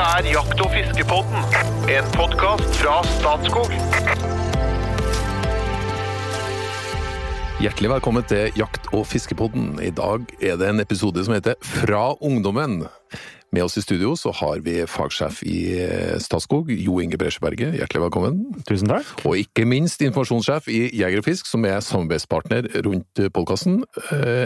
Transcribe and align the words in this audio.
Dette 0.00 0.16
er 0.16 0.32
Jakt- 0.32 0.60
og 0.64 0.70
fiskepodden, 0.72 1.42
en 1.92 2.06
podkast 2.14 2.78
fra 2.80 2.94
Statskog. 3.04 3.68
Hjertelig 7.60 7.90
velkommen 7.92 8.24
til 8.24 8.48
Jakt- 8.56 8.88
og 8.96 9.04
fiskepodden. 9.10 9.74
I 9.84 9.90
dag 9.92 10.24
er 10.40 10.56
det 10.56 10.70
en 10.70 10.80
episode 10.80 11.20
som 11.26 11.36
heter 11.36 11.60
Fra 11.60 12.14
ungdommen. 12.16 12.86
Med 13.52 13.66
oss 13.66 13.76
i 13.76 13.84
studio 13.84 14.14
så 14.16 14.32
har 14.40 14.64
vi 14.64 14.78
fagsjef 14.88 15.42
i 15.44 15.58
eh, 15.84 16.16
Statskog, 16.16 16.72
Jo 16.72 16.96
Inge 17.04 17.20
Bresjeberget. 17.20 17.76
Hjertelig 17.76 18.06
velkommen. 18.06 18.40
Tusen 18.64 18.88
takk. 18.88 19.04
Og 19.28 19.36
ikke 19.44 19.68
minst 19.68 20.00
informasjonssjef 20.00 20.72
i 20.72 20.86
Jeger 20.96 21.20
og 21.20 21.28
Fisk, 21.28 21.44
som 21.44 21.68
er 21.68 21.84
samarbeidspartner 21.84 22.72
rundt 22.88 23.26
podkasten, 23.36 23.82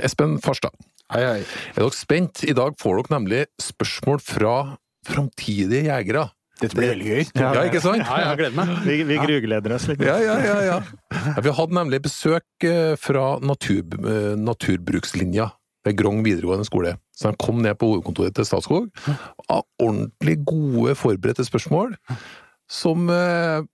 Espen 0.03 0.41
Farstad. 0.43 0.75
Hei, 1.15 1.23
hei. 1.23 1.43
Er 1.77 1.85
dere 1.85 1.95
spent? 1.95 2.43
I 2.43 2.57
dag 2.59 2.75
får 2.81 3.05
dere 3.05 3.21
nemlig 3.21 3.47
spørsmål 3.63 4.19
fra 4.25 4.57
framtidige 5.07 5.87
jegere. 5.89 6.29
Dette 6.61 6.79
blir 6.79 6.93
veldig 6.93 7.09
gøy. 7.09 7.25
Ja, 7.41 7.51
ikke 7.67 7.81
sant? 7.83 8.05
Ja, 8.05 8.21
jeg 8.29 8.39
gleder 8.39 8.55
meg. 8.61 8.73
Vi, 8.87 8.99
vi 9.09 9.19
grugleder 9.19 9.75
oss 9.75 9.89
litt. 9.91 10.03
Ja, 10.07 10.15
ja, 10.23 10.37
ja, 10.39 10.57
ja. 10.63 10.77
Ja, 11.11 11.43
Vi 11.43 11.55
hadde 11.59 11.77
nemlig 11.81 12.01
besøk 12.05 12.67
eh, 12.69 12.95
fra 13.01 13.25
natur, 13.43 13.83
eh, 14.07 14.35
naturbrukslinja 14.39 15.49
ved 15.85 15.99
Grong 15.99 16.23
videregående 16.25 16.67
skole. 16.69 16.95
Så 17.15 17.31
de 17.33 17.41
kom 17.43 17.59
ned 17.65 17.75
på 17.81 17.91
hovedkontoret 17.91 18.37
til 18.39 18.47
Statskog. 18.47 18.87
Av 19.51 19.65
ordentlig 19.83 20.39
gode, 20.47 20.95
forberedte 20.99 21.47
spørsmål, 21.47 21.97
som 22.71 23.11
eh, 23.13 23.67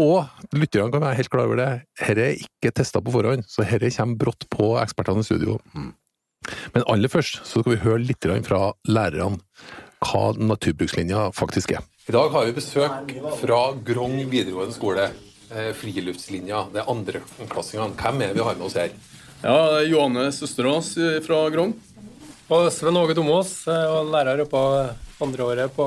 Og 0.00 0.24
lytterne 0.56 0.92
kan 0.92 1.02
være 1.04 1.18
helt 1.18 1.28
klar 1.32 1.48
over 1.48 1.58
det, 1.60 1.70
dette 2.00 2.22
er 2.24 2.38
ikke 2.40 2.70
testa 2.72 3.02
på 3.04 3.12
forhånd, 3.12 3.44
så 3.44 3.60
dette 3.68 3.90
kommer 3.92 4.20
brått 4.22 4.46
på 4.52 4.70
ekspertene 4.80 5.20
i 5.20 5.26
studio. 5.26 5.58
Men 6.72 6.86
aller 6.88 7.12
først 7.12 7.42
så 7.44 7.60
skal 7.60 7.74
vi 7.74 7.82
høre 7.84 8.00
litt 8.00 8.24
fra 8.48 8.70
lærerne 8.88 9.36
hva 10.02 10.32
naturbrukslinja 10.38 11.28
faktisk 11.36 11.76
er. 11.78 11.86
I 12.08 12.14
dag 12.14 12.32
har 12.34 12.48
vi 12.48 12.56
besøk 12.56 13.12
fra 13.38 13.60
Grong 13.86 14.18
videregående 14.26 14.74
skole. 14.74 15.10
eh, 15.52 15.70
Friluftslinja, 15.76 16.66
det 16.72 16.82
er 16.82 16.90
andreklassingene. 16.90 17.94
Hvem 17.96 18.22
er 18.22 18.32
det 18.32 18.40
vi 18.40 18.46
har 18.46 18.58
med 18.58 18.66
oss 18.66 18.78
her? 18.80 18.90
Ja, 19.42 19.56
det 19.70 19.78
er 19.82 19.90
Johanne 19.92 20.28
Søsterås 20.32 20.94
fra 21.26 21.48
Grong. 21.54 21.74
Og 22.52 22.66
Sven 22.74 22.98
Åge 22.98 23.14
Domås 23.16 23.62
er 23.70 24.04
lærer 24.10 24.44
på 24.50 24.60
andre 25.22 25.44
året 25.46 25.72
på 25.76 25.86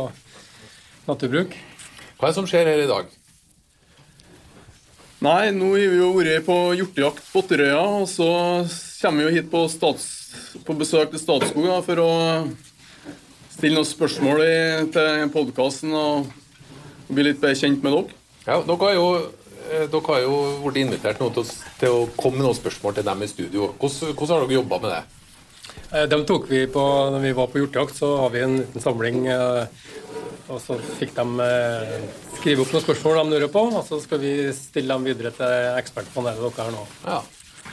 naturbruk. 1.08 1.54
Hva 2.16 2.28
er 2.28 2.32
det 2.32 2.38
som 2.40 2.48
skjer 2.50 2.70
her 2.72 2.82
i 2.86 2.90
dag? 2.90 3.12
Nei, 5.26 5.50
nå 5.56 5.72
har 5.74 5.90
vi 5.92 6.00
jo 6.00 6.12
vært 6.16 6.46
på 6.46 6.56
hjortejakt 6.78 7.28
på 7.32 7.42
Otterøya, 7.42 7.82
og 8.02 8.08
så 8.12 8.28
kommer 9.02 9.24
vi 9.24 9.28
jo 9.28 9.36
hit 9.38 9.52
på, 9.52 9.64
stats, 9.72 10.08
på 10.68 10.76
besøk 10.78 11.14
til 11.14 11.22
Statskog 11.22 11.68
da, 11.70 11.80
for 11.86 12.02
å 12.04 12.10
stille 13.56 13.78
noen 13.80 13.88
spørsmål 13.88 14.44
i, 14.46 14.54
til 14.94 15.30
podkasten 15.34 15.94
og 15.96 16.30
bli 17.10 17.28
litt 17.30 17.42
bedre 17.42 17.58
kjent 17.60 17.84
med 17.86 17.94
dere. 17.96 18.22
Ja, 18.46 18.60
dere 18.68 18.78
har 18.90 18.96
jo, 18.98 19.08
eh, 19.72 19.86
dere 19.90 20.08
har 20.12 20.24
jo 20.26 20.38
blitt 20.66 20.82
invitert 20.86 21.20
nå 21.24 21.32
til, 21.34 21.44
å- 21.44 21.76
til 21.80 21.90
å 21.90 22.08
komme 22.20 22.38
med 22.42 22.48
noen 22.50 22.60
spørsmål 22.60 22.96
til 23.00 23.04
dem 23.08 23.24
i 23.24 23.28
studio. 23.32 23.74
Hvordan, 23.80 24.16
hvordan 24.16 24.36
har 24.36 24.48
dere 24.48 24.60
jobba 24.62 24.80
med 24.82 24.92
det? 24.96 25.04
Eh, 25.92 26.06
Dem 26.08 26.26
tok 26.26 26.48
vi 26.50 26.66
på 26.68 26.84
når 27.12 27.22
vi 27.22 27.32
var 27.34 27.48
på 27.48 27.60
hjortejakt, 27.62 27.96
så 27.98 28.18
har 28.20 28.30
vi 28.34 28.40
en 28.46 28.58
liten 28.60 28.82
samling. 28.82 29.28
eh, 29.28 29.68
Og 30.48 30.60
så 30.62 30.76
fikk 31.00 31.16
de 31.16 31.48
skrive 32.38 32.62
opp 32.62 32.72
noen 32.72 32.84
spørsmål 32.86 33.16
de 33.18 33.32
lurer 33.40 33.50
på, 33.50 33.64
og 33.74 33.84
så 33.88 33.98
skal 34.00 34.20
vi 34.22 34.52
stille 34.54 34.94
dem 34.94 35.04
videre 35.04 35.32
til 35.34 35.48
ekspertpanelet 35.80 36.38
dere 36.38 36.66
har 36.68 36.72
nå. 36.72 36.84
Ja. 37.08 37.22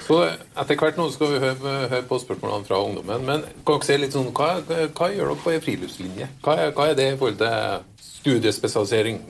Så 0.03 0.19
etter 0.27 0.79
hvert 0.81 0.99
nå 0.99 1.07
skal 1.15 1.31
vi 1.35 1.43
høre, 1.43 1.75
høre 1.93 2.07
på 2.09 2.19
spørsmålene 2.23 2.67
fra 2.67 2.81
ungdommen. 2.83 3.27
Men 3.29 3.45
kan 3.63 3.79
dere 3.79 3.87
si 3.87 3.99
litt 4.03 4.17
sånn, 4.17 4.33
hva, 4.35 4.57
hva 4.67 5.11
gjør 5.13 5.31
dere 5.31 5.43
på 5.45 5.53
en 5.53 5.63
friluftslinje? 5.63 6.29
Hva 6.43 6.57
er, 6.59 6.73
hva 6.75 6.89
er 6.91 6.99
det 6.99 7.07
i 7.13 7.19
forhold 7.21 7.39
til 7.43 8.09
studiespesialisering? 8.23 9.21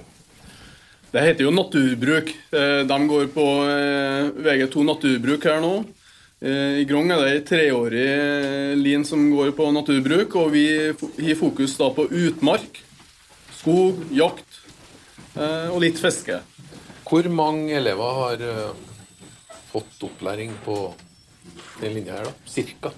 Det 1.12 1.24
heter 1.26 1.44
jo 1.44 1.50
naturbruk. 1.52 2.30
Eh, 2.56 2.84
De 2.88 2.98
går 3.08 3.26
på 3.34 3.48
eh, 3.68 4.30
VG2 4.46 4.84
naturbruk 4.88 5.44
her 5.44 5.60
nå. 5.60 5.74
Eh, 6.40 6.78
I 6.80 6.86
Grong 6.88 7.12
er 7.12 7.20
det 7.20 7.34
ei 7.34 7.42
treårig 7.50 8.06
lin 8.80 9.04
som 9.04 9.26
går 9.34 9.52
på 9.58 9.68
naturbruk, 9.76 10.38
og 10.40 10.54
vi 10.56 10.64
har 10.88 11.36
fokus 11.38 11.76
da 11.76 11.90
på 11.92 12.08
utmark, 12.08 12.80
skog, 13.60 14.00
jakt 14.10 14.48
og 15.32 15.78
litt 15.80 15.96
fiske. 15.96 16.42
Hvor 17.08 17.24
mange 17.32 17.72
elever 17.78 18.16
har 18.18 18.42
fått 19.72 20.04
opplæring 20.08 20.52
på 20.66 20.76
den 21.80 21.96
linja 21.96 22.18
her, 22.18 22.28
da? 22.30 22.34
Cirka? 22.46 22.92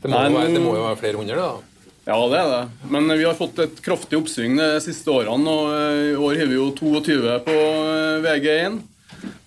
Det 0.00 0.08
må, 0.08 0.16
Men, 0.16 0.34
være, 0.34 0.54
det 0.54 0.62
må 0.64 0.74
jo 0.78 0.86
være 0.86 1.00
flere 1.02 1.20
hundre, 1.20 1.36
da? 1.36 1.86
Ja, 2.08 2.16
det 2.32 2.38
er 2.40 2.50
det. 2.50 2.90
Men 2.90 3.12
vi 3.12 3.26
har 3.28 3.36
fått 3.38 3.60
et 3.62 3.80
kraftig 3.84 4.18
oppsving 4.18 4.56
de 4.58 4.70
siste 4.82 5.12
årene. 5.12 5.52
og 5.52 5.74
eh, 5.76 6.04
I 6.10 6.16
år 6.16 6.38
har 6.40 6.48
vi 6.50 6.56
jo 6.56 6.70
22 6.74 7.34
på 7.46 7.56
eh, 7.56 8.22
VG1, 8.24 8.80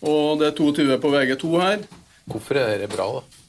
og 0.05 0.39
det 0.39 0.51
er 0.51 0.57
22 0.59 0.99
på 1.01 1.13
VG2 1.15 1.53
her. 1.63 1.87
Hvorfor 2.29 2.61
er 2.61 2.83
det 2.85 2.91
bra, 2.93 3.09
da? 3.17 3.42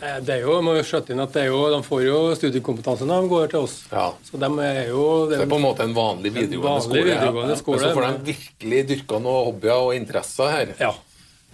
Eh, 0.00 0.18
Det 0.22 0.34
er 0.36 0.44
jo, 0.46 0.60
må 0.62 0.76
jo 0.78 0.84
skjøtte 0.86 1.12
inn 1.14 1.20
at 1.24 1.32
det 1.34 1.42
er 1.42 1.50
jo, 1.50 1.60
De 1.72 1.80
får 1.86 2.02
jo 2.06 2.18
studiekompetanse 2.38 3.06
når 3.08 3.22
de 3.24 3.30
går 3.32 3.48
til 3.54 3.64
oss. 3.66 3.76
Ja. 3.90 4.06
Så 4.24 4.38
de 4.38 4.50
er 4.64 4.92
jo 4.92 5.04
Det 5.30 5.40
er 5.42 5.50
på 5.50 5.58
en 5.58 5.66
måte 5.66 5.86
en 5.88 5.94
vanlig 5.96 6.32
videregående 6.34 6.68
vanlig 6.68 6.86
skole. 6.88 7.04
videregående 7.10 7.56
ja. 7.56 7.60
skole, 7.62 7.80
Men 7.80 7.88
så 7.88 7.94
får 7.98 8.06
de 8.06 8.32
virkelig 8.32 8.82
dyrka 8.92 9.22
noen 9.24 9.44
hobbyer 9.48 9.86
og 9.88 9.94
interesser 9.96 10.52
her. 10.54 10.74
Ja. 10.80 10.92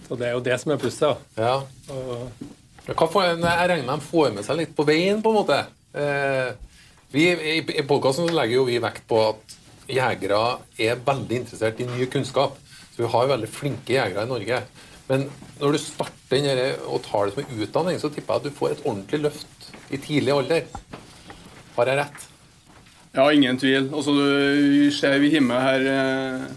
Så 0.07 0.19
det 0.19 0.27
er 0.29 0.35
jo 0.37 0.43
det 0.45 0.59
som 0.61 0.71
er 0.75 0.77
plusset. 0.77 1.17
Ja. 1.37 1.55
Og 1.89 3.09
får, 3.09 3.23
jeg 3.41 3.69
regner 3.71 3.85
med 3.87 3.99
de 3.99 4.05
får 4.05 4.33
med 4.35 4.45
seg 4.45 4.59
litt 4.59 4.75
på 4.77 4.85
veien, 4.85 5.21
på 5.25 5.31
en 5.33 5.39
måte. 5.39 5.57
Eh, 5.97 6.51
vi, 7.15 7.29
I 7.31 7.57
i 7.79 7.85
podkasten 7.87 8.29
legger 8.29 8.59
jo 8.59 8.65
vi 8.67 8.77
vekt 8.83 9.07
på 9.09 9.21
at 9.31 9.55
jegere 9.89 10.59
er 10.81 11.01
veldig 11.05 11.39
interessert 11.41 11.79
i 11.81 11.87
ny 11.89 12.05
kunnskap. 12.11 12.59
Så 12.93 13.03
vi 13.03 13.09
har 13.11 13.25
jo 13.25 13.31
veldig 13.33 13.49
flinke 13.51 13.95
jegere 13.95 14.23
i 14.27 14.29
Norge. 14.29 14.61
Men 15.09 15.27
når 15.59 15.75
du 15.75 15.81
starter 15.81 16.39
inn 16.39 16.61
og 16.89 17.03
tar 17.05 17.27
det 17.27 17.35
som 17.35 17.43
en 17.43 17.65
utdanning, 17.65 17.99
så 18.01 18.09
tipper 18.09 18.37
jeg 18.37 18.41
at 18.41 18.47
du 18.47 18.57
får 18.57 18.75
et 18.75 18.85
ordentlig 18.85 19.21
løft 19.27 19.67
i 19.93 19.99
tidlig 20.01 20.33
alder. 20.33 20.65
Har 21.75 21.91
jeg 21.91 21.99
rett? 22.01 22.27
Ja, 23.15 23.25
ingen 23.31 23.59
tvil. 23.59 23.89
Altså, 23.93 24.15
vi 24.15 24.87
ser 24.91 25.19
vi 25.23 25.31
hjemme 25.31 25.59
her 25.61 25.85
eh, 25.87 26.47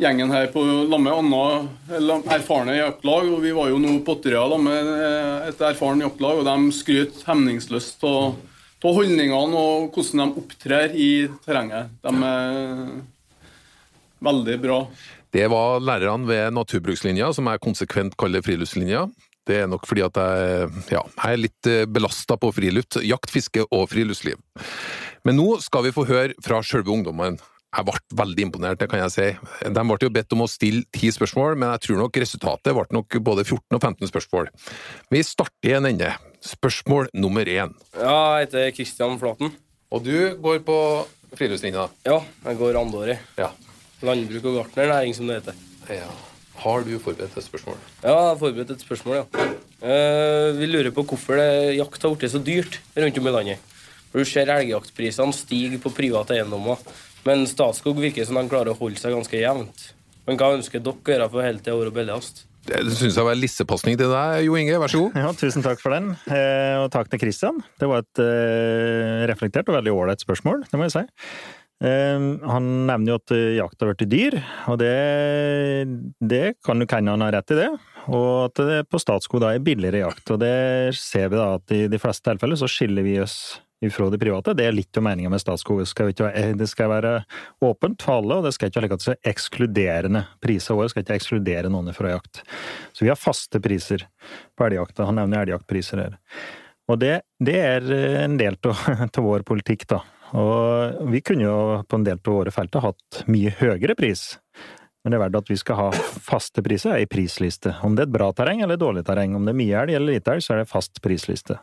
gjengen 0.00 0.32
her 0.32 0.48
på 0.52 0.62
sammen 0.64 1.04
med 1.04 1.18
andre 1.18 1.96
eller 1.98 2.30
erfarne 2.36 2.78
jaktlag. 2.78 3.28
og 3.28 3.42
Vi 3.44 3.52
var 3.56 3.68
jo 3.72 3.80
nå 3.82 3.98
på 4.06 4.16
Otterøya 4.16 4.46
sammen 4.54 4.70
med 4.70 4.92
eh, 4.94 5.48
et 5.50 5.64
erfaren 5.72 6.04
jaktlag, 6.04 6.40
og 6.40 6.48
de 6.48 6.76
skryter 6.78 7.26
hemningsløst 7.28 8.06
av 8.08 8.38
holdningene 8.82 9.58
og 9.58 9.92
hvordan 9.94 10.22
de 10.22 10.42
opptrer 10.42 10.96
i 10.98 11.10
terrenget. 11.44 11.92
De 12.02 12.14
er 12.30 12.94
veldig 14.22 14.56
bra. 14.62 14.78
Det 15.32 15.46
var 15.48 15.80
lærerne 15.80 16.28
ved 16.28 16.52
naturbrukslinja, 16.52 17.30
som 17.32 17.48
jeg 17.48 17.62
konsekvent 17.64 18.16
kaller 18.20 18.44
friluftslinja. 18.44 19.06
Det 19.48 19.62
er 19.62 19.70
nok 19.70 19.86
fordi 19.88 20.04
at 20.04 20.18
jeg, 20.20 20.68
ja, 20.92 21.00
jeg 21.02 21.30
er 21.32 21.40
litt 21.40 21.70
belasta 21.90 22.36
på 22.38 22.52
friluft, 22.54 23.00
jakt, 23.02 23.32
fiske 23.32 23.64
og 23.64 23.88
friluftsliv. 23.90 24.36
Men 25.26 25.38
nå 25.40 25.56
skal 25.64 25.86
vi 25.86 25.94
få 25.94 26.04
høre 26.06 26.36
fra 26.44 26.60
sjølve 26.66 26.92
ungdommen. 26.94 27.40
Jeg 27.72 27.88
ble 27.88 27.96
veldig 28.20 28.44
imponert, 28.44 28.78
det 28.82 28.90
kan 28.92 29.00
jeg 29.00 29.12
si. 29.14 29.26
De 29.64 29.84
ble 29.88 29.96
jo 30.04 30.12
bedt 30.12 30.34
om 30.36 30.44
å 30.44 30.50
stille 30.50 30.84
ti 30.92 31.08
spørsmål, 31.14 31.56
men 31.56 31.72
jeg 31.72 31.86
tror 31.86 32.02
nok 32.02 32.20
resultatet 32.20 32.76
ble 32.76 32.84
nok 32.92 33.16
både 33.24 33.46
14 33.46 33.78
og 33.78 33.80
15 33.80 34.10
spørsmål. 34.12 34.52
Vi 35.14 35.24
starter 35.24 35.72
i 35.72 35.76
en 35.78 35.88
ende. 35.88 36.12
Spørsmål 36.44 37.08
nummer 37.16 37.48
én. 37.48 37.72
Ja, 37.96 38.18
jeg 38.36 38.50
heter 38.50 38.70
Kristian 38.76 39.16
Flaten. 39.22 39.54
Og 39.92 40.04
du 40.04 40.36
går 40.44 40.60
på 40.66 40.78
friluftslinja? 41.32 41.88
Ja, 42.04 42.20
jeg 42.44 42.60
går 42.60 42.76
andreåret. 42.82 43.24
Ja. 43.40 43.54
Landbruk 44.02 44.44
og 44.50 44.58
gartnernæring, 44.60 45.14
som 45.16 45.26
det 45.30 45.40
heter. 45.42 45.64
ja. 45.90 46.10
Har 46.62 46.84
du 46.86 46.92
forberedt 47.00 47.34
et 47.34 47.42
spørsmål? 47.42 47.78
Ja, 48.04 48.10
jeg 48.12 48.26
har 48.28 48.36
forberedt 48.38 48.70
et 48.70 48.82
spørsmål, 48.84 49.16
ja. 49.16 49.46
Uh, 49.82 50.52
vi 50.54 50.68
lurer 50.68 50.92
på 50.94 51.02
hvorfor 51.02 51.34
det, 51.40 51.72
jakt 51.74 52.04
har 52.04 52.12
blitt 52.14 52.30
så 52.30 52.38
dyrt 52.38 52.76
rundt 52.94 53.18
om 53.18 53.26
i 53.26 53.32
landet. 53.34 53.64
For 54.12 54.22
Du 54.22 54.28
ser 54.28 54.52
elgjaktprisene 54.52 55.34
stige 55.34 55.80
på 55.82 55.90
private 55.96 56.36
eiendommer, 56.36 56.78
men 57.26 57.46
Statskog 57.50 57.98
virker 57.98 58.28
som 58.28 58.38
de 58.38 58.44
klarer 58.52 58.70
å 58.74 58.78
holde 58.78 59.00
seg 59.00 59.16
ganske 59.16 59.40
jevnt. 59.40 59.88
Men 60.28 60.38
hva 60.38 60.52
ønsker 60.54 60.84
dere 60.84 60.94
å 60.94 61.12
gjøre 61.14 61.30
for 61.32 61.42
hele 61.48 61.58
tida 61.64 61.74
å 61.74 61.80
være 61.80 61.94
billigst? 61.96 62.44
Det 62.68 62.78
syns 62.94 63.16
jeg 63.18 63.26
var 63.26 63.34
lissepasning 63.40 63.96
til 63.98 64.12
deg, 64.12 64.44
Jo 64.46 64.54
Inge. 64.60 64.76
Vær 64.78 64.92
så 64.92 65.00
god. 65.02 65.16
Ja, 65.24 65.32
tusen 65.34 65.66
takk 65.66 65.82
for 65.82 65.96
den, 65.96 66.12
eh, 66.30 66.76
og 66.78 66.92
takk 66.94 67.10
til 67.10 67.24
Christian. 67.24 67.58
Det 67.80 67.88
var 67.90 68.04
et 68.04 68.22
eh, 68.22 69.24
reflektert 69.32 69.66
og 69.72 69.80
veldig 69.80 69.96
ålreit 69.96 70.22
spørsmål, 70.22 70.62
det 70.70 70.78
må 70.78 70.86
jeg 70.86 70.94
si. 71.00 71.04
Eh, 71.82 72.18
Han 72.48 72.68
nevner 72.86 73.14
jo 73.14 73.18
at 73.18 73.34
eh, 73.34 73.56
jakt 73.58 73.82
har 73.82 73.90
blitt 73.90 74.12
dyr, 74.12 74.38
og 74.70 74.78
det, 74.82 74.92
det 76.22 76.44
kan 76.62 76.78
jo 76.78 76.86
hende 76.92 77.16
han 77.16 77.26
har 77.26 77.34
rett 77.38 77.54
i 77.54 77.58
det. 77.58 77.72
Og 78.12 78.30
at 78.46 78.62
det 78.62 78.78
på 78.90 79.00
Statskog 79.02 79.42
da 79.42 79.52
er 79.54 79.62
billigere 79.62 80.04
jakt. 80.04 80.24
Og 80.34 80.40
det 80.42 80.94
ser 80.98 81.28
vi 81.30 81.38
da 81.38 81.52
at 81.58 81.74
i 81.74 81.84
de 81.90 82.00
fleste 82.02 82.26
tilfeller 82.30 82.58
så 82.58 82.70
skiller 82.70 83.06
vi 83.06 83.20
oss 83.22 83.36
ifra 83.82 84.08
de 84.10 84.18
private. 84.18 84.54
Det 84.54 84.66
er 84.66 84.74
litt 84.74 84.98
av 84.98 85.04
meninga 85.06 85.30
med 85.32 85.42
Statskog. 85.42 85.80
Det 85.82 85.90
skal, 85.90 86.12
være, 86.12 86.52
det 86.58 86.68
skal 86.70 86.90
være 86.92 87.12
åpent 87.66 88.02
for 88.02 88.20
alle, 88.20 88.38
og 88.38 88.46
det 88.46 88.54
skal 88.54 88.70
ikke 88.70 88.80
være 88.80 88.90
like 88.90 89.14
er 89.14 89.30
ekskluderende 89.32 90.24
priser. 90.42 90.78
Det 90.78 90.94
skal 90.94 91.06
ikke 91.06 91.18
ekskludere 91.18 91.72
noen 91.72 91.94
fra 91.96 92.14
jakt. 92.14 92.44
Så 92.94 93.06
vi 93.06 93.10
har 93.10 93.18
faste 93.18 93.62
priser 93.62 94.06
på 94.58 94.68
elgjakta. 94.68 95.06
Han 95.10 95.18
nevner 95.18 95.46
elgjaktpriser 95.46 96.04
her. 96.04 96.18
Og 96.90 96.98
det, 97.02 97.14
det 97.42 97.58
er 97.58 97.86
en 98.24 98.38
del 98.38 98.58
av 98.66 99.22
vår 99.22 99.46
politikk, 99.46 99.86
da. 99.90 100.02
Og 100.38 101.10
vi 101.12 101.20
kunne 101.24 101.44
jo 101.44 101.56
på 101.88 101.98
en 101.98 102.06
del 102.06 102.20
av 102.20 102.32
våre 102.32 102.52
felter 102.54 102.84
hatt 102.84 103.24
mye 103.30 103.52
høyere 103.58 103.96
pris. 103.98 104.38
Men 105.02 105.12
det 105.12 105.18
er 105.18 105.24
verdt 105.24 105.40
at 105.42 105.50
vi 105.50 105.58
skal 105.58 105.78
ha 105.78 105.88
faste 106.30 106.62
priser 106.64 107.02
i 107.02 107.10
prisliste. 107.10 107.74
Om 107.82 107.96
det 107.96 108.04
er 108.04 108.10
et 108.10 108.14
bra 108.14 108.30
terreng 108.36 108.62
eller 108.62 108.78
et 108.78 108.84
dårlig 108.84 109.04
terreng, 109.06 109.34
om 109.36 109.44
det 109.44 109.52
er 109.52 109.58
mye 109.58 109.82
elg 109.82 109.98
eller 109.98 110.16
lite 110.16 110.34
elg, 110.34 110.44
så 110.44 110.54
er 110.54 110.62
det 110.62 110.70
fast 110.70 111.02
prisliste. 111.04 111.58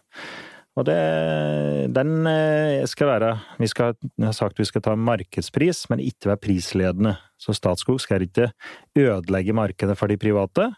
Og 0.78 0.86
det, 0.88 1.00
den 1.96 2.28
eh, 2.30 2.86
skal 2.88 3.10
være 3.10 3.30
Vi 3.60 3.68
skal, 3.68 3.96
har 4.22 4.36
sagt 4.36 4.60
vi 4.62 4.68
skal 4.68 4.84
ta 4.86 4.94
markedspris, 4.96 5.88
men 5.92 6.04
ikke 6.04 6.32
være 6.32 6.44
prisledende. 6.44 7.16
Så 7.42 7.56
Statskog 7.58 8.00
skal 8.04 8.28
ikke 8.28 8.52
ødelegge 8.96 9.56
markedet 9.56 9.98
for 10.00 10.12
de 10.12 10.20
private. 10.20 10.70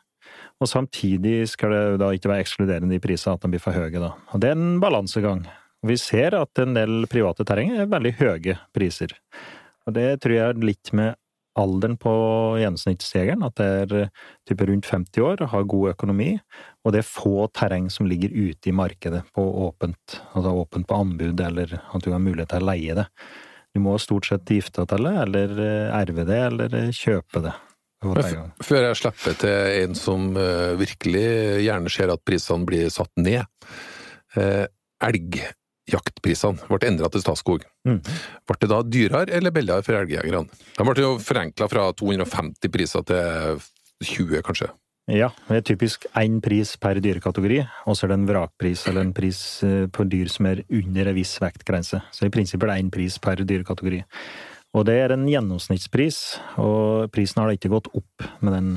Og 0.61 0.69
samtidig 0.69 1.49
skal 1.49 1.73
det 1.73 1.99
da 2.01 2.11
ikke 2.13 2.29
være 2.31 2.45
ekskluderende 2.45 2.95
i 2.95 3.03
prisene, 3.03 3.35
at 3.35 3.44
de 3.44 3.51
blir 3.51 3.61
for 3.61 3.75
høye. 3.75 3.99
da. 3.99 4.13
Og 4.31 4.41
Det 4.41 4.49
er 4.49 4.57
en 4.57 4.79
balansegang. 4.81 5.44
Og 5.81 5.89
vi 5.89 5.98
ser 5.98 6.38
at 6.38 6.62
en 6.62 6.75
del 6.78 7.07
private 7.10 7.45
terreng 7.48 7.74
er 7.74 7.89
veldig 7.89 8.13
høye 8.19 8.57
priser. 8.75 9.16
Og 9.88 9.95
det 9.98 10.22
tror 10.22 10.36
jeg 10.36 10.54
er 10.54 10.62
litt 10.62 10.92
med 10.98 11.18
alderen 11.60 11.98
på 12.00 12.12
gjennomsnittsjegeren, 12.62 13.44
at 13.44 13.57
det 13.60 13.69
er 13.81 14.12
type 14.48 14.68
rundt 14.69 14.88
50 14.88 15.25
år, 15.25 15.42
har 15.51 15.68
god 15.68 15.89
økonomi, 15.92 16.36
og 16.86 16.94
det 16.94 17.01
er 17.01 17.10
få 17.10 17.48
terreng 17.51 17.89
som 17.92 18.07
ligger 18.07 18.31
ute 18.31 18.72
i 18.72 18.75
markedet 18.75 19.24
på 19.36 19.44
åpent, 19.66 20.22
altså 20.31 20.54
åpent 20.62 20.88
på 20.88 21.00
anbud, 21.04 21.42
eller 21.44 21.75
at 21.81 22.06
du 22.06 22.12
har 22.13 22.24
mulighet 22.24 22.54
til 22.54 22.63
å 22.63 22.69
leie 22.72 22.95
det. 23.01 23.07
Du 23.75 23.81
må 23.83 23.98
stort 24.04 24.28
sett 24.28 24.51
gifte 24.51 24.83
deg 24.83 24.94
til 24.94 25.10
det, 25.10 25.13
eller 25.25 25.60
erve 26.00 26.28
det, 26.28 26.39
eller 26.51 26.95
kjøpe 26.95 27.44
det. 27.48 27.57
Før 28.01 28.88
jeg 28.88 28.98
slipper 28.98 29.36
til 29.44 29.83
en 29.83 29.98
som 29.98 30.31
uh, 30.33 30.74
virkelig 30.80 31.28
gjerne 31.68 31.92
ser 31.94 32.10
at 32.10 32.24
prisene 32.25 32.66
blir 32.66 32.89
satt 32.94 33.12
ned. 33.19 33.45
Uh, 34.33 34.66
elgjaktprisene 35.91 36.69
ble 36.69 36.88
endra 36.88 37.09
til 37.11 37.23
Statskog. 37.23 37.65
Mm. 37.88 37.99
Ble 38.47 38.59
det 38.61 38.69
da 38.71 38.81
dyrere 38.85 39.38
eller 39.38 39.53
billigere 39.53 39.85
for 39.85 39.99
elgjegerne? 39.99 40.45
De 40.77 40.85
ble 40.88 41.03
jo 41.03 41.17
forenkla 41.21 41.67
fra 41.71 41.89
250 41.97 42.71
priser 42.71 43.03
til 43.07 43.59
20, 44.01 44.41
kanskje? 44.45 44.71
Ja, 45.11 45.31
det 45.49 45.57
er 45.57 45.65
typisk 45.65 46.05
én 46.15 46.38
pris 46.43 46.75
per 46.79 47.01
dyrekategori, 47.01 47.57
og 47.89 47.97
så 47.97 48.05
er 48.05 48.13
det 48.13 48.19
en 48.19 48.29
vrakpris 48.29 48.85
eller 48.88 49.03
en 49.03 49.15
pris 49.17 49.39
eh, 49.65 49.88
på 49.91 50.05
dyr 50.07 50.29
som 50.31 50.47
er 50.47 50.61
under 50.69 51.09
en 51.09 51.17
viss 51.17 51.33
vektgrense. 51.41 51.99
Så 52.13 52.27
i 52.27 52.31
prinsippet 52.31 52.69
er 52.69 52.75
det 52.75 52.85
én 52.85 52.94
pris 52.94 53.17
per 53.19 53.41
dyrekategori. 53.41 54.03
Og 54.77 54.85
det 54.87 54.95
er 55.01 55.11
en 55.11 55.25
gjennomsnittspris, 55.27 56.21
og 56.63 57.09
prisen 57.11 57.41
har 57.41 57.49
da 57.49 57.57
ikke 57.57 57.73
gått 57.73 57.89
opp 57.97 58.29
med 58.39 58.55
den 58.55 58.69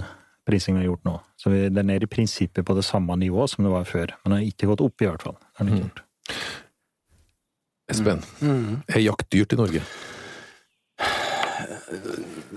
prisingen 0.48 0.80
vi 0.80 0.88
har 0.88 0.94
gjort 0.94 1.06
nå. 1.06 1.14
Så 1.38 1.52
den 1.76 1.92
er 1.92 2.02
i 2.02 2.10
prinsippet 2.10 2.66
på 2.66 2.74
det 2.74 2.86
samme 2.88 3.14
nivået 3.20 3.52
som 3.52 3.68
det 3.68 3.76
var 3.76 3.86
før, 3.86 4.16
men 4.24 4.32
den 4.32 4.40
har 4.40 4.48
ikke 4.48 4.72
gått 4.72 4.82
opp 4.88 5.04
i 5.04 5.10
hvert 5.10 5.22
fall. 5.28 5.38
Den 5.54 5.68
har 5.68 5.76
ikke 5.76 5.86
gjort. 5.86 6.02
Espen, 7.90 8.22
mm. 8.40 8.82
er 8.88 9.04
jakt 9.04 9.30
dyrt 9.32 9.52
i 9.52 9.60
Norge? 9.60 9.84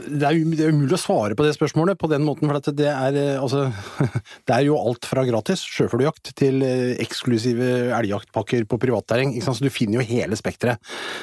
det 0.08 0.26
er, 0.26 0.38
det 0.56 0.64
er 0.66 0.74
umulig 0.74 0.96
å 0.96 1.00
svare 1.00 1.36
på 1.38 1.46
det 1.46 1.54
spørsmålet 1.56 2.00
på 2.00 2.10
den 2.12 2.24
måten, 2.26 2.50
for 2.50 2.74
det 2.76 2.88
er, 2.90 3.18
eh, 3.18 3.42
altså, 3.42 3.68
det 4.48 4.56
er 4.56 4.66
jo 4.68 4.78
alt 4.80 5.08
fra 5.10 5.26
gratis 5.28 5.64
sjøfugljakt 5.66 6.34
til 6.40 6.64
eh, 6.66 6.96
eksklusive 7.04 7.70
elgjaktpakker 7.98 8.68
på 8.70 8.80
privatterreng. 8.82 9.36
Så 9.44 9.58
du 9.64 9.70
finner 9.74 10.00
jo 10.00 10.08
hele 10.08 10.40
spekteret. 10.40 10.82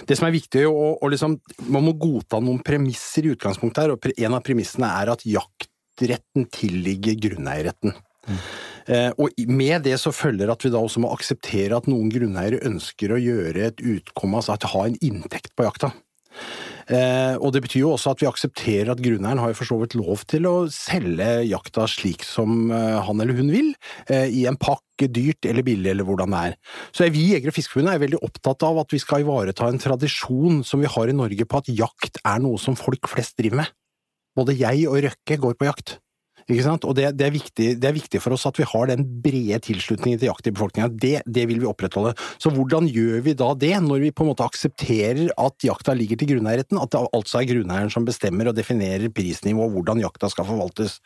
Det 0.08 0.18
som 0.18 0.28
er 0.28 0.36
viktig, 0.36 0.66
å, 0.68 0.94
å 1.00 1.12
liksom, 1.12 1.38
man 1.72 1.86
må 1.88 1.96
godta 2.00 2.42
noen 2.44 2.62
premisser 2.64 3.26
i 3.26 3.34
utgangspunktet 3.34 3.84
her, 3.84 3.94
og 3.96 4.10
en 4.14 4.38
av 4.38 4.44
premissene 4.46 4.90
er 5.02 5.14
at 5.14 5.26
jaktretten 5.28 6.48
tilligger 6.54 7.18
grunneierretten. 7.28 7.96
Mm. 8.24 8.40
Eh, 8.90 9.10
og 9.16 9.32
med 9.48 9.84
det 9.86 9.96
så 10.00 10.12
følger 10.14 10.52
at 10.52 10.64
vi 10.64 10.72
da 10.72 10.82
også 10.82 11.02
må 11.04 11.12
akseptere 11.14 11.76
at 11.76 11.88
noen 11.90 12.10
grunneiere 12.12 12.62
ønsker 12.68 13.14
å 13.14 13.20
gjøre 13.20 13.70
et 13.70 13.80
utkomme, 13.80 14.40
altså 14.40 14.56
at 14.56 14.68
ha 14.74 14.86
en 14.88 14.98
inntekt 15.04 15.54
på 15.56 15.66
jakta. 15.66 15.94
Eh, 16.84 17.38
og 17.38 17.54
det 17.54 17.62
betyr 17.64 17.80
jo 17.80 17.94
også 17.94 18.12
at 18.12 18.20
vi 18.20 18.28
aksepterer 18.28 18.90
at 18.92 19.00
grunneieren 19.00 19.40
har 19.40 19.52
jo 19.52 19.56
for 19.56 19.70
så 19.70 19.78
vidt 19.80 19.94
lov 19.96 20.26
til 20.28 20.44
å 20.50 20.54
selge 20.72 21.28
jakta 21.48 21.86
slik 21.88 22.26
som 22.28 22.66
eh, 22.68 22.98
han 23.06 23.22
eller 23.24 23.38
hun 23.38 23.48
vil, 23.54 23.70
i 24.10 24.44
en 24.50 24.58
pakke, 24.60 25.08
dyrt 25.08 25.48
eller 25.48 25.64
billig 25.64 25.94
eller 25.94 26.04
hvordan 26.04 26.34
det 26.34 26.42
er. 26.50 26.58
Så 26.92 27.08
vi 27.14 27.24
i 27.24 27.32
Jeger- 27.32 27.54
og 27.54 27.56
Fiskerforbundet 27.56 27.96
er 27.96 28.04
veldig 28.04 28.20
opptatt 28.26 28.66
av 28.68 28.82
at 28.84 28.92
vi 28.92 29.00
skal 29.00 29.24
ivareta 29.24 29.70
en 29.70 29.80
tradisjon 29.80 30.60
som 30.66 30.84
vi 30.84 30.92
har 30.92 31.08
i 31.08 31.16
Norge 31.16 31.48
på 31.48 31.62
at 31.62 31.72
jakt 31.72 32.20
er 32.20 32.44
noe 32.44 32.60
som 32.60 32.76
folk 32.78 33.08
flest 33.10 33.38
driver 33.40 33.64
med. 33.64 33.74
Både 34.34 34.56
jeg 34.58 34.88
og 34.90 35.00
Røkke 35.06 35.38
går 35.40 35.56
på 35.56 35.70
jakt. 35.70 35.98
Ikke 36.44 36.64
sant? 36.66 36.84
Og 36.84 36.96
det, 36.98 37.08
det, 37.18 37.26
er 37.28 37.34
viktig, 37.34 37.68
det, 37.80 37.88
er 37.88 37.96
viktig, 37.96 38.20
for 38.22 38.36
oss 38.36 38.46
at 38.48 38.58
vi 38.60 38.66
har 38.68 38.90
den 38.90 39.04
brede 39.24 39.60
tilslutningen 39.64 40.20
til 40.20 40.30
jakt 40.30 40.48
i 40.50 40.54
befolkninga. 40.54 40.90
Det, 40.92 41.14
det, 41.24 41.46
vil 41.50 41.62
vi 41.62 41.70
opprettholde. 41.70 42.14
Så 42.42 42.52
hvordan 42.54 42.88
gjør 42.90 43.24
vi 43.24 43.36
da 43.38 43.50
det, 43.58 43.74
når 43.84 44.04
vi 44.04 44.12
på 44.14 44.26
en 44.26 44.32
måte 44.32 44.46
aksepterer 44.46 45.30
at 45.40 45.66
jakta 45.66 45.96
ligger 45.96 46.20
til 46.20 46.34
grunneierretten? 46.34 46.80
At 46.80 46.92
det 46.92 47.04
altså 47.16 47.40
er 47.40 47.50
grunneieren 47.52 47.92
som 47.92 48.08
bestemmer 48.08 48.50
og 48.50 48.58
definerer 48.58 49.12
prisnivå 49.14 49.68
og 49.68 49.78
hvordan 49.78 50.04
jakta 50.04 50.30
skal 50.32 50.48
forvaltes? 50.50 50.98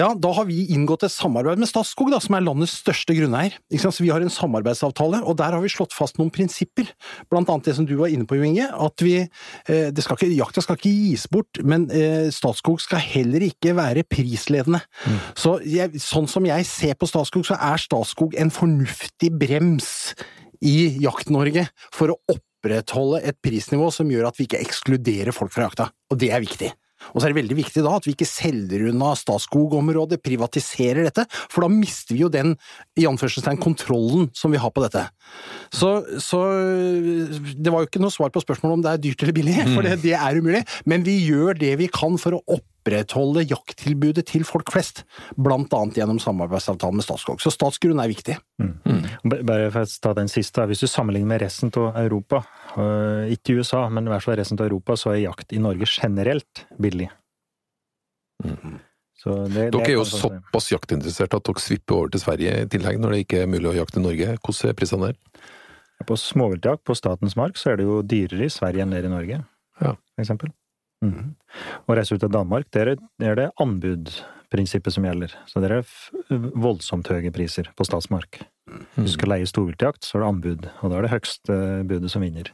Ja, 0.00 0.14
da 0.16 0.30
har 0.32 0.46
vi 0.48 0.62
inngått 0.72 1.02
et 1.04 1.12
samarbeid 1.12 1.60
med 1.60 1.68
Statskog, 1.68 2.08
da, 2.14 2.20
som 2.24 2.32
er 2.36 2.44
landets 2.46 2.78
største 2.80 3.12
grunneier. 3.12 3.58
Så 3.82 3.92
vi 4.00 4.08
har 4.08 4.22
en 4.24 4.32
samarbeidsavtale, 4.32 5.20
og 5.28 5.36
der 5.36 5.52
har 5.52 5.60
vi 5.60 5.68
slått 5.72 5.92
fast 5.92 6.16
noen 6.16 6.30
prinsipper. 6.32 6.88
Blant 7.28 7.50
annet 7.52 7.68
det 7.68 7.74
som 7.76 7.88
du 7.88 7.92
var 7.98 8.08
inne 8.08 8.24
på, 8.24 8.38
Jo 8.38 8.46
Inge, 8.48 8.70
at 8.70 9.04
vi, 9.04 9.18
eh, 9.20 9.92
skal 10.00 10.16
ikke, 10.16 10.30
jakta 10.38 10.64
skal 10.64 10.80
ikke 10.80 10.94
gis 10.94 11.26
bort, 11.28 11.60
men 11.60 11.90
eh, 11.92 12.30
Statskog 12.32 12.80
skal 12.80 13.04
heller 13.04 13.44
ikke 13.44 13.76
være 13.76 14.06
prisledende. 14.08 14.80
Mm. 15.04 15.20
Så 15.36 15.56
jeg, 15.68 16.00
sånn 16.00 16.30
som 16.30 16.48
jeg 16.48 16.68
ser 16.70 16.96
på 16.96 17.10
Statskog, 17.10 17.44
så 17.44 17.60
er 17.60 17.84
Statskog 17.84 18.38
en 18.40 18.54
fornuftig 18.54 19.34
brems 19.36 20.14
i 20.64 20.96
Jakt-Norge 21.04 21.68
for 21.92 22.14
å 22.14 22.20
opprettholde 22.32 23.20
et 23.20 23.36
prisnivå 23.44 23.92
som 23.92 24.08
gjør 24.08 24.30
at 24.30 24.40
vi 24.40 24.48
ikke 24.48 24.64
ekskluderer 24.64 25.36
folk 25.36 25.52
fra 25.52 25.68
jakta. 25.68 25.92
Og 26.08 26.24
det 26.24 26.32
er 26.32 26.40
viktig. 26.40 26.72
Og 27.12 27.20
så 27.20 27.26
er 27.26 27.32
det 27.32 27.40
veldig 27.40 27.58
viktig 27.58 27.84
da 27.84 27.96
at 27.98 28.06
vi 28.08 28.14
ikke 28.14 28.28
selger 28.28 28.86
unna 28.90 29.12
Statskog-området, 29.18 30.20
privatiserer 30.24 31.06
dette, 31.08 31.26
for 31.50 31.64
da 31.64 31.70
mister 31.72 32.16
vi 32.16 32.24
jo 32.24 32.32
den 32.32 32.54
i 32.98 33.06
anførselstegn 33.10 33.60
kontrollen 33.62 34.28
som 34.36 34.52
vi 34.54 34.60
har 34.60 34.72
på 34.74 34.84
dette. 34.84 35.06
Så, 35.74 35.92
så, 36.22 36.40
det 37.56 37.72
var 37.72 37.84
jo 37.84 37.90
ikke 37.90 38.02
noe 38.02 38.14
svar 38.14 38.32
på 38.34 38.42
spørsmålet 38.44 38.78
om 38.78 38.84
det 38.86 38.94
er 38.94 39.04
dyrt 39.06 39.24
eller 39.24 39.36
billig, 39.36 39.58
for 39.74 39.86
det, 39.86 40.00
det 40.04 40.16
er 40.18 40.40
umulig, 40.40 40.64
men 40.90 41.06
vi 41.06 41.20
gjør 41.26 41.58
det 41.60 41.76
vi 41.80 41.90
kan 41.92 42.18
for 42.20 42.40
å 42.40 42.60
opprettholde 42.80 43.44
jakttilbudet 43.44 44.24
til 44.30 44.44
folk 44.48 44.72
flest, 44.72 45.04
annet 45.36 45.96
gjennom 45.96 46.18
samarbeidsavtalen 46.20 46.96
med 46.96 47.04
Statskog. 47.04 47.40
Så 47.40 47.52
statsgrunn 47.52 48.00
er 48.00 48.08
viktig. 48.08 48.36
Mm. 48.60 48.72
Mm. 48.84 49.44
Bare 49.46 49.70
for 49.70 49.84
å 49.84 50.00
ta 50.02 50.14
den 50.16 50.28
siste, 50.28 50.64
hvis 50.66 50.80
du 50.80 50.88
sammenligner 50.88 51.28
med 51.28 51.42
resten 51.42 51.70
av 51.76 51.96
Europa, 52.00 52.42
øh, 52.76 53.30
ikke 53.32 53.60
USA, 53.60 53.88
men 53.88 54.08
i 54.08 54.12
hvert 54.12 54.24
fall 54.24 54.38
resten 54.40 54.58
av 54.58 54.66
Europa, 54.66 54.96
så 54.96 55.12
er 55.14 55.26
jakt 55.26 55.52
i 55.52 55.60
Norge 55.60 55.86
generelt 55.86 56.64
billig. 56.80 57.10
Mm. 58.44 58.80
Det, 59.20 59.66
dere 59.74 59.84
er 59.84 59.98
jo 59.98 60.04
såpass 60.08 60.70
jaktinteresserte 60.72 61.36
at 61.36 61.44
dere 61.44 61.60
svipper 61.60 61.98
over 61.98 62.12
til 62.14 62.22
Sverige 62.22 62.54
i 62.62 62.68
tillegg, 62.72 63.00
når 63.02 63.12
det 63.12 63.24
ikke 63.26 63.42
er 63.42 63.50
mulig 63.52 63.68
å 63.68 63.76
jakte 63.76 64.00
i 64.00 64.04
Norge. 64.06 64.36
Hvordan 64.40 64.70
er 64.70 64.78
prisene 64.78 65.10
der? 65.10 65.18
På 66.08 66.16
småviltjakt 66.16 66.86
på 66.88 66.96
statens 66.96 67.36
mark 67.36 67.60
så 67.60 67.74
er 67.74 67.76
det 67.76 67.84
jo 67.84 68.00
dyrere 68.00 68.48
i 68.48 68.52
Sverige 68.52 68.86
enn 68.86 68.94
det 68.94 69.02
er 69.02 69.10
i 69.10 69.12
Norge, 69.12 69.42
ja. 69.82 69.92
for 69.92 70.24
eksempel. 70.24 70.54
Mm. 71.04 71.34
Og 71.86 71.96
reise 71.96 72.14
ut 72.14 72.22
til 72.22 72.32
Danmark, 72.32 72.68
der 72.76 72.94
er 72.94 73.38
det 73.38 73.50
anbudprinsippet 73.60 74.94
som 74.94 75.06
gjelder. 75.08 75.34
Så 75.48 75.62
det 75.62 75.72
er 75.72 76.48
voldsomt 76.54 77.08
høye 77.10 77.32
priser 77.34 77.70
på 77.76 77.86
statsmark. 77.88 78.42
Hvis 78.94 79.14
du 79.14 79.16
skal 79.16 79.34
leie 79.34 79.48
storviltjakt, 79.48 80.04
så 80.06 80.18
er 80.18 80.22
det 80.22 80.30
anbud, 80.30 80.66
og 80.80 80.90
da 80.90 80.98
er 80.98 81.06
det 81.06 81.14
høgste 81.14 81.54
budet 81.88 82.12
som 82.12 82.22
vinner. 82.24 82.52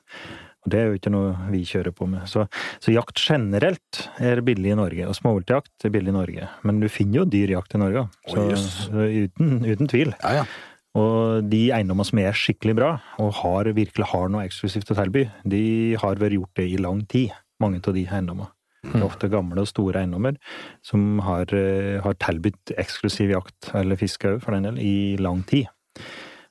Og 0.67 0.73
Det 0.73 0.79
er 0.81 0.89
jo 0.89 0.99
ikke 0.99 1.13
noe 1.15 1.35
vi 1.53 1.63
kjører 1.63 1.95
på 1.95 2.09
med. 2.11 2.25
Så, 2.27 2.47
så 2.83 2.95
jakt 2.95 3.21
generelt 3.23 4.01
er 4.19 4.43
billig 4.47 4.73
i 4.75 4.79
Norge, 4.79 5.07
og 5.07 5.15
småviltjakt 5.15 5.87
er 5.87 5.93
billig 5.95 6.11
i 6.11 6.17
Norge. 6.17 6.49
Men 6.67 6.81
du 6.83 6.89
finner 6.91 7.23
jo 7.23 7.29
dyr 7.31 7.55
jakt 7.55 7.77
i 7.77 7.83
Norge, 7.83 8.09
så, 8.27 8.41
oh, 8.43 8.51
yes. 8.51 8.67
uten, 8.91 9.61
uten, 9.63 9.91
tvil. 9.93 10.15
Ja, 10.25 10.43
ja. 10.43 10.49
Og 10.97 11.47
de 11.53 11.67
eiendommene 11.77 12.09
som 12.09 12.19
er 12.23 12.35
skikkelig 12.35 12.75
bra, 12.79 12.91
og 13.23 13.35
har, 13.43 13.69
virkelig 13.77 14.09
har 14.11 14.31
noe 14.33 14.47
eksklusivt 14.49 14.91
å 14.91 14.97
tilby, 14.99 15.27
de 15.45 15.65
har 16.01 16.19
vært 16.19 16.39
gjort 16.39 16.59
det 16.59 16.67
i 16.73 16.81
lang 16.81 17.03
tid, 17.13 17.35
mange 17.63 17.81
av 17.83 17.97
de 17.97 18.07
eiendommene. 18.07 18.53
Det 18.87 19.01
er 19.01 19.07
ofte 19.07 19.31
gamle 19.33 19.65
og 19.65 19.69
store 19.71 20.05
eiendommer 20.05 20.37
som 20.87 21.19
har, 21.27 21.51
eh, 21.55 21.99
har 22.05 22.15
tilbudt 22.23 22.75
eksklusiv 22.79 23.33
jakt, 23.35 23.75
eller 23.75 23.99
fiske 23.99 24.37
òg, 24.37 24.43
for 24.43 24.55
den 24.55 24.69
del, 24.69 24.79
i 24.79 25.17
lang 25.19 25.43
tid. 25.43 25.67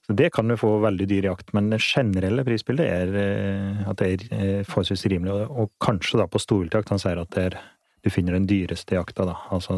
Så 0.05 0.15
Det 0.15 0.33
kan 0.33 0.47
du 0.47 0.55
få 0.55 0.81
veldig 0.81 1.07
dyr 1.07 1.31
jakt, 1.31 1.53
men 1.53 1.69
det 1.71 1.81
generelle 1.81 2.43
prisbildet 2.45 2.85
er 2.85 3.15
eh, 3.17 3.89
at 3.89 3.97
det 3.97 4.07
er 4.11 4.35
eh, 4.35 4.63
forholdsvis 4.63 5.07
rimelig. 5.09 5.49
Og 5.49 5.71
kanskje 5.81 6.19
da 6.19 6.27
på 6.27 6.41
storviltjakt 6.41 6.89
han 6.89 7.01
sier 7.01 7.21
at 7.21 7.31
det 7.33 7.45
er, 7.47 7.57
du 8.05 8.11
finner 8.13 8.35
den 8.37 8.45
dyreste 8.45 8.93
jakta, 8.93 9.25
da. 9.25 9.33
Altså 9.55 9.75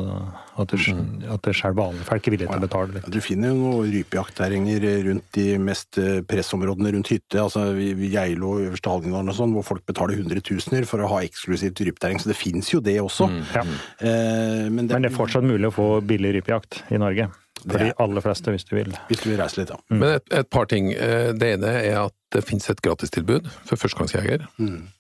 at, 0.60 0.74
du, 0.74 0.76
mm. 0.76 1.30
at 1.32 1.48
selv 1.56 1.78
vanlige 1.80 2.08
folk 2.10 2.28
er 2.28 2.34
villige 2.34 2.50
til 2.52 2.60
å 2.60 2.66
betale 2.66 2.96
litt. 2.98 3.08
Ja, 3.08 3.14
du 3.16 3.24
finner 3.24 3.54
jo 3.54 3.60
noen 3.62 3.92
rypejaktterrenger 3.94 4.88
rundt 5.06 5.30
de 5.38 5.46
mest 5.64 6.00
eh, 6.02 6.20
pressområdene 6.28 6.92
rundt 6.98 7.12
hytte, 7.14 7.40
altså 7.40 7.70
Geilo 7.78 8.52
og 8.52 8.66
Øverste 8.66 8.92
Hallingdalen 8.92 9.32
og 9.32 9.38
sånn, 9.40 9.56
hvor 9.56 9.68
folk 9.70 9.86
betaler 9.88 10.20
hundretusener 10.20 10.88
for 10.90 11.06
å 11.06 11.12
ha 11.14 11.22
eksklusivt 11.24 11.80
rypeterreng. 11.88 12.20
Så 12.20 12.34
det 12.34 12.36
fins 12.40 12.74
jo 12.74 12.84
det 12.84 12.98
også. 13.00 13.30
Mm. 13.32 13.40
Ja. 13.56 13.64
Eh, 13.64 14.68
men, 14.68 14.84
det, 14.84 14.92
men, 14.92 15.08
det, 15.08 15.14
er 15.14 15.16
fortsatt 15.16 15.48
mulig 15.48 15.72
å 15.72 15.76
få 15.78 15.88
billig 16.12 16.36
rypejakt 16.42 16.84
i 16.92 17.00
Norge. 17.00 17.30
For 17.64 17.80
de 17.82 17.96
aller 18.04 18.24
fleste, 18.28 18.52
hvis 18.54 18.68
du 18.68 18.76
vil. 18.76 18.92
Hvis 19.08 19.24
du 19.24 19.32
vil 19.32 19.40
reise 19.40 19.62
litt, 19.62 19.72
ja. 19.72 19.80
Men 19.90 20.20
et, 20.20 20.28
et 20.36 20.52
par 20.52 20.68
ting. 20.70 20.92
Eh, 20.92 21.32
Det 21.32 21.56
ene 21.56 21.72
er 21.80 22.04
at 22.04 22.16
det 22.36 22.44
finnes 22.44 22.68
et 22.70 22.84
gratistilbud 22.84 23.48
for 23.64 23.80
førstegangsjeger. 23.80 24.44
Mm. 24.60 24.92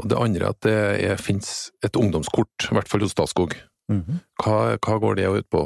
Og 0.00 0.08
det 0.10 0.18
andre 0.18 0.46
er 0.46 0.54
at 0.54 0.60
det 0.66 0.78
er, 1.10 1.20
finnes 1.20 1.70
et 1.86 1.96
ungdomskort, 1.98 2.68
i 2.70 2.76
hvert 2.76 2.90
fall 2.90 3.04
hos 3.04 3.14
Statskog. 3.16 3.56
Mhm. 3.90 4.20
Hva, 4.42 4.76
hva 4.78 4.98
går 5.02 5.18
det 5.18 5.30
ut 5.30 5.48
på? 5.50 5.64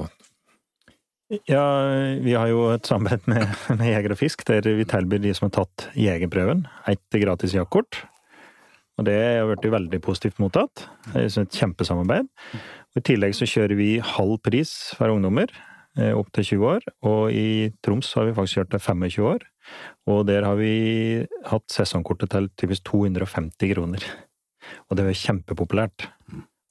Ja, 1.48 1.64
vi 2.20 2.34
har 2.36 2.50
jo 2.50 2.66
et 2.74 2.86
samarbeid 2.86 3.28
med, 3.30 3.46
med 3.78 3.88
Jeger 3.88 4.14
og 4.14 4.20
Fisk, 4.20 4.44
der 4.48 4.66
vi 4.76 4.86
tilbyr 4.88 5.22
de 5.24 5.32
som 5.36 5.48
har 5.48 5.54
tatt 5.62 5.88
jegerprøven, 5.98 6.66
et 6.90 7.20
gratis 7.22 7.56
jaktkort. 7.56 8.04
Og 8.94 9.06
det 9.08 9.16
har 9.18 9.48
blitt 9.48 9.72
veldig 9.72 10.00
positivt 10.04 10.40
mottatt. 10.42 10.84
Det 11.10 11.24
er 11.24 11.40
et 11.42 11.56
kjempesamarbeid. 11.58 12.28
Og 12.94 13.00
I 13.00 13.06
tillegg 13.08 13.34
så 13.34 13.48
kjører 13.50 13.74
vi 13.78 13.96
halv 13.98 14.36
pris 14.44 14.70
for 14.94 15.10
ungdommer 15.10 15.50
eh, 15.98 16.12
opp 16.14 16.30
til 16.36 16.46
20 16.52 16.68
år, 16.76 16.86
og 17.08 17.34
i 17.34 17.72
Troms 17.82 18.12
har 18.14 18.28
vi 18.28 18.36
faktisk 18.36 18.60
kjørt 18.60 18.70
til 18.76 18.84
25 18.84 19.26
år. 19.32 19.48
Og 20.10 20.24
der 20.28 20.46
har 20.46 20.58
vi 20.58 21.24
hatt 21.48 21.66
sesongkortet 21.72 22.32
til 22.34 22.50
typisk 22.60 22.84
250 22.90 23.74
kroner. 23.74 24.04
Og 24.88 24.98
det 24.98 25.06
er 25.06 25.22
kjempepopulært. 25.22 26.08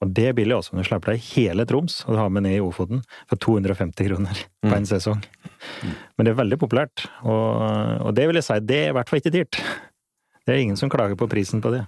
Og 0.04 0.10
det 0.12 0.26
er 0.28 0.36
billig 0.36 0.56
også, 0.56 0.74
når 0.74 0.84
du 0.84 0.88
slipper 0.90 1.14
deg 1.14 1.26
hele 1.32 1.64
Troms 1.68 2.00
og 2.04 2.12
du 2.12 2.18
har 2.20 2.32
med 2.32 2.44
ned 2.44 2.58
i 2.58 2.62
Ofoten 2.62 3.00
for 3.30 3.40
250 3.40 4.08
kroner 4.10 4.40
på 4.60 4.74
en 4.76 4.88
sesong. 4.88 5.22
Men 6.16 6.26
det 6.26 6.34
er 6.34 6.40
veldig 6.42 6.58
populært, 6.60 7.06
og, 7.22 7.62
og 8.04 8.10
det 8.16 8.26
vil 8.28 8.36
jeg 8.36 8.44
si, 8.44 8.58
det 8.68 8.80
er 8.82 8.92
i 8.92 8.96
hvert 8.98 9.08
fall 9.08 9.22
ikke 9.22 9.32
dyrt. 9.32 9.60
Det 10.44 10.52
er 10.52 10.60
ingen 10.60 10.76
som 10.76 10.90
klager 10.92 11.16
på 11.16 11.30
prisen 11.30 11.62
på 11.64 11.72
det. 11.72 11.86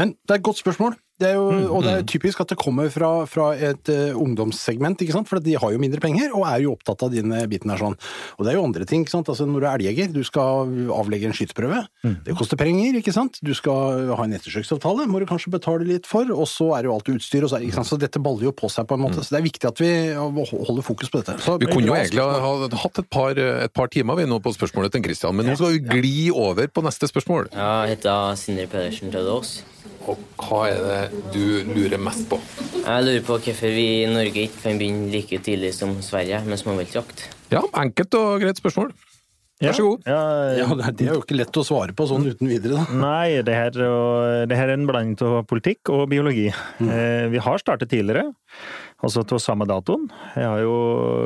Men 0.00 0.16
det 0.24 0.34
er 0.34 0.40
et 0.40 0.48
godt 0.48 0.58
spørsmål. 0.58 0.96
Det 1.22 1.30
er 1.30 1.38
jo, 1.38 1.46
og 1.72 1.84
det 1.84 1.92
er 1.92 2.00
jo 2.02 2.08
typisk 2.12 2.42
at 2.44 2.52
det 2.52 2.58
kommer 2.60 2.90
fra, 2.92 3.10
fra 3.30 3.52
et 3.54 3.92
uh, 3.92 4.18
ungdomssegment, 4.18 5.02
ikke 5.04 5.16
sant? 5.16 5.30
for 5.30 5.42
de 5.42 5.56
har 5.58 5.74
jo 5.74 5.80
mindre 5.80 6.02
penger 6.02 6.34
og 6.36 6.46
er 6.50 6.64
jo 6.64 6.74
opptatt 6.76 7.06
av 7.06 7.12
denne 7.14 7.44
biten 7.50 7.72
her 7.72 7.80
sånn. 7.80 7.96
Og 8.36 8.44
det 8.44 8.52
er 8.52 8.58
jo 8.58 8.66
andre 8.66 8.86
ting, 8.88 9.06
ikke 9.06 9.14
sant. 9.14 9.30
Altså, 9.32 9.46
når 9.48 9.64
du 9.64 9.68
er 9.68 9.72
elgjeger, 9.78 10.12
du 10.12 10.22
skal 10.26 10.72
avlegge 10.92 11.30
en 11.30 11.36
skyteprøve. 11.36 11.82
Det 12.26 12.36
koster 12.38 12.60
penger, 12.60 12.98
ikke 13.00 13.14
sant. 13.14 13.38
Du 13.44 13.52
skal 13.56 14.12
ha 14.18 14.26
en 14.26 14.36
ettersøksavtale, 14.36 15.08
må 15.10 15.22
du 15.22 15.28
kanskje 15.30 15.54
betale 15.54 15.86
litt 15.88 16.08
for, 16.10 16.28
og 16.34 16.48
så 16.50 16.72
er 16.76 16.84
det 16.84 16.90
jo 16.90 16.96
alt 16.98 17.12
utstyr, 17.14 17.46
og 17.46 17.52
så, 17.54 17.62
ikke 17.62 17.78
sant? 17.78 17.90
så 17.90 18.00
dette 18.00 18.22
baller 18.22 18.50
jo 18.50 18.54
på 18.56 18.70
seg 18.72 18.88
på 18.90 18.98
en 18.98 19.04
måte. 19.06 19.22
Så 19.22 19.34
det 19.34 19.42
er 19.42 19.46
viktig 19.48 19.70
at 19.70 19.82
vi 19.82 19.92
holder 20.18 20.86
fokus 20.86 21.12
på 21.12 21.22
dette. 21.22 21.38
Så, 21.42 21.56
Vi 21.62 21.70
kunne 21.70 21.88
jo 21.88 21.96
egentlig 21.96 22.22
ha 22.22 22.42
ha 22.42 22.82
hatt 22.84 22.98
et 22.98 23.10
par, 23.10 23.38
et 23.38 23.74
par 23.74 23.90
timer 23.92 24.18
vi 24.20 24.28
nå 24.28 24.38
på 24.42 24.52
spørsmålet 24.54 24.94
til 24.94 25.04
Christian, 25.06 25.36
men 25.36 25.48
nå 25.48 25.56
skal 25.58 25.76
vi 25.76 26.00
gli 26.00 26.16
over 26.30 26.68
på 26.68 26.84
neste 26.84 27.08
spørsmål. 27.10 27.52
Jeg 27.54 27.96
heter 27.96 28.36
Sindre 28.40 28.68
Pedersen 28.72 29.12
Rødås. 29.14 29.60
Og 30.10 30.18
hva 30.42 30.64
er 30.70 30.80
det 30.82 31.22
du 31.34 31.44
lurer 31.74 32.00
mest 32.02 32.26
på? 32.30 32.38
Jeg 32.82 33.04
lurer 33.06 33.22
på 33.26 33.38
hvorfor 33.38 33.70
vi 33.76 33.86
i 34.02 34.10
Norge 34.10 34.46
ikke 34.48 34.62
kan 34.64 34.80
begynne 34.80 35.12
like 35.12 35.38
tidlig 35.46 35.72
som 35.76 35.94
Sverige 36.02 36.42
med 36.48 36.58
småviltjakt. 36.58 37.28
Ja, 37.52 37.62
enkelt 37.84 38.14
og 38.18 38.40
greit 38.42 38.58
spørsmål. 38.58 38.92
Vær 39.62 39.76
så 39.78 39.84
god. 39.86 40.00
Ja, 40.10 40.22
Ja, 40.58 40.66
det 40.74 40.84
er- 40.88 40.92
det 40.98 41.06
er 41.06 41.12
jo 41.14 41.20
ikke 41.22 41.36
lett 41.38 41.54
å 41.54 41.62
svare 41.62 41.92
på 41.94 42.02
sånn 42.10 42.26
uten 42.26 42.48
videre, 42.50 42.82
da. 42.82 42.84
Nei, 42.98 43.42
det 43.46 43.54
her, 43.54 43.70
og- 43.86 44.48
det 44.48 44.56
her 44.58 44.68
er 44.70 44.72
en 44.74 44.86
blanding 44.88 45.22
av 45.22 45.46
politikk 45.46 45.88
og 45.88 46.08
biologi. 46.10 46.48
Eh, 46.80 47.28
vi 47.30 47.38
har 47.38 47.58
startet 47.58 47.88
tidligere, 47.88 48.34
altså 49.02 49.24
til 49.26 49.40
samme 49.42 49.66
datoen. 49.68 50.06
Jeg 50.36 50.46
har 50.46 50.60
jo, 50.62 50.74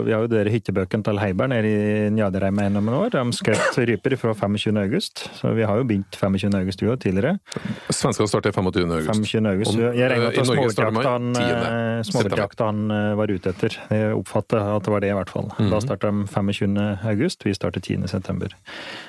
vi 0.07 0.15
har 0.15 0.25
jo 0.25 0.31
dere 0.33 0.53
hyttebøkene 0.53 1.05
til 1.07 1.21
Heiberg 1.21 1.53
nede 1.53 1.71
i 1.71 2.11
Njadereim 2.15 2.61
gjennom 2.63 2.89
en 2.91 2.97
år. 3.03 3.11
De 3.15 3.25
skjøt 3.37 3.79
ryper 3.91 4.17
fra 4.21 4.35
25. 4.37 4.73
august, 4.81 5.27
så 5.37 5.53
vi 5.57 5.67
har 5.69 5.81
jo 5.81 5.87
begynt 5.89 6.17
25. 6.17 6.55
august 6.61 6.83
vi 6.83 6.91
også, 6.91 7.03
tidligere. 7.07 7.37
Svenskene 7.93 8.31
starter 8.31 8.57
25. 8.57 8.97
august. 8.97 9.13
25. 9.13 9.51
august. 9.53 9.79
Jeg 9.79 10.11
regner 10.13 10.25
med 10.25 10.41
at 10.41 10.73
starter 10.73 10.97
man 10.97 12.07
småviltjakta 12.07 12.71
han, 12.71 12.83
10. 12.87 12.97
eh, 12.97 12.97
han 12.97 12.97
eh, 12.97 13.15
var 13.21 13.35
ute 13.35 13.53
etter. 13.55 13.79
Jeg 13.93 14.19
oppfatter 14.19 14.73
at 14.77 14.87
det 14.89 14.95
var 14.97 15.05
det, 15.05 15.13
i 15.13 15.19
hvert 15.21 15.33
fall. 15.37 15.51
Mhm. 15.55 15.71
Da 15.73 15.83
starter 15.85 16.13
de 16.13 16.27
25. 16.33 16.77
august, 17.13 17.47
vi 17.47 17.55
starter 17.57 17.81
10. 17.85 18.09
september. 18.11 18.57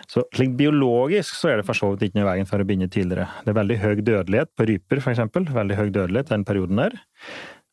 Så 0.08 0.24
biologisk 0.58 1.36
så 1.36 1.52
er 1.52 1.62
det 1.62 1.68
for 1.68 1.78
så 1.78 1.92
vidt 1.94 2.08
ikke 2.10 2.20
noe 2.20 2.28
i 2.28 2.32
veien 2.34 2.50
for 2.50 2.62
å 2.62 2.68
begynne 2.68 2.90
tidligere. 2.92 3.28
Det 3.44 3.54
er 3.54 3.60
veldig 3.62 3.78
høy 3.84 3.96
dødelighet 4.02 4.54
på 4.56 4.68
ryper, 4.70 5.04
eksempel. 5.18 5.48
Veldig 5.54 5.78
høy 5.78 5.88
dødelighet 5.90 6.32
den 6.34 6.46
perioden 6.48 6.80
der. 6.82 6.98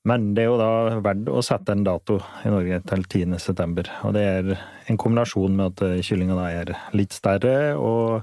Men 0.04 0.34
det 0.36 0.44
er 0.44 0.50
jo 0.50 0.58
da 0.60 0.98
verdt 1.04 1.30
å 1.32 1.40
sette 1.44 1.72
en 1.72 1.84
dato 1.86 2.18
i 2.44 2.52
Norge 2.52 2.82
til 2.90 3.06
10. 3.08 3.38
september. 3.40 3.88
Og 4.04 4.12
det 4.16 4.24
er 4.28 4.50
en 4.92 5.00
kombinasjon 5.00 5.56
med 5.56 5.72
at 5.72 5.84
eh, 5.86 6.02
kyllinga 6.04 6.36
da 6.36 6.50
er 6.52 6.74
litt 6.92 7.16
større 7.16 7.56
og 7.80 8.20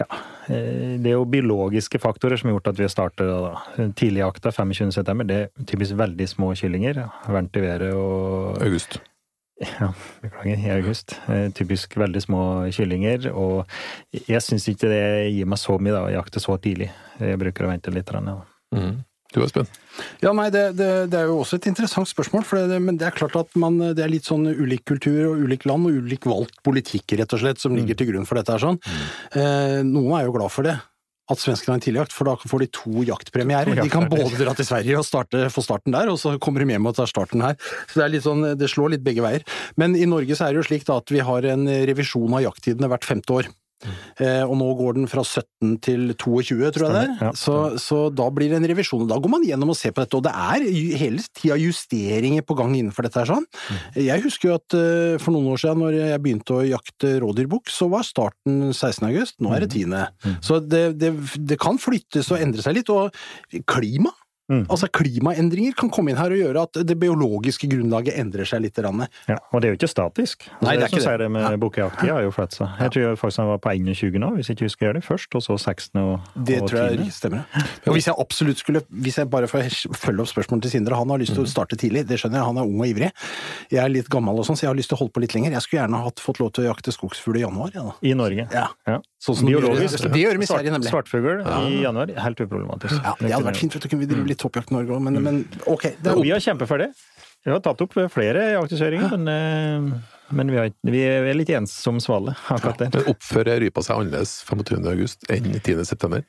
ja, 0.00 0.06
eh, 0.46 0.96
det 1.02 1.10
er 1.10 1.16
jo 1.18 1.26
biologiske 1.28 1.98
faktorer 2.00 2.38
som 2.40 2.48
har 2.48 2.56
gjort 2.56 2.70
at 2.72 2.78
vi 2.80 2.88
starter 2.88 3.28
da. 3.28 3.52
Tidligjakta 3.98 4.52
25. 4.54 4.94
september, 4.96 5.26
det 5.28 5.40
er 5.42 5.68
typisk 5.68 5.98
veldig 5.98 6.28
små 6.30 6.54
kyllinger. 6.56 7.02
Ventivere 7.28 7.90
og 7.98 8.62
August. 8.64 9.00
ja, 9.60 9.90
beklager, 10.22 10.62
i 10.62 10.72
august. 10.78 11.18
Eh, 11.28 11.50
Typisk 11.52 11.98
veldig 12.00 12.22
små 12.24 12.42
kyllinger. 12.72 13.28
Og 13.34 13.66
jeg 14.14 14.40
syns 14.46 14.70
ikke 14.70 14.88
det 14.88 15.04
gir 15.34 15.50
meg 15.50 15.60
så 15.60 15.76
mye 15.76 15.92
da, 15.98 16.06
å 16.06 16.14
jakte 16.14 16.40
så 16.40 16.56
tidlig. 16.62 16.88
Jeg 17.20 17.42
bruker 17.42 17.66
å 17.66 17.74
vente 17.74 17.92
litt. 17.92 18.08
Da. 18.14 18.38
Ja. 18.78 18.90
Du 19.30 19.38
er 19.44 19.50
spent. 19.50 19.80
Ja, 20.24 20.32
nei, 20.34 20.48
det, 20.50 20.64
det, 20.78 20.90
det 21.12 21.18
er 21.20 21.28
jo 21.30 21.40
også 21.44 21.60
et 21.60 21.68
interessant 21.70 22.08
spørsmål, 22.10 22.44
for 22.46 22.70
det, 22.70 22.80
men 22.82 22.98
det 22.98 23.06
er 23.06 23.16
klart 23.16 23.36
at 23.38 23.54
man, 23.58 23.78
det 23.94 24.02
er 24.02 24.10
litt 24.10 24.26
sånn 24.26 24.48
ulik 24.48 24.82
kultur 24.90 25.32
og 25.32 25.44
ulik 25.46 25.66
land 25.70 25.86
og 25.86 26.00
ulik 26.02 26.26
valgt 26.26 26.58
politikk, 26.66 27.14
rett 27.20 27.36
og 27.36 27.42
slett, 27.42 27.62
som 27.62 27.76
ligger 27.76 27.98
til 27.98 28.10
grunn 28.10 28.26
for 28.26 28.40
dette 28.40 28.56
her 28.56 28.64
sånn. 28.64 28.80
Eh, 29.38 29.80
noen 29.86 30.16
er 30.18 30.26
jo 30.26 30.34
glad 30.34 30.54
for 30.54 30.66
det. 30.66 30.74
At 31.30 31.38
svenskene 31.38 31.76
har 31.76 31.78
en 31.78 31.84
tidligjakt, 31.84 32.14
for 32.16 32.26
da 32.26 32.34
får 32.34 32.64
de 32.64 32.68
to 32.74 33.04
jaktpremierer. 33.06 33.78
De 33.78 33.92
kan 33.92 34.08
både 34.10 34.34
dra 34.40 34.50
til 34.58 34.66
Sverige 34.66 34.98
og 34.98 35.06
starte, 35.06 35.44
få 35.54 35.62
starten 35.62 35.94
der, 35.94 36.10
og 36.10 36.18
så 36.18 36.34
kommer 36.42 36.64
de 36.64 36.74
hjem 36.74 36.90
og 36.90 36.96
tar 36.98 37.06
starten 37.06 37.44
her. 37.46 37.54
Så 37.86 38.00
det 38.00 38.08
er 38.08 38.24
sånn, 38.24 38.42
det 38.58 38.70
slår 38.72 38.96
litt 38.96 39.06
begge 39.06 39.22
veier. 39.22 39.46
Men 39.78 39.94
i 39.94 40.08
Norge 40.10 40.34
så 40.34 40.48
er 40.48 40.56
det 40.56 40.64
jo 40.64 40.68
slik 40.72 40.90
at 40.90 41.14
vi 41.14 41.22
har 41.22 41.46
en 41.52 41.70
revisjon 41.92 42.34
av 42.34 42.42
jakttidene 42.48 42.90
hvert 42.90 43.06
femte 43.06 43.36
år. 43.36 43.52
Eh, 44.20 44.42
og 44.44 44.54
nå 44.60 44.68
går 44.78 44.98
den 44.98 45.08
fra 45.10 45.22
17 45.24 45.76
til 45.84 46.12
22, 46.14 46.70
tror 46.74 46.86
jeg 46.86 46.94
det 46.94 47.02
er. 47.28 47.36
Så, 47.38 47.56
så 47.80 48.00
da 48.12 48.26
blir 48.34 48.52
det 48.52 48.60
en 48.60 48.68
revisjon. 48.70 49.04
og 49.06 49.10
Da 49.10 49.18
går 49.22 49.32
man 49.32 49.46
gjennom 49.46 49.72
og 49.72 49.78
ser 49.78 49.94
på 49.96 50.04
dette, 50.04 50.20
og 50.20 50.26
det 50.26 50.34
er 50.34 50.66
hele 51.00 51.24
tida 51.36 51.58
justeringer 51.60 52.44
på 52.46 52.56
gang 52.58 52.76
innenfor 52.76 53.06
dette. 53.06 53.22
her 53.22 53.30
sånn. 53.30 53.48
Jeg 53.96 54.24
husker 54.26 54.50
jo 54.50 54.58
at 54.60 54.78
eh, 54.78 55.16
for 55.22 55.34
noen 55.36 55.50
år 55.54 55.62
siden, 55.64 55.84
når 55.84 55.98
jeg 55.98 56.24
begynte 56.24 56.58
å 56.58 56.64
jakte 56.66 57.14
rådyrbukk, 57.24 57.72
så 57.72 57.90
var 57.92 58.06
starten 58.06 58.70
16. 58.72 59.08
august, 59.10 59.38
nå 59.40 59.54
er 59.56 59.66
det 59.66 59.72
10. 59.74 60.40
Så 60.44 60.60
det, 60.64 60.84
det, 61.00 61.14
det 61.38 61.60
kan 61.60 61.80
flyttes 61.80 62.30
og 62.34 62.42
endre 62.42 62.64
seg 62.64 62.80
litt. 62.80 62.92
Og 62.92 63.14
klima 63.70 64.12
Mm. 64.50 64.64
Altså 64.66 64.88
Klimaendringer 64.90 65.76
kan 65.78 65.92
komme 65.94 66.12
inn 66.12 66.18
her 66.18 66.34
og 66.34 66.40
gjøre 66.40 66.64
at 66.66 66.80
det 66.86 66.96
biologiske 66.98 67.68
grunnlaget 67.70 68.18
endrer 68.18 68.48
seg 68.48 68.64
litt. 68.64 68.78
Ja, 68.80 69.36
og 69.52 69.60
det 69.60 69.68
er 69.68 69.74
jo 69.74 69.78
ikke 69.78 69.90
statisk. 69.90 70.46
Nei, 70.64 70.76
det 70.78 70.86
er 70.86 70.94
ikke 70.94 71.02
det. 71.04 71.16
det 71.22 71.28
med 71.34 71.56
bukkejakttida 71.62 72.16
har 72.16 72.24
jo 72.24 72.32
flyttet 72.34 72.58
seg. 72.60 72.78
Jeg 72.80 72.94
tror 72.94 73.18
faktisk 73.20 73.42
han 73.42 73.50
var 73.50 73.60
på 73.62 73.74
21 73.76 74.20
nå, 74.22 74.30
hvis 74.36 74.50
jeg 74.50 74.56
ikke 74.58 74.68
husker 74.68 74.96
det 74.96 75.02
først, 75.04 75.36
og 75.36 75.44
så 75.44 75.56
16. 75.58 76.00
og, 76.00 76.30
Det 76.48 76.60
og 76.62 76.70
tror 76.70 76.96
10. 76.96 77.04
jeg 77.04 77.16
stemmer. 77.16 77.44
Og 77.86 77.98
hvis 77.98 78.08
jeg 78.08 78.16
absolutt 78.24 78.62
skulle, 78.62 78.82
hvis 78.88 79.20
jeg 79.20 79.30
bare 79.30 79.50
får 79.50 79.68
følge 79.98 80.24
opp 80.24 80.32
spørsmålet 80.32 80.66
til 80.66 80.74
Sindre, 80.78 80.98
han 80.98 81.12
har 81.12 81.22
lyst 81.22 81.36
til 81.36 81.44
å 81.44 81.50
starte 81.50 81.78
tidlig, 81.80 82.06
det 82.08 82.20
skjønner 82.22 82.40
jeg, 82.40 82.48
han 82.50 82.62
er 82.62 82.72
ung 82.72 82.80
og 82.80 82.90
ivrig. 82.90 83.12
Jeg 83.70 83.82
er 83.84 83.92
litt 83.92 84.10
gammel 84.12 84.40
og 84.40 84.48
sånn, 84.48 84.58
så 84.58 84.66
jeg 84.66 84.72
har 84.72 84.80
lyst 84.80 84.92
til 84.94 84.98
å 84.98 85.04
holde 85.04 85.14
på 85.16 85.24
litt 85.26 85.36
lenger. 85.36 85.54
Jeg 85.58 85.66
skulle 85.66 85.84
gjerne 85.84 86.02
hatt 86.06 86.24
fått 86.24 86.42
lov 86.42 86.54
til 86.56 86.66
å 86.66 86.70
jakte 86.72 86.94
skogsfugl 86.94 87.40
i 87.40 87.44
januar, 87.44 87.74
ja. 87.76 87.86
I 88.02 88.16
Norge. 88.18 88.48
Ja. 88.54 88.68
Ja. 88.88 89.00
Sånn 89.20 89.36
som 89.36 89.48
Biologisk. 89.50 90.00
det 90.08 90.20
gjør 90.22 90.38
de 90.38 90.44
i 90.46 90.48
Sverige, 90.48 90.72
nemlig. 90.72 90.88
Svartfugl 90.88 91.42
i 91.44 91.82
januar, 91.82 92.12
helt 92.24 92.38
uproblematisk. 92.40 92.96
Ja, 93.04 93.12
det 93.20 93.32
hadde 93.34 93.48
vært 93.50 93.60
fint, 93.60 93.74
for 93.74 93.84
da 93.84 93.90
kunne 93.92 94.06
vi 94.06 94.08
drive 94.14 94.30
litt 94.30 94.40
toppjakt 94.40 94.72
i 94.72 94.78
Norge 94.78 94.96
òg, 94.96 95.02
men, 95.04 95.20
men 95.26 95.42
ok. 95.68 95.90
Det 96.00 96.14
er 96.14 96.22
vi 96.24 96.32
har 96.32 96.40
kjempet 96.40 96.70
for 96.70 96.80
det. 96.80 96.88
Vi 97.44 97.52
har 97.52 97.60
tatt 97.64 97.84
opp 97.84 97.98
flere 98.12 98.46
jaktisøringer, 98.54 99.12
men, 99.16 99.28
eh, 99.28 100.16
men 100.40 100.52
vi, 100.52 100.56
har, 100.60 100.72
vi 100.88 101.04
er 101.04 101.36
litt 101.36 101.52
ens 101.52 101.76
som 101.84 102.00
svale 102.00 102.32
akkurat 102.48 102.80
der. 102.80 102.94
Men 102.96 103.12
oppfører 103.12 103.60
rypa 103.60 103.84
seg 103.84 104.00
annerledes 104.00 104.38
25. 104.48 104.88
august 104.94 105.28
enn 105.28 105.52
10. 105.60 106.24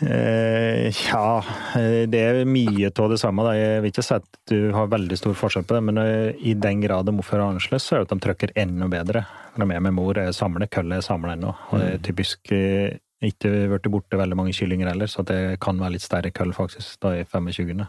Eh, 0.00 0.90
ja, 1.08 1.44
eh, 1.78 2.02
det 2.12 2.20
er 2.20 2.42
mye 2.44 2.90
av 2.90 3.08
det 3.12 3.20
samme. 3.20 3.46
Da. 3.46 3.54
Jeg 3.56 3.80
vil 3.84 3.94
ikke 3.94 4.04
si 4.04 4.18
at 4.18 4.28
du 4.50 4.58
har 4.76 4.92
veldig 4.92 5.16
stor 5.16 5.36
forskjell 5.38 5.64
på 5.64 5.78
det, 5.78 5.82
men 5.88 6.02
eh, 6.02 6.44
i 6.44 6.52
den 6.58 6.82
grad 6.84 7.08
de 7.08 7.16
oppfører 7.16 7.46
annerledes, 7.46 7.86
så 7.86 7.96
er 7.96 8.04
det 8.04 8.10
at 8.10 8.14
de 8.14 8.26
trykker 8.26 8.54
enda 8.66 8.90
bedre. 8.92 9.24
De 9.56 9.64
er 9.64 9.80
med 9.80 9.96
mor, 9.96 10.18
er 10.20 10.36
samlet, 10.36 10.70
køllet 10.74 11.00
er 11.00 11.06
samlet 11.06 11.38
ennå. 11.38 11.54
Og 11.70 11.80
det 11.80 11.90
er 11.94 12.02
typisk 12.04 12.52
eh, 12.52 12.98
ikke 13.24 13.50
blitt 13.70 13.88
borte 13.88 14.18
veldig 14.20 14.36
mange 14.36 14.52
kyllinger 14.52 14.90
heller, 14.90 15.08
så 15.08 15.24
det 15.24 15.56
kan 15.64 15.78
være 15.80 15.94
litt 15.94 16.04
større 16.04 16.32
køll 16.36 16.52
faktisk 16.52 16.98
da 17.00 17.14
i 17.16 17.22
25. 17.24 17.86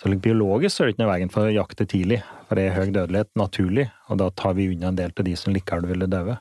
Så 0.00 0.08
like, 0.08 0.22
biologisk 0.24 0.72
så 0.72 0.84
er 0.84 0.88
det 0.88 0.94
ikke 0.94 1.02
noe 1.04 1.12
veien 1.12 1.34
for 1.34 1.44
å 1.44 1.52
jakte 1.52 1.84
tidlig, 1.90 2.22
for 2.48 2.56
det 2.56 2.70
er 2.70 2.78
høy 2.78 2.88
dødelighet 2.88 3.30
naturlig, 3.36 3.90
og 4.08 4.22
da 4.22 4.30
tar 4.32 4.56
vi 4.56 4.70
unna 4.72 4.88
en 4.88 4.98
del 5.02 5.12
av 5.12 5.28
de 5.28 5.36
som 5.36 5.52
likevel 5.52 5.90
ville 5.92 6.08
døve. 6.08 6.38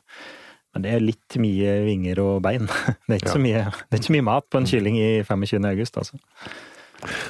Men 0.73 0.81
det 0.85 0.91
er 0.95 1.03
litt 1.05 1.35
mye 1.37 1.73
vinger 1.85 2.19
og 2.23 2.41
bein. 2.41 2.65
Det 3.07 3.15
er 3.15 3.19
ikke, 3.19 3.27
Ja. 3.29 3.33
så, 3.35 3.41
mye, 3.43 3.63
det 3.89 3.97
er 3.97 4.01
ikke 4.01 4.15
mye 4.15 4.25
mat 4.25 4.47
på 4.49 4.57
en 4.61 4.65
kylling 4.69 4.95
i 4.97 5.09
25. 5.27 5.67
august, 5.69 5.97
altså. 6.01 6.17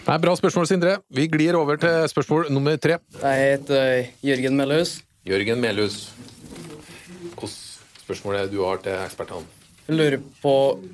Nei, 0.07 0.17
Bra 0.21 0.35
spørsmål, 0.37 0.67
Sindre. 0.69 0.93
Vi 1.11 1.25
glir 1.33 1.55
over 1.57 1.79
til 1.81 2.05
spørsmål 2.11 2.47
nummer 2.53 2.77
tre. 2.77 2.99
Jeg 3.23 3.41
heter 3.57 3.87
eh, 3.97 4.11
Jørgen 4.23 4.55
Melhus. 4.59 4.99
Jørgen 5.27 5.59
Melhus. 5.63 6.11
Hvilke 7.33 7.49
spørsmål 8.03 8.35
er 8.37 8.45
det 8.47 8.53
du 8.55 8.61
har 8.63 8.79
til 8.85 8.95
ekspertene? 9.01 9.47
Jeg 9.87 9.97
lurer 9.99 10.19
på 10.43 10.53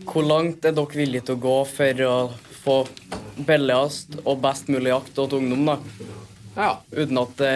hvor 0.10 0.26
langt 0.26 0.66
er 0.66 0.74
dere 0.74 0.98
villige 0.98 1.28
til 1.28 1.36
å 1.38 1.42
gå 1.44 1.58
for 1.70 2.02
å 2.08 2.16
få 2.64 2.78
billigst 3.46 4.16
og 4.24 4.40
best 4.44 4.72
mulig 4.74 4.90
jakt 4.94 5.12
til 5.16 5.36
ungdom, 5.38 5.68
da? 5.70 5.76
Ja. 6.58 6.72
Uten 6.98 7.20
at 7.22 7.36
det 7.40 7.54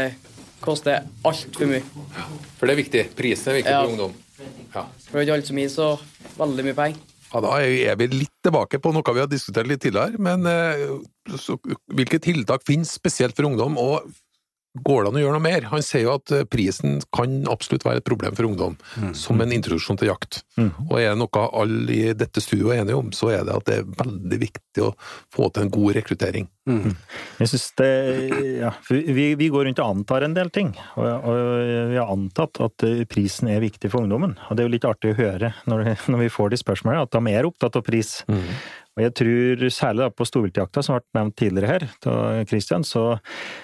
koster 0.63 1.07
altfor 1.25 1.71
mye. 1.71 1.81
For 2.59 2.67
det 2.69 2.75
er 2.75 2.81
viktig. 2.83 3.05
Prisen 3.17 3.51
er 3.51 3.57
viktig 3.61 3.73
Ja. 3.73 3.81
for 3.81 3.95
ungdom. 3.95 4.13
Ja. 4.73 4.87
Alt 5.13 5.49
som 5.49 5.59
gir 5.59 5.71
så 5.71 5.89
veldig 6.37 6.67
mye 6.69 6.77
penger. 6.77 7.01
Ja, 7.33 7.41
Da 7.41 7.53
er 7.65 7.95
vi 7.97 8.07
litt 8.11 8.33
tilbake 8.45 8.77
på 8.81 8.91
noe 8.93 9.13
vi 9.15 9.23
har 9.23 9.29
diskutert 9.29 9.69
litt 9.69 9.81
tidligere, 9.81 10.19
men 10.21 10.45
eh, 10.45 10.83
så, 11.41 11.57
hvilke 11.89 12.19
tiltak 12.21 12.65
finnes 12.67 12.93
spesielt 12.93 13.35
for 13.35 13.49
ungdom, 13.49 13.77
og 13.81 14.05
går 14.73 15.03
det 15.03 15.11
an 15.11 15.17
å 15.19 15.21
gjøre 15.21 15.35
noe 15.37 15.43
mer? 15.45 15.67
Han 15.69 15.83
sier 15.85 16.07
jo 16.07 16.15
at 16.17 16.31
eh, 16.33 16.45
prisen 16.49 16.97
kan 17.13 17.43
absolutt 17.51 17.85
være 17.85 18.01
et 18.01 18.07
problem 18.07 18.33
for 18.37 18.47
ungdom, 18.49 18.77
som 19.17 19.41
en 19.43 19.53
introduksjon 19.53 19.99
til 20.01 20.09
jakt. 20.09 20.41
Og 20.89 20.95
er 20.99 21.11
det 21.11 21.19
noe 21.21 21.43
alle 21.53 21.93
i 21.93 22.13
dette 22.17 22.41
studioet 22.41 22.77
er 22.79 22.83
enige 22.83 22.97
om, 22.97 23.11
så 23.13 23.29
er 23.35 23.45
det 23.45 23.53
at 23.53 23.67
det 23.69 23.77
er 23.81 23.91
veldig 24.01 24.39
viktig 24.41 24.85
å 24.87 24.91
få 25.33 25.49
til 25.53 25.67
en 25.67 25.73
god 25.73 25.95
rekruttering. 25.99 26.49
Jeg 27.43 27.49
synes 27.51 27.65
det 27.75 27.89
Ja, 28.63 28.69
vi, 28.89 29.33
vi 29.35 29.49
går 29.51 29.65
rundt 29.67 29.81
og 29.83 29.97
antar 29.97 30.23
en 30.23 30.35
del 30.37 30.49
ting. 30.53 30.69
Og, 30.95 31.03
og 31.03 31.39
vi 31.91 31.97
har 31.99 32.11
antatt 32.13 32.61
at 32.63 32.85
eh, 32.87 33.03
prisen 33.09 33.49
er 33.51 33.63
viktig 33.63 33.91
for 33.91 34.05
ungdommen. 34.05 34.37
Og 34.47 34.55
det 34.55 34.63
er 34.63 34.69
jo 34.69 34.75
litt 34.77 34.87
artig 34.87 35.11
å 35.13 35.17
høre 35.19 35.53
når, 35.69 35.83
når 36.07 36.23
vi 36.25 36.31
får 36.31 36.53
de 36.53 36.61
spørsmålene, 36.63 37.03
at 37.03 37.13
de 37.17 37.33
er 37.35 37.49
opptatt 37.49 37.77
av 37.79 37.83
pris. 37.85 38.15
Og 38.93 39.01
jeg 39.01 39.13
tror 39.17 39.63
særlig 39.73 40.03
da 40.03 40.09
på 40.13 40.25
storviltjakta, 40.27 40.83
som 40.85 40.97
vært 40.99 41.07
nevnt 41.17 41.35
tidligere 41.39 41.71
her, 41.71 41.85
av 42.11 42.43
Christian, 42.49 42.85
så, 42.85 43.05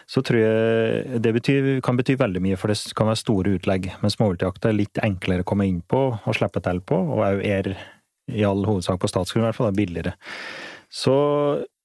så 0.10 0.24
tror 0.26 0.42
jeg 0.42 1.22
det 1.22 1.34
betyr, 1.36 1.70
kan 1.86 2.00
bety 2.00 2.16
veldig 2.18 2.42
mye, 2.42 2.58
for 2.58 2.74
det 2.74 2.80
kan 2.98 3.12
være 3.12 3.22
store 3.22 3.54
utlegg. 3.60 3.92
Men 4.02 4.14
småviltjakta 4.14 4.72
er 4.72 4.80
litt 4.80 5.02
enklere 5.06 5.46
å 5.46 5.50
komme 5.52 5.70
inn 5.70 5.84
på 5.86 6.02
og 6.18 6.38
slippe 6.38 6.64
til 6.66 6.82
på, 6.82 6.98
og 6.98 7.22
òg 7.28 7.44
er 7.46 7.76
i 8.30 8.46
all 8.46 8.66
hovedsak 8.66 9.02
på 9.02 9.10
statsgrunn 9.10 9.46
i 9.46 9.50
hvert 9.50 9.58
fall, 9.58 9.76
billigere. 9.78 10.16
Så, 10.90 11.16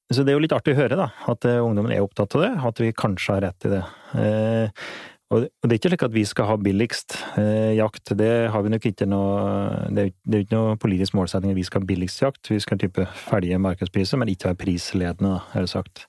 så 0.08 0.24
det 0.24 0.32
er 0.32 0.38
jo 0.38 0.44
litt 0.46 0.56
artig 0.56 0.72
å 0.72 0.80
høre 0.80 0.98
da, 1.00 1.10
at 1.28 1.44
eh, 1.48 1.60
ungdommen 1.60 1.92
er 1.92 2.04
opptatt 2.04 2.36
av 2.38 2.46
det, 2.46 2.52
at 2.70 2.80
vi 2.80 2.94
kanskje 2.96 3.36
har 3.36 3.44
rett 3.48 3.68
i 3.68 3.74
det. 3.74 3.82
Eh, 4.20 4.88
og 5.34 5.66
det 5.66 5.72
er 5.72 5.78
ikke 5.78 5.90
slik 5.92 6.04
at 6.06 6.14
vi 6.14 6.24
skal 6.28 6.48
ha 6.48 6.56
billigst 6.60 7.16
eh, 7.40 7.74
jakt, 7.78 8.12
det 8.18 8.30
har 8.52 8.64
vi 8.64 8.72
nok 8.72 8.86
ikke 8.90 9.08
noe 9.08 9.88
Det 9.94 10.04
er 10.04 10.38
jo 10.38 10.44
ikke 10.44 10.58
noe 10.58 10.76
politisk 10.80 11.16
målsetting 11.16 11.52
at 11.52 11.58
vi 11.58 11.66
skal 11.66 11.82
ha 11.82 11.88
billigst 11.88 12.22
jakt, 12.22 12.50
vi 12.52 12.60
skal 12.62 12.80
type 12.80 13.06
ferdige 13.24 13.58
markedspriser, 13.62 14.20
men 14.20 14.30
ikke 14.32 14.50
være 14.50 14.60
prisledende, 14.60 15.38
er 15.54 15.66
det 15.66 15.72
sagt. 15.72 16.04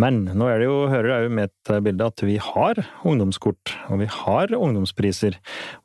Men 0.00 0.22
nå 0.28 0.48
er 0.50 0.62
det 0.62 0.68
jo, 0.68 0.78
hører 0.92 1.10
jeg 1.12 1.26
jo 1.26 1.34
med 1.40 1.54
til 1.66 1.84
bildet 1.86 2.14
at 2.14 2.24
vi 2.26 2.36
har 2.50 2.82
ungdomskort, 3.08 3.74
og 3.90 4.02
vi 4.02 4.10
har 4.20 4.54
ungdomspriser. 4.56 5.38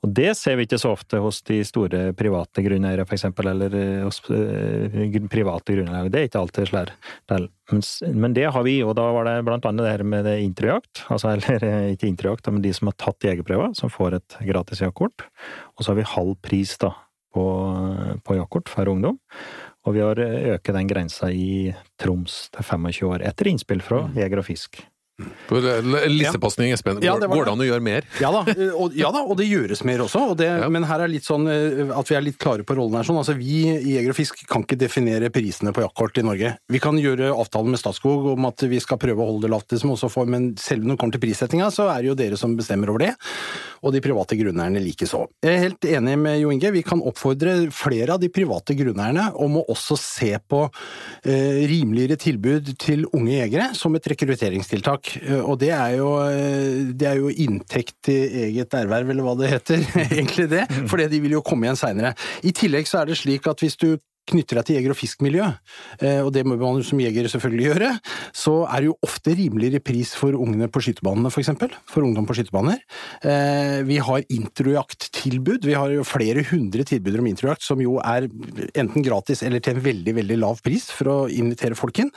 Og 0.05 0.13
det 0.17 0.33
ser 0.39 0.59
vi 0.59 0.67
ikke 0.67 0.81
så 0.81 0.93
ofte 0.95 1.21
hos 1.23 1.41
de 1.47 1.61
store 1.67 2.07
private 2.17 2.63
grunneiere, 2.65 3.07
eksempel, 3.17 3.51
eller 3.53 3.77
eh, 3.79 4.05
hos 4.05 4.21
eh, 4.29 5.19
private 5.31 5.77
grunneiere. 5.77 6.11
Det 6.11 6.21
er 6.21 6.29
ikke 6.29 6.43
alltid 6.43 6.73
til. 7.29 7.49
Men, 7.71 8.33
det 8.35 8.45
har 8.53 8.63
vi, 8.65 8.75
og 8.85 8.93
da 8.97 9.07
var 9.15 9.25
det 9.25 9.39
blant 9.47 9.65
annet 9.65 9.87
det 9.87 9.93
her 9.95 10.03
med 10.05 10.27
det 10.27 10.35
introjakt, 10.43 11.01
altså 11.09 11.31
eller 11.33 11.65
eh, 11.65 11.93
ikke 11.95 12.09
introjakt, 12.11 12.49
men 12.53 12.61
de 12.61 12.73
som 12.75 12.91
har 12.91 12.97
tatt 13.01 13.25
jegerprøver, 13.25 13.73
som 13.77 13.89
får 13.89 14.19
et 14.19 14.37
gratis 14.45 14.83
jaktkort. 14.85 15.25
Og 15.73 15.81
så 15.81 15.91
har 15.91 15.99
vi 15.99 16.09
halv 16.13 16.35
pris 16.45 16.75
da 16.81 16.93
på, 17.33 17.45
på 18.21 18.37
jaktkort 18.37 18.69
for 18.71 18.91
ungdom. 18.91 19.17
Og 19.85 19.97
vi 19.97 20.01
har 20.01 20.21
økt 20.21 20.51
øket 20.55 20.77
den 20.77 20.89
grensa 20.89 21.29
i 21.29 21.73
Troms 22.01 22.45
til 22.53 22.65
25 22.65 23.09
år, 23.09 23.25
etter 23.25 23.49
innspill 23.49 23.81
fra 23.85 24.05
Jeger 24.17 24.41
og 24.41 24.47
Fisk. 24.47 24.81
For, 25.47 25.63
Lissepasning, 26.11 26.73
Espen. 26.75 26.97
Ja, 26.99 27.13
Går, 27.13 27.21
det 27.21 27.27
går 27.31 27.37
det 27.37 27.45
det. 27.45 27.51
an 27.53 27.61
å 27.63 27.67
gjøre 27.69 27.83
mer? 27.85 28.07
Ja 28.19 28.31
da, 28.35 28.41
og, 28.75 28.95
ja 28.99 29.11
da, 29.15 29.21
og 29.23 29.37
det 29.39 29.45
gjøres 29.47 29.79
mer 29.87 30.01
også. 30.03 30.25
Og 30.33 30.39
det, 30.41 30.49
Men 30.73 30.83
her 30.89 31.05
er 31.05 31.11
litt 31.11 31.23
sånn 31.23 31.47
eh, 31.47 31.85
at 31.95 32.09
vi 32.11 32.17
er 32.17 32.25
litt 32.25 32.39
klare 32.41 32.65
på 32.67 32.75
rollen 32.75 32.97
her. 32.99 33.07
Sånn. 33.07 33.19
Altså, 33.21 33.37
vi 33.39 33.61
i 33.71 33.93
Jeger 33.95 34.11
og 34.11 34.17
Fisk 34.17 34.41
kan 34.49 34.65
ikke 34.65 34.77
definere 34.81 35.29
prisene 35.31 35.71
på 35.75 35.85
jaktkort 35.85 36.19
i 36.19 36.25
Norge. 36.27 36.51
Vi 36.67 36.81
kan 36.83 36.99
gjøre 36.99 37.31
avtalen 37.31 37.71
med 37.71 37.79
Statskog 37.79 38.27
om 38.33 38.49
at 38.49 38.65
vi 38.67 38.81
skal 38.83 38.99
prøve 38.99 39.23
å 39.23 39.29
holde 39.29 39.47
det 39.47 39.53
lavt, 39.53 39.71
liksom, 39.71 39.95
men 40.27 40.49
selv 40.59 40.83
når 40.83 40.97
det 40.97 41.03
kommer 41.05 41.15
til 41.15 41.23
prissettinga, 41.23 41.71
så 41.71 41.87
er 41.93 42.03
det 42.03 42.11
jo 42.11 42.17
dere 42.19 42.41
som 42.41 42.57
bestemmer 42.59 42.91
over 42.91 43.05
det. 43.05 43.13
Og 43.85 43.93
de 43.95 44.01
private 44.03 44.35
grunneierne 44.39 44.81
likeså. 44.83 45.21
Jeg 45.45 45.53
er 45.55 45.63
helt 45.67 45.87
enig 45.87 46.17
med 46.19 46.39
Jo 46.41 46.51
Inge. 46.51 46.73
Vi 46.75 46.83
kan 46.83 47.03
oppfordre 47.05 47.55
flere 47.75 48.17
av 48.17 48.21
de 48.23 48.31
private 48.33 48.75
grunneierne 48.75 49.29
om 49.39 49.61
å 49.61 49.65
også 49.71 49.95
se 50.01 50.33
på 50.41 50.65
eh, 50.65 51.63
rimeligere 51.69 52.17
tilbud 52.19 52.73
til 52.81 53.05
unge 53.13 53.37
jegere 53.37 53.71
som 53.77 53.95
et 53.95 54.11
rekrutteringstiltak. 54.11 55.04
Eh, 55.21 55.39
og 55.41 55.59
det 55.61 55.71
er 55.75 55.97
jo, 55.99 56.09
eh, 56.23 56.91
det 56.97 57.09
er 57.09 57.21
jo 57.21 57.31
inntekt 57.31 57.95
til 58.05 58.35
eget 58.47 58.75
erverv, 58.77 59.11
eller 59.13 59.25
hva 59.25 59.35
det 59.39 59.51
heter, 59.53 59.85
egentlig 60.07 60.49
det. 60.51 60.65
For 60.89 61.01
de 61.01 61.21
vil 61.23 61.37
jo 61.37 61.43
komme 61.45 61.67
igjen 61.67 61.79
seinere. 61.79 62.15
I 62.45 62.53
tillegg 62.55 62.89
så 62.89 63.01
er 63.01 63.11
det 63.11 63.19
slik 63.21 63.47
at 63.51 63.63
hvis 63.63 63.79
du 63.81 63.95
knytter 64.27 64.59
deg 64.59 64.65
til 64.65 64.75
jeger- 64.77 64.93
og 64.93 64.99
fiskmiljø, 64.99 65.47
eh, 66.01 66.21
og 66.25 66.31
det 66.33 66.45
må 66.45 66.57
man 66.57 66.81
jo 66.81 66.83
som 66.83 66.99
jeger 66.99 67.29
selvfølgelig 67.29 67.67
gjøre, 67.69 67.91
så 68.33 68.55
er 68.67 68.81
det 68.81 68.89
jo 68.89 68.97
ofte 69.05 69.35
rimeligere 69.37 69.83
pris 69.83 70.13
for 70.17 70.33
ungene 70.33 70.67
på 70.67 70.81
skytebanene, 70.81 71.31
for 71.31 71.41
eksempel. 71.41 71.69
For 71.85 72.01
ungdom 72.05 72.25
på 72.25 72.35
skytebaner. 72.37 72.79
Eh, 73.23 73.83
Vi 73.85 73.97
har 73.97 74.23
introjakttilbud. 74.29 75.65
Vi 75.65 75.73
har 75.73 75.89
jo 75.91 76.03
flere 76.03 76.43
hundre 76.43 76.83
tilbud 76.87 77.19
om 77.19 77.27
introjakt, 77.29 77.63
som 77.63 77.79
jo 77.81 77.97
er 77.99 78.27
enten 78.75 79.03
gratis 79.05 79.43
eller 79.43 79.59
til 79.59 79.75
en 79.75 79.83
veldig, 79.85 80.15
veldig 80.15 80.37
lav 80.39 80.61
pris 80.65 80.89
for 80.91 81.11
å 81.11 81.17
invitere 81.29 81.75
folk 81.77 81.99
inn. 81.99 82.11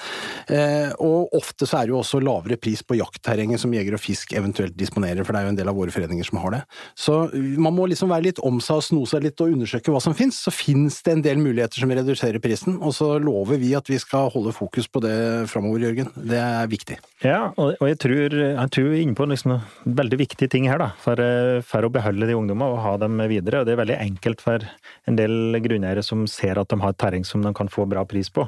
Eh, 0.49 0.93
Og 0.99 1.29
ofte 1.37 1.67
så 1.67 1.79
er 1.81 1.87
det 1.87 1.93
jo 1.95 2.01
også 2.01 2.21
lavere 2.23 2.57
pris 2.61 2.83
på 2.83 2.97
jaktterrenget 2.99 3.61
som 3.61 3.73
jeger 3.73 3.95
og 3.95 4.01
fisk 4.01 4.33
eventuelt 4.33 4.77
disponerer, 4.77 5.25
for 5.25 5.33
det 5.33 5.41
er 5.41 5.45
jo 5.45 5.53
en 5.55 5.57
del 5.61 5.69
av 5.69 5.77
våre 5.77 5.91
foreninger 5.95 6.25
som 6.25 6.39
har 6.39 6.51
det. 6.51 6.63
Så 6.97 7.31
man 7.59 7.75
må 7.75 7.87
liksom 7.89 8.09
være 8.09 8.29
litt 8.31 8.39
om 8.43 8.61
seg 8.61 8.77
og 8.77 8.83
sno 8.85 9.05
seg 9.07 9.23
litt 9.23 9.41
og 9.41 9.53
undersøke 9.53 9.93
hva 9.93 10.01
som 10.03 10.15
finnes. 10.15 10.39
Så 10.39 10.53
finnes 10.55 11.03
det 11.03 11.13
en 11.13 11.23
del 11.23 11.39
muligheter 11.39 11.79
som 11.81 11.91
reduserer 11.99 12.43
prisen, 12.43 12.79
og 12.81 12.95
så 12.97 13.11
lover 13.23 13.61
vi 13.61 13.75
at 13.77 13.89
vi 13.91 13.99
skal 14.01 14.31
holde 14.33 14.55
fokus 14.57 14.89
på 14.91 15.03
det 15.05 15.17
framover, 15.51 15.85
Jørgen. 15.89 16.11
Det 16.17 16.39
er 16.41 16.71
viktig. 16.71 16.99
Ja, 17.25 17.41
og, 17.57 17.77
jeg, 17.83 17.99
tror, 18.03 18.37
jeg 18.39 18.73
tror 18.75 18.89
vi 18.89 19.01
er 19.01 19.05
inne 19.05 19.19
på 19.19 19.27
liksom 19.29 19.55
noen 19.55 19.97
veldig 19.99 20.21
viktige 20.21 20.53
ting 20.53 20.69
her, 20.71 20.81
da, 20.83 20.91
for, 21.03 21.21
eh, 21.23 21.59
for 21.67 21.87
å 21.87 21.93
beholde 21.93 22.29
de 22.29 22.37
ungdommene 22.39 22.71
og 22.75 22.83
ha 22.85 22.95
dem 23.03 23.21
videre. 23.31 23.63
Og 23.63 23.69
det 23.69 23.75
er 23.75 23.83
veldig 23.83 23.99
enkelt 23.99 24.45
for 24.45 24.65
en 25.09 25.19
del 25.19 25.59
grunneiere 25.65 26.05
som 26.07 26.27
ser 26.31 26.61
at 26.61 26.71
de 26.71 26.81
har 26.83 26.95
et 26.95 27.01
terreng 27.01 27.27
som 27.27 27.45
de 27.45 27.55
kan 27.57 27.71
få 27.73 27.89
bra 27.91 28.05
pris 28.09 28.31
på. 28.33 28.47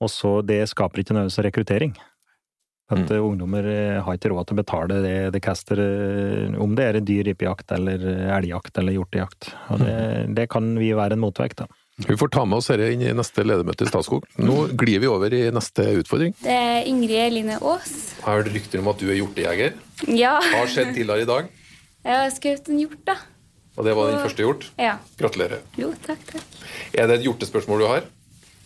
Og 0.00 0.12
så 0.12 0.38
det 0.46 0.62
skaper 0.70 1.02
ikke 1.02 1.16
nødvendigvis 1.16 1.44
rekruttering. 1.48 1.98
At 2.90 3.06
mm. 3.06 3.20
ungdommer 3.22 3.66
eh, 3.70 3.98
har 4.02 4.16
ikke 4.16 4.32
råd 4.32 4.48
til 4.48 4.56
å 4.56 4.62
betale 4.64 5.02
det 5.04 5.18
det 5.36 5.42
kaster, 5.44 5.78
eh, 5.78 6.56
om 6.58 6.74
det 6.78 6.88
er 6.88 6.98
dyr 7.06 7.28
rypejakt 7.30 7.76
eller 7.76 8.02
elgjakt 8.40 8.80
eller 8.82 8.96
hjortejakt. 8.96 9.52
Og 9.70 9.84
det, 9.84 10.00
det 10.38 10.48
kan 10.50 10.72
vi 10.80 10.90
være 10.98 11.14
en 11.14 11.22
motvekt, 11.22 11.62
da. 11.62 11.79
Vi 12.08 12.16
får 12.16 12.28
ta 12.32 12.44
med 12.48 12.58
oss 12.60 12.70
dette 12.70 12.86
inn 12.94 13.02
i 13.04 13.10
neste 13.16 13.44
ledermøte 13.44 13.84
i 13.84 13.90
Statskog. 13.90 14.24
Nå 14.40 14.70
glir 14.78 15.02
vi 15.02 15.08
over 15.10 15.34
i 15.36 15.42
neste 15.52 15.84
utfordring. 16.00 16.32
Det 16.40 16.54
er 16.54 16.88
Ingrid 16.88 17.18
Eline 17.26 17.58
Aas. 17.60 17.92
Har 18.24 18.40
hørt 18.40 18.52
rykter 18.54 18.80
om 18.80 18.88
at 18.92 19.02
du 19.02 19.10
er 19.10 19.18
hjortejeger. 19.20 19.76
Ja. 20.08 20.38
Hva 20.40 20.62
har 20.62 20.72
skjedd 20.72 20.94
tidligere 20.96 21.26
i 21.26 21.28
dag? 21.28 21.50
Jeg 22.06 22.16
har 22.22 22.32
skutt 22.32 22.72
en 22.72 22.80
hjort, 22.80 23.02
da. 23.08 23.18
Og 23.76 23.86
det 23.86 23.94
var 23.96 24.10
din 24.10 24.22
første 24.24 24.44
hjort. 24.44 24.66
Ja. 24.80 24.96
Gratulerer. 25.20 25.62
Jo, 25.80 25.92
takk, 26.06 26.24
takk. 26.32 26.58
Er 26.96 27.08
det 27.10 27.20
et 27.20 27.28
hjortespørsmål 27.28 27.84
du 27.84 27.88
har? 27.90 28.08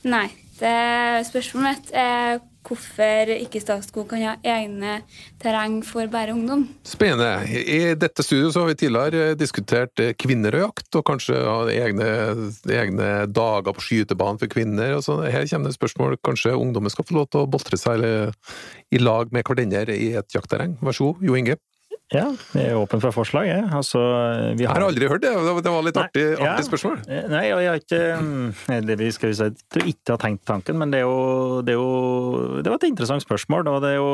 Nei. 0.07 0.29
Det 0.55 0.75
spørsmålet 1.27 1.81
mitt 1.81 1.95
er 1.99 2.39
hvorfor 2.65 3.33
ikke 3.37 3.63
Statskog 3.63 4.09
kan 4.11 4.23
ha 4.25 4.35
egne 4.41 5.01
terreng 5.43 5.81
for 5.87 6.09
bare 6.13 6.35
ungdom. 6.35 6.67
Spennende. 6.87 7.45
I 7.49 7.95
dette 7.99 8.25
studioet 8.25 8.57
har 8.59 8.71
vi 8.71 8.79
tidligere 8.85 9.37
diskutert 9.39 10.03
eh, 10.03 10.15
kvinner 10.19 10.57
og 10.59 10.67
jakt, 10.69 10.89
og 10.99 11.07
kanskje 11.11 11.43
ha 11.45 11.59
egne, 11.73 12.09
egne 12.71 13.11
dager 13.31 13.77
på 13.77 13.87
skytebanen 13.89 14.41
for 14.41 14.53
kvinner. 14.53 14.97
og 14.99 15.05
sånn. 15.07 15.27
Her 15.29 15.47
kommer 15.51 15.71
det 15.71 15.79
spørsmål 15.79 16.19
kanskje 16.25 16.57
ungdommen 16.57 16.93
skal 16.93 17.09
få 17.09 17.21
lov 17.21 17.31
til 17.31 17.45
å 17.45 17.51
boltre 17.51 17.81
seg 17.81 18.05
i 18.05 19.01
lag 19.01 19.31
med 19.35 19.47
hverandre 19.47 19.97
i 19.97 20.13
et 20.19 20.37
jaktterreng. 20.37 20.79
Vær 20.83 20.97
så 20.97 21.13
god, 21.13 21.25
Jo 21.25 21.39
Inge. 21.39 21.59
Ja, 22.13 22.27
jeg 22.53 22.69
er 22.69 22.77
åpen 22.77 23.01
for 23.01 23.15
forslag, 23.17 23.47
jeg. 23.49 23.63
Altså, 23.73 23.99
vi 24.59 24.67
Jeg 24.67 24.69
har 24.69 24.85
aldri 24.85 25.09
hørt 25.09 25.23
det, 25.25 25.31
det 25.33 25.71
var 25.73 25.87
litt 25.87 25.97
artig, 25.97 26.25
ja. 26.37 26.51
artig 26.53 26.67
spørsmål. 26.67 26.99
Eh, 27.09 27.25
Nei, 27.33 27.47
og 27.55 27.63
jeg 27.65 27.71
har 27.71 27.81
ikke 27.81 28.01
mm, 28.21 28.83
det 28.91 28.97
vi 29.01 29.09
skal 29.15 29.33
si, 29.33 29.47
jeg 29.49 29.57
tror 29.73 29.89
ikke 29.89 30.13
har 30.13 30.21
tenkt 30.21 30.45
tanken, 30.47 30.77
men 30.79 30.93
det 30.93 31.01
er, 31.01 31.07
jo, 31.09 31.63
det 31.65 31.73
er 31.73 31.81
jo 31.81 32.61
Det 32.61 32.69
var 32.69 32.77
et 32.77 32.87
interessant 32.91 33.25
spørsmål, 33.25 33.71
og 33.73 33.81
det 33.83 33.95
er 33.95 33.97
jo 33.97 34.11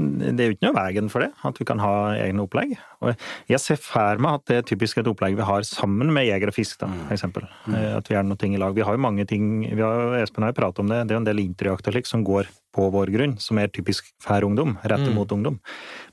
Det 0.00 0.40
er 0.40 0.48
jo 0.48 0.56
ikke 0.56 0.66
noe 0.70 0.78
veien 0.80 1.12
for 1.12 1.26
det, 1.26 1.30
at 1.50 1.60
vi 1.60 1.68
kan 1.68 1.82
ha 1.84 1.92
egne 2.16 2.46
opplegg. 2.46 2.78
Og 3.04 3.12
jeg 3.52 3.60
ser 3.62 3.78
for 3.82 4.24
meg 4.24 4.40
at 4.40 4.46
det 4.48 4.56
er 4.62 4.68
typisk 4.72 4.98
et 4.98 5.10
opplegg 5.12 5.36
vi 5.38 5.46
har 5.46 5.68
sammen 5.68 6.10
med 6.14 6.26
jeger 6.26 6.50
og 6.50 6.56
fisk, 6.56 6.80
da, 6.80 6.88
for 7.04 7.14
eksempel. 7.18 7.44
Eh, 7.68 7.90
At 8.00 8.08
vi 8.08 8.16
gjør 8.16 8.24
noe 8.26 8.40
ting 8.40 8.56
i 8.56 8.62
lag. 8.62 8.72
Vi 8.74 8.86
har 8.88 8.96
jo 8.96 9.04
mange 9.04 9.28
ting 9.28 9.60
vi 9.68 9.84
har, 9.84 10.16
Espen 10.22 10.48
har 10.48 10.56
jo 10.56 10.62
pratet 10.62 10.80
om 10.82 10.88
det, 10.90 11.04
det 11.04 11.14
er 11.14 11.20
jo 11.20 11.24
en 11.26 11.28
del 11.28 11.44
interjakt 11.44 11.86
og 11.92 11.94
slikt 11.94 12.10
som 12.10 12.24
går 12.26 12.48
på 12.78 12.86
vår 12.94 13.10
grunn, 13.16 13.34
som 13.42 13.58
er 13.58 13.68
typisk 13.74 14.12
for 14.22 14.46
ungdom, 14.46 14.76
rettet 14.86 15.10
Mm. 15.10 15.18
mot 15.18 15.34
ungdom. 15.34 15.58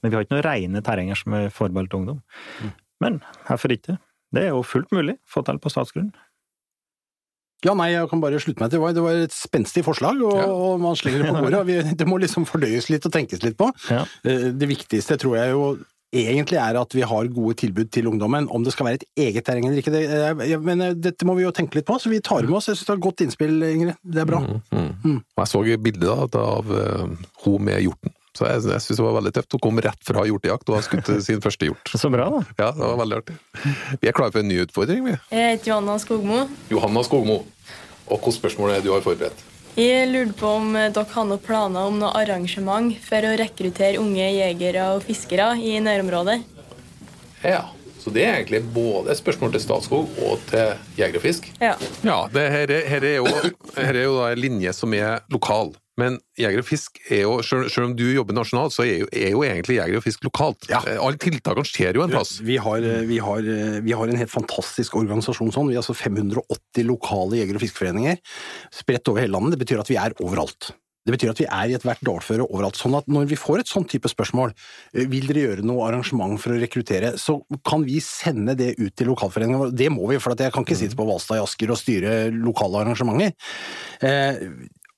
Men 0.02 0.10
vi 0.12 0.18
har 0.18 0.26
ikke 0.26 0.34
noen 0.36 0.48
rene 0.50 0.82
terrenger 0.82 1.16
som 1.22 1.34
er 1.38 1.52
forbeholdt 1.54 1.94
ungdom. 1.94 2.24
Men 3.00 3.22
hvorfor 3.46 3.70
ikke? 3.78 4.00
Det 4.34 4.44
er 4.48 4.50
jo 4.56 4.64
fullt 4.66 4.90
mulig 4.92 5.14
å 5.20 5.30
få 5.38 5.46
til 5.46 5.60
på 5.62 5.70
statsgrunn. 5.72 6.10
Ja, 7.66 7.74
nei, 7.74 7.88
jeg 7.96 8.10
kan 8.12 8.22
bare 8.22 8.38
slutte 8.42 8.62
meg 8.62 8.70
til 8.74 8.82
det. 8.84 8.92
Det 8.98 9.02
var 9.06 9.18
et 9.26 9.34
spenstig 9.34 9.82
forslag, 9.88 10.20
og, 10.22 10.36
og 10.44 10.80
man 10.84 10.98
slenger 11.00 11.24
det 11.24 11.32
på 11.32 11.42
bordet. 11.46 11.98
det 12.02 12.06
må 12.10 12.20
liksom 12.22 12.46
fordøyes 12.46 12.90
litt 12.92 13.06
og 13.08 13.14
tenkes 13.16 13.42
litt 13.46 13.56
på. 13.58 13.72
Ja. 13.90 14.04
Eh, 14.28 14.52
Det 14.54 14.68
viktigste 14.70 15.18
tror 15.22 15.38
jeg 15.40 15.54
jo 15.56 15.64
egentlig 16.14 16.60
er 16.62 16.80
at 16.80 16.96
vi 16.96 17.04
har 17.06 17.32
gode 17.34 17.56
tilbud 17.60 17.90
til 17.94 18.10
ungdommen. 18.12 18.50
Om 18.52 18.66
det 18.66 18.74
skal 18.76 18.90
være 18.90 19.02
et 19.02 19.08
eget 19.28 19.46
terreng 19.48 19.68
eller 19.68 19.82
ikke, 19.82 19.94
det, 19.94 20.04
eh, 20.10 20.60
men 20.62 20.82
eh, 20.82 20.98
dette 20.98 21.28
må 21.28 21.38
vi 21.38 21.46
jo 21.46 21.54
tenke 21.56 21.80
litt 21.80 21.88
på, 21.88 21.98
så 22.00 22.12
vi 22.12 22.22
tar 22.24 22.46
med 22.46 22.58
oss. 22.60 22.70
Jeg 22.70 22.80
synes 22.80 22.86
det 22.86 22.94
var 22.94 23.02
et 23.02 23.08
godt 23.08 23.26
innspill, 23.26 23.56
Ingrid. 23.70 23.98
Det 24.04 24.22
er 24.24 24.30
bra. 24.30 24.44
Mm. 24.72 25.18
Og 25.18 25.42
jeg 25.42 25.52
så 25.52 25.64
bildet 25.86 26.38
av 26.40 26.70
uh, 26.72 27.10
hun 27.46 27.66
med 27.66 27.82
hjorten. 27.84 28.14
Så 28.36 28.48
jeg, 28.50 28.66
jeg 28.68 28.84
syns 28.84 29.00
det 29.00 29.06
var 29.06 29.16
veldig 29.16 29.34
tøft. 29.38 29.56
Hun 29.56 29.64
kom 29.64 29.82
rett 29.86 30.08
fra 30.08 30.26
hjortejakt 30.28 30.72
og 30.72 30.78
har 30.80 30.86
skutt 30.88 31.12
sin 31.28 31.44
første 31.44 31.70
hjort. 31.70 31.92
Så 31.96 32.12
bra, 32.12 32.28
da. 32.34 32.44
Ja, 32.60 32.70
det 32.76 32.84
var 32.84 33.02
veldig 33.04 33.20
artig. 33.22 33.40
Vi 34.02 34.12
er 34.12 34.16
klare 34.16 34.36
for 34.36 34.44
en 34.44 34.52
ny 34.52 34.62
utfordring, 34.66 35.04
vi. 35.08 35.18
Jeg 35.32 35.58
heter 35.58 35.74
Johanna 35.74 35.98
Skogmo. 36.04 36.46
Johanna 36.72 37.06
Skogmo. 37.08 37.42
Og 38.06 38.18
hvilke 38.20 38.36
spørsmål 38.36 38.76
er 38.76 38.82
det 38.82 38.90
du 38.90 38.94
har 38.94 39.06
forberedt? 39.06 39.55
Jeg 39.76 40.08
lurte 40.08 40.36
på 40.40 40.48
om 40.56 40.76
eh, 40.80 40.90
dere 40.96 41.12
har 41.12 41.26
noen 41.28 41.42
planer 41.44 41.90
om 41.90 41.98
noe 42.00 42.14
arrangement 42.16 42.94
for 43.04 43.26
å 43.28 43.34
rekruttere 43.42 44.00
unge 44.00 44.24
jegere 44.32 44.86
og 44.96 45.04
fiskere 45.04 45.50
i 45.60 45.74
nærområdet. 45.84 46.38
Ja, 47.44 47.66
så 48.00 48.14
det 48.16 48.24
er 48.24 48.38
egentlig 48.40 48.62
både 48.74 49.12
et 49.12 49.20
spørsmål 49.20 49.52
til 49.56 49.64
Statskog 49.66 50.16
og 50.24 50.40
til 50.50 50.78
Jeger 51.00 51.20
og 51.20 51.26
Fisk. 51.26 51.50
Ja. 51.60 51.74
Ja, 52.08 52.20
det 52.32 52.46
her, 52.54 52.72
er- 52.78 52.88
her 52.94 53.04
er 53.12 53.16
jo, 53.18 53.26
her 53.76 53.92
er 54.00 54.04
jo 54.08 54.16
da 54.22 54.30
en 54.32 54.40
linje 54.46 54.72
som 54.78 54.94
er 54.96 55.20
lokal. 55.34 55.74
Men 56.00 56.18
Jeger 56.40 56.60
og 56.60 56.68
Fisk 56.68 57.00
er 57.08 57.24
jo, 57.24 57.38
selv 57.46 57.86
om 57.86 57.96
du 57.96 58.04
jobber 58.10 58.36
nasjonalt, 58.36 58.76
så 58.76 58.84
er 58.84 59.06
jo, 59.06 59.10
er 59.16 59.32
jo 59.32 59.44
egentlig 59.48 59.78
Jeger 59.80 60.00
og 60.00 60.06
Fisk 60.06 60.26
lokalt. 60.28 60.68
Ja. 60.72 60.82
Alle 61.00 61.20
tiltakene 61.22 61.68
skjer 61.68 62.00
jo 62.00 62.06
en 62.06 62.12
plass. 62.12 62.38
Vi 62.44 62.60
har, 62.62 62.84
eh, 62.84 63.06
vi, 63.08 63.20
har, 63.24 63.52
vi 63.86 63.96
har 63.96 64.12
en 64.12 64.20
helt 64.20 64.34
fantastisk 64.34 64.98
organisasjon 65.00 65.54
sånn. 65.56 65.72
Vi 65.72 65.78
har 65.78 65.86
altså 65.86 65.98
580 65.98 66.90
lokale 66.90 67.40
jeger- 67.40 67.60
og 67.60 67.64
fiskeforeninger 67.64 68.20
spredt 68.76 69.12
over 69.12 69.24
hele 69.24 69.38
landet. 69.38 69.56
Det 69.56 69.64
betyr 69.64 69.86
at 69.86 69.94
vi 69.94 70.02
er 70.02 70.18
overalt. 70.26 70.74
Det 71.06 71.14
betyr 71.14 71.36
at 71.36 71.40
vi 71.40 71.46
er 71.46 71.70
i 71.70 71.76
ethvert 71.78 72.02
dalføre 72.06 72.48
overalt. 72.48 72.80
Sånn 72.80 72.96
at 72.98 73.06
når 73.12 73.28
vi 73.30 73.38
får 73.38 73.62
et 73.62 73.70
sånn 73.70 73.86
type 73.90 74.10
spørsmål, 74.10 74.56
eh, 74.96 75.06
vil 75.12 75.28
dere 75.30 75.44
gjøre 75.44 75.66
noe 75.66 75.86
arrangement 75.86 76.40
for 76.42 76.56
å 76.56 76.60
rekruttere, 76.62 77.14
så 77.22 77.38
kan 77.64 77.86
vi 77.86 78.00
sende 78.02 78.56
det 78.58 78.74
ut 78.80 78.96
til 78.98 79.12
lokalforeningene 79.14 79.62
våre. 79.62 79.76
Det 79.76 79.92
må 79.94 80.10
vi, 80.10 80.18
for 80.18 80.34
at 80.34 80.42
jeg 80.42 80.56
kan 80.56 80.66
ikke 80.66 80.80
sitte 80.80 80.98
på 80.98 81.06
Hvalstad 81.06 81.38
i 81.38 81.44
Asker 81.46 81.70
og 81.70 81.78
styre 81.78 82.16
lokale 82.34 82.82
arrangementer. 82.82 83.38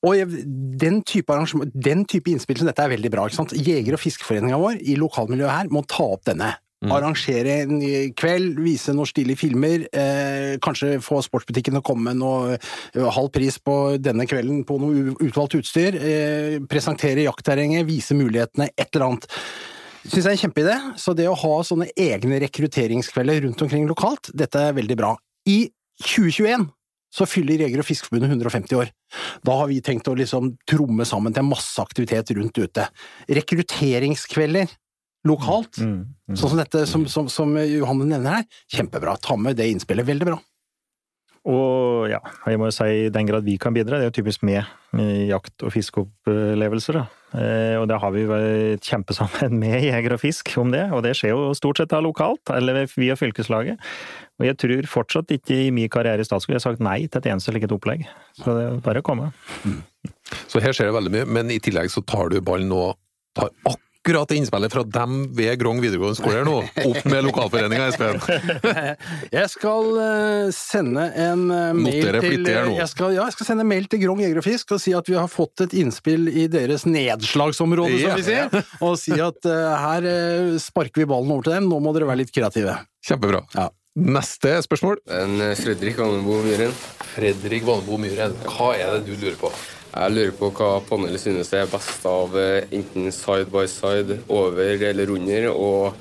Og 0.06 0.38
den 0.78 1.02
type, 1.08 1.34
den 1.74 2.06
type 2.06 2.30
innspill 2.30 2.60
som 2.60 2.70
dette 2.70 2.84
er 2.84 2.94
veldig 2.94 3.12
bra. 3.14 3.26
ikke 3.26 3.40
sant? 3.40 3.58
Jeger- 3.58 3.98
og 3.98 4.04
fiskeforeninga 4.04 4.60
vår 4.62 4.82
i 4.86 4.96
lokalmiljøet 5.00 5.56
her 5.56 5.74
må 5.74 5.82
ta 5.90 6.06
opp 6.06 6.26
denne. 6.30 6.54
Arrangere 6.86 7.56
en 7.64 7.80
kveld, 8.14 8.60
vise 8.62 8.94
noen 8.94 9.10
stilige 9.10 9.42
filmer, 9.42 9.88
eh, 9.98 10.60
kanskje 10.62 11.00
få 11.02 11.24
sportsbutikken 11.26 11.74
til 11.74 11.82
å 11.82 11.86
komme 11.86 12.12
med 12.12 12.20
noe 12.22 12.54
eh, 12.54 13.08
halv 13.16 13.32
pris 13.34 13.58
på 13.58 13.98
denne 13.98 14.28
kvelden 14.30 14.62
på 14.64 14.78
noe 14.78 15.16
utvalgt 15.26 15.58
utstyr, 15.58 15.98
eh, 15.98 16.60
presentere 16.70 17.26
jaktterrenget, 17.26 17.88
vise 17.90 18.14
mulighetene, 18.14 18.70
et 18.78 18.94
eller 18.94 19.08
annet. 19.08 19.26
Syns 20.06 20.22
jeg 20.22 20.30
er 20.30 20.36
en 20.38 20.44
kjempeidé. 20.44 20.78
Så 21.02 21.16
det 21.18 21.26
å 21.28 21.36
ha 21.36 21.56
sånne 21.66 21.90
egne 21.98 22.38
rekrutteringskvelder 22.46 23.42
rundt 23.48 23.66
omkring 23.66 23.90
lokalt, 23.90 24.30
dette 24.38 24.62
er 24.70 24.78
veldig 24.78 25.02
bra. 25.02 25.16
I 25.50 25.66
2021 26.06 26.70
så 27.14 27.26
fyller 27.30 27.62
Jeger- 27.64 27.80
og 27.80 27.88
Fiskerforbundet 27.88 28.30
150 28.34 28.76
år. 28.82 28.90
Da 29.48 29.56
har 29.62 29.68
vi 29.72 29.80
tenkt 29.82 30.08
å 30.12 30.16
liksom 30.18 30.56
tromme 30.68 31.06
sammen 31.08 31.34
til 31.34 31.48
masse 31.48 31.80
aktivitet 31.82 32.34
rundt 32.36 32.58
ute. 32.60 32.88
Rekrutteringskvelder 33.32 34.68
lokalt, 35.28 35.80
sånn 35.80 36.52
som 36.52 36.60
dette 36.60 36.86
som, 36.88 37.08
som, 37.12 37.28
som 37.32 37.56
Johanne 37.58 38.06
nevner 38.08 38.40
her, 38.40 38.46
kjempebra. 38.72 39.18
Ta 39.20 39.36
med 39.40 39.58
det 39.60 39.70
innspillet. 39.74 40.06
Veldig 40.08 40.28
bra. 40.30 40.38
Og 41.48 42.10
ja, 42.12 42.20
jeg 42.44 42.60
må 42.60 42.68
jo 42.68 42.76
si 42.76 42.88
i 43.06 43.10
den 43.14 43.28
grad 43.30 43.46
vi 43.48 43.54
kan 43.62 43.72
bidra, 43.76 43.96
det 44.02 44.08
er 44.08 44.10
jo 44.12 44.18
typisk 44.20 44.42
med 44.48 44.68
jakt- 45.30 45.64
og 45.64 45.72
fiskeopplevelser. 45.72 46.98
da. 47.00 47.06
Eh, 47.40 47.76
Og 47.80 47.88
det 47.88 48.00
har 48.02 48.12
vi 48.12 48.26
jo 48.26 48.34
et 48.36 48.84
kjempesamarbeid 48.84 49.52
med 49.56 49.84
Jeger 49.88 50.16
og 50.18 50.20
Fisk 50.20 50.52
om 50.60 50.72
det, 50.72 50.84
og 50.92 51.04
det 51.04 51.16
skjer 51.16 51.32
jo 51.36 51.54
stort 51.56 51.80
sett 51.80 51.90
da 51.94 52.02
lokalt, 52.04 52.44
eller 52.52 52.86
via 52.98 53.16
fylkeslaget. 53.16 53.80
Og 54.38 54.46
jeg 54.46 54.58
tror 54.62 54.90
fortsatt 54.92 55.34
ikke 55.34 55.58
i 55.66 55.72
min 55.74 55.90
karriere 55.90 56.22
i 56.22 56.28
Statskog 56.28 56.54
jeg 56.54 56.62
har 56.62 56.68
sagt 56.68 56.84
nei 56.84 57.00
til 57.08 57.22
et 57.22 57.32
eneste 57.32 57.54
slikt 57.54 57.74
opplegg. 57.74 58.06
Så 58.38 58.54
det 58.54 58.68
er 58.68 58.78
bare 58.86 59.02
å 59.02 59.06
komme. 59.06 59.32
Så 60.46 60.62
her 60.62 60.76
skjer 60.78 60.92
det 60.92 60.98
veldig 61.00 61.14
mye, 61.16 61.28
men 61.40 61.52
i 61.54 61.60
tillegg 61.64 61.90
så 61.94 62.06
tar 62.06 62.30
du 62.34 62.40
ballen 62.46 62.72
og 62.76 62.98
tar 63.38 63.50
akkurat 64.08 64.30
det 64.30 64.38
innspillet 64.40 64.72
fra 64.72 64.84
dem 64.88 65.16
ved 65.36 65.58
Grong 65.60 65.82
videregående 65.84 66.16
skole 66.16 66.38
her 66.38 66.46
nå, 66.48 66.60
opp 66.86 67.08
med 67.10 67.26
lokalforeninga, 67.26 67.88
Espen. 67.90 68.22
Jeg 69.40 69.50
skal 69.52 69.98
eh, 70.04 70.52
sende 70.56 71.08
en 71.18 71.42
eh, 71.52 71.74
mail 71.76 72.20
til 72.24 72.48
jeg 72.48 72.88
skal, 72.94 73.18
Ja, 73.18 73.26
jeg 73.26 73.36
skal 73.36 73.50
sende 73.50 73.66
en 73.66 73.72
mail 73.72 73.90
til 73.92 74.00
Grong 74.06 74.22
Jeger 74.24 74.40
og 74.40 74.46
Fisk 74.46 74.72
og 74.78 74.80
si 74.84 74.94
at 74.96 75.10
vi 75.10 75.18
har 75.18 75.28
fått 75.32 75.66
et 75.66 75.76
innspill 75.82 76.30
i 76.30 76.46
deres 76.52 76.86
nedslagsområde, 76.88 77.98
som 78.06 78.22
vi 78.22 78.28
sier. 78.30 78.62
Og 78.86 78.96
si 79.02 79.18
at 79.18 79.50
uh, 79.50 79.74
her 79.82 80.08
sparker 80.62 81.04
vi 81.04 81.10
ballen 81.10 81.34
over 81.34 81.50
til 81.50 81.58
dem, 81.58 81.68
nå 81.68 81.82
må 81.84 81.96
dere 81.98 82.08
være 82.08 82.24
litt 82.24 82.36
kreative. 82.36 82.78
Kjempebra. 83.08 83.44
Neste 83.98 84.52
spørsmål. 84.62 85.00
En 85.10 85.40
eh, 85.42 85.56
Fredrik 85.58 85.98
Vannebo 85.98 86.36
Myhren. 86.46 86.74
Fredrik 87.16 87.64
Vannebo 87.66 87.98
Myhren, 87.98 88.36
hva 88.46 88.68
er 88.78 88.92
det 88.94 89.08
du 89.08 89.16
lurer 89.18 89.40
på? 89.42 89.50
Jeg 89.88 90.14
lurer 90.14 90.36
på 90.38 90.50
hva 90.54 90.68
panelet 90.86 91.24
synes 91.24 91.50
er 91.58 91.66
best 91.72 92.06
av 92.06 92.36
eh, 92.38 92.68
enten 92.78 93.10
side 93.10 93.50
by 93.50 93.64
side, 93.72 94.20
over 94.30 94.84
eller 94.92 95.14
under, 95.16 95.48
og 95.50 95.98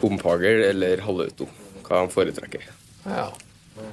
pumphagl 0.00 0.64
eller 0.72 1.04
halvauto. 1.06 1.46
Hva 1.86 2.02
de 2.02 2.14
foretrekker. 2.16 2.66
Ja. 3.06 3.28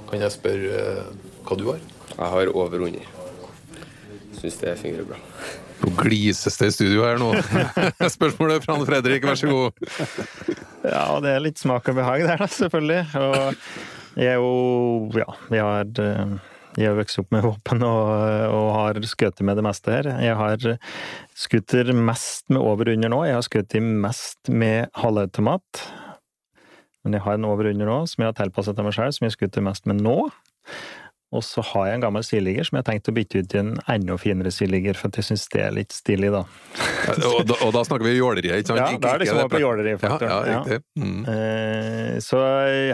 Kan 0.09 0.25
jeg 0.25 0.33
spørre 0.33 0.79
eh, 0.79 1.13
hva 1.45 1.59
du 1.59 1.67
har? 1.69 1.85
Jeg 2.09 2.33
har 2.33 2.53
over 2.55 2.81
og 2.81 2.89
under. 2.89 3.13
Syns 4.39 4.57
det 4.63 4.79
fungerer 4.81 5.13
bra. 5.13 5.21
Nå 5.81 5.91
glises 5.99 6.57
det 6.59 6.69
i 6.69 6.75
studio 6.75 7.03
her 7.07 7.19
nå. 7.21 7.31
Spørsmålet 8.17 8.65
fra 8.65 8.77
Fredrik, 8.87 9.25
vær 9.27 9.39
så 9.39 9.49
god. 9.49 9.83
Ja, 10.85 11.05
det 11.23 11.33
er 11.33 11.43
litt 11.43 11.61
smak 11.61 11.89
og 11.91 11.99
behag 11.99 12.25
der, 12.27 12.39
da, 12.43 12.47
selvfølgelig. 12.51 13.03
Og 13.19 14.19
jeg 14.19 14.35
er 14.35 14.41
jo 14.41 15.11
Ja, 15.17 15.29
jeg 15.49 15.63
har 15.65 16.03
eh, 16.03 16.33
jeg 16.73 16.89
har 16.89 16.95
vokst 16.97 17.19
opp 17.21 17.29
med 17.33 17.43
våpen 17.45 17.83
og, 17.85 18.07
og 18.49 18.69
har 18.73 18.97
skutt 19.05 19.41
med 19.45 19.59
det 19.59 19.65
meste 19.65 19.93
her. 19.93 20.07
Jeg 20.25 20.37
har 20.39 20.63
skutt 21.37 21.75
mest 21.93 22.49
med 22.49 22.61
over 22.61 22.89
og 22.89 22.97
under 22.97 23.13
nå. 23.13 23.19
Jeg 23.29 23.37
har 23.37 23.45
skutt 23.45 23.75
mest 23.77 24.49
med 24.49 24.89
halvautomat. 24.97 25.83
Men 27.03 27.17
jeg 27.17 27.25
har 27.25 27.37
en 27.37 27.45
over 27.45 27.67
og 27.67 27.75
under 27.75 27.91
nå 27.91 27.99
som 28.09 28.23
jeg 28.23 28.31
har 28.31 28.39
tilpasset 28.39 28.79
til 28.79 28.87
meg 28.87 28.97
selv, 28.97 29.13
som 29.13 29.27
jeg 29.27 29.35
skutter 29.35 29.65
mest 29.65 29.85
med 29.89 30.01
nå. 30.01 30.17
Og 31.33 31.41
så 31.45 31.63
har 31.65 31.87
jeg 31.89 31.97
en 31.97 32.03
gammel 32.05 32.23
sideligger 32.25 32.67
som 32.67 32.77
jeg 32.77 32.83
har 32.83 32.89
tenkt 32.91 33.09
å 33.09 33.13
bytte 33.15 33.41
ut 33.41 33.55
i 33.55 33.59
en 33.63 33.71
enda 33.89 34.17
finere 34.21 34.51
sideligger, 34.53 34.97
for 34.99 35.09
at 35.09 35.17
jeg 35.17 35.27
syns 35.31 35.45
det 35.53 35.63
er 35.65 35.73
litt 35.73 35.95
stilig, 35.95 36.29
da. 36.33 36.43
Og 37.33 37.39
da, 37.49 37.57
og 37.65 37.71
da 37.73 37.81
snakker 37.87 38.05
vi 38.05 38.13
jåleriet, 38.19 38.61
ikke 38.61 38.69
sant? 38.73 38.81
Ja, 38.83 38.99
da 39.01 39.13
er 39.15 39.23
det 39.23 39.27
liksom 39.27 39.49
på 39.53 39.61
jålerifaktoren. 39.63 40.51
Ja, 40.53 40.59
ja. 40.75 40.81
Mm. 40.99 41.23
Eh, 41.33 42.19
Så 42.21 42.43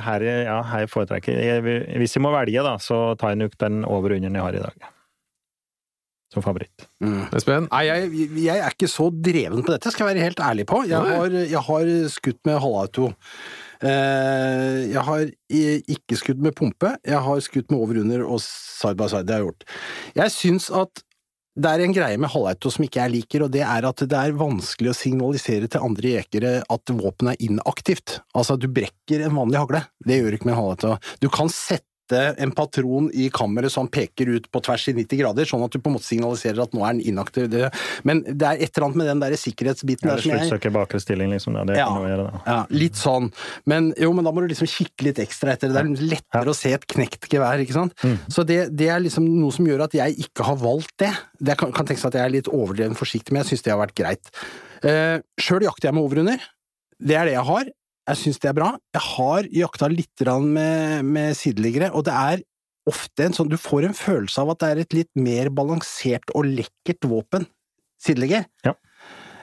her, 0.06 0.23
ja, 0.47 0.62
her 0.71 0.88
foretrekker 0.88 1.36
jeg 1.36 1.82
Hvis 1.99 2.15
jeg 2.15 2.23
må 2.23 2.32
velge, 2.34 2.63
da, 2.63 2.78
så 2.80 3.02
tar 3.19 3.36
jeg 3.36 3.43
nok 3.43 3.60
den 3.60 3.84
over 3.84 4.15
og 4.15 4.21
under 4.23 4.39
jeg 4.39 4.45
har 4.47 4.58
i 4.62 4.63
dag. 4.63 4.89
Som 6.30 6.43
favoritt. 6.45 6.86
Espen? 7.34 7.65
Nei, 7.71 7.86
jeg, 7.88 8.10
jeg 8.38 8.62
er 8.62 8.75
ikke 8.75 8.89
så 8.91 9.08
dreven 9.10 9.63
på 9.65 9.73
dette, 9.73 9.89
skal 9.89 10.06
jeg 10.06 10.13
være 10.13 10.28
helt 10.28 10.43
ærlig 10.45 10.65
på. 10.69 10.84
Jeg 10.86 11.02
har, 11.02 11.34
jeg 11.41 11.63
har 11.65 11.89
skutt 12.13 12.39
med 12.45 12.60
halvauto. 12.62 13.10
Eh, 13.80 14.89
Jeg 14.92 15.04
har 15.08 15.28
ikke 15.50 16.18
skutt 16.20 16.42
med 16.44 16.56
pumpe, 16.58 16.98
jeg 17.06 17.20
har 17.20 17.44
skutt 17.44 17.70
med 17.72 17.80
over 17.80 18.26
og 18.26 18.42
side 18.44 18.96
by 19.00 19.08
side. 19.08 19.26
Det 19.26 19.36
har 19.36 19.44
jeg 19.44 19.48
gjort. 19.48 19.70
Jeg 20.15 20.36
syns 20.36 20.70
at 20.72 21.04
det 21.60 21.68
er 21.68 21.82
en 21.84 21.92
greie 21.96 22.18
med 22.22 22.32
halvauto 22.32 22.70
som 22.72 22.86
ikke 22.86 23.02
jeg 23.02 23.12
liker, 23.18 23.44
og 23.44 23.52
det 23.52 23.65
er 23.65 23.84
at 23.84 24.04
det 24.08 24.15
er 24.15 24.36
vanskelig 24.38 24.94
å 24.94 24.96
signalisere 24.96 25.68
til 25.68 25.84
andre 25.84 26.13
jekere 26.13 26.52
at 26.63 26.94
våpenet 26.94 27.36
er 27.36 27.50
inaktivt. 27.50 28.20
Altså, 28.38 28.56
du 28.56 28.70
brekker 28.72 29.26
en 29.26 29.36
vanlig 29.36 29.60
hagle. 29.60 29.82
Det 30.06 30.22
gjør 30.22 30.30
du 30.32 30.38
ikke 30.38 30.48
med 30.48 30.56
en 30.56 30.62
halvauto. 30.62 30.94
Du 31.20 31.28
kan 31.34 31.52
sette 31.52 31.88
en 32.13 32.52
patron 32.56 33.10
i 33.13 33.30
kammeret 33.34 33.72
som 33.74 33.88
peker 33.91 34.30
ut 34.38 34.48
på 34.52 34.62
tvers 34.65 34.88
i 34.89 34.93
90 34.98 35.19
grader, 35.22 35.45
sånn 35.50 35.63
at 35.65 35.72
du 35.72 35.80
på 35.80 35.91
en 35.91 35.95
måte 35.98 36.08
signaliserer 36.08 36.62
at 36.63 36.74
nå 36.74 36.84
er 36.88 36.98
den 36.98 37.04
inaktiv. 37.13 37.50
Men 38.08 38.24
det 38.26 38.45
er 38.48 38.62
et 38.63 38.72
eller 38.78 38.88
annet 38.88 39.00
med 39.02 39.08
den 39.12 39.24
der 39.24 39.36
sikkerhetsbiten 39.39 40.10
Ja, 40.10 40.15
der 40.15 40.22
som 40.24 40.32
jeg 40.32 40.45
Sluttsøker 40.48 40.74
bakre 40.76 41.00
stilling, 41.04 41.30
liksom. 41.36 41.54
Da. 41.54 41.63
Det 41.69 41.78
Ja. 41.78 41.88
kan 41.88 42.02
du 42.02 42.08
gjøre, 42.10 42.26
da. 42.32 42.41
ja, 42.48 42.60
litt 42.69 42.95
sånn. 43.00 43.32
Men 43.65 43.93
jo, 43.98 44.12
men 44.13 44.26
da 44.26 44.32
må 44.32 44.41
du 44.41 44.48
liksom 44.54 44.67
kikke 44.67 45.04
litt 45.10 45.19
ekstra 45.19 45.54
etter 45.54 45.69
det. 45.69 45.78
Er 45.84 46.10
lettere 46.15 46.50
å 46.50 46.56
se 46.56 46.74
et 46.74 46.88
knekt 46.88 47.30
gevær, 47.30 47.60
ikke 47.60 47.74
sant. 47.78 47.93
Så 48.30 48.45
det, 48.45 48.76
det 48.76 48.89
er 48.89 49.00
liksom 49.00 49.26
noe 49.39 49.52
som 49.52 49.65
gjør 49.67 49.86
at 49.86 49.93
jeg 49.93 50.17
ikke 50.26 50.43
har 50.43 50.56
valgt 50.62 50.95
det. 51.00 51.12
Det 51.39 51.58
kan, 51.58 51.72
kan 51.72 51.86
tenkes 51.86 52.06
at 52.06 52.13
jeg 52.17 52.26
er 52.26 52.34
litt 52.39 52.48
overdreven 52.52 52.95
forsiktig, 52.98 53.32
men 53.34 53.43
jeg 53.43 53.54
syns 53.54 53.63
det 53.67 53.72
har 53.74 53.82
vært 53.82 53.95
greit. 53.95 54.32
Uh, 54.84 55.19
Sjøl 55.39 55.65
jakter 55.67 55.89
jeg 55.89 55.95
med 55.98 56.04
overhunder. 56.08 56.39
Det 57.00 57.15
er 57.15 57.26
det 57.30 57.34
jeg 57.38 57.45
har. 57.48 57.69
Jeg 58.10 58.17
syns 58.17 58.39
det 58.41 58.50
er 58.50 58.58
bra. 58.58 58.69
Jeg 58.95 59.06
har 59.06 59.50
jakta 59.54 59.89
litt 59.91 60.24
med, 60.41 61.06
med 61.06 61.36
sideliggere, 61.38 61.91
og 61.93 62.08
det 62.08 62.15
er 62.15 62.43
ofte 62.89 63.28
en 63.28 63.36
sånn 63.36 63.52
Du 63.52 63.58
får 63.60 63.86
en 63.86 63.98
følelse 63.98 64.41
av 64.41 64.54
at 64.56 64.63
det 64.63 64.69
er 64.69 64.82
et 64.84 64.95
litt 64.98 65.12
mer 65.19 65.52
balansert 65.54 66.34
og 66.34 66.48
lekkert 66.48 67.06
våpen, 67.10 67.45
sideligger. 68.02 68.48
Ja. 68.65 68.74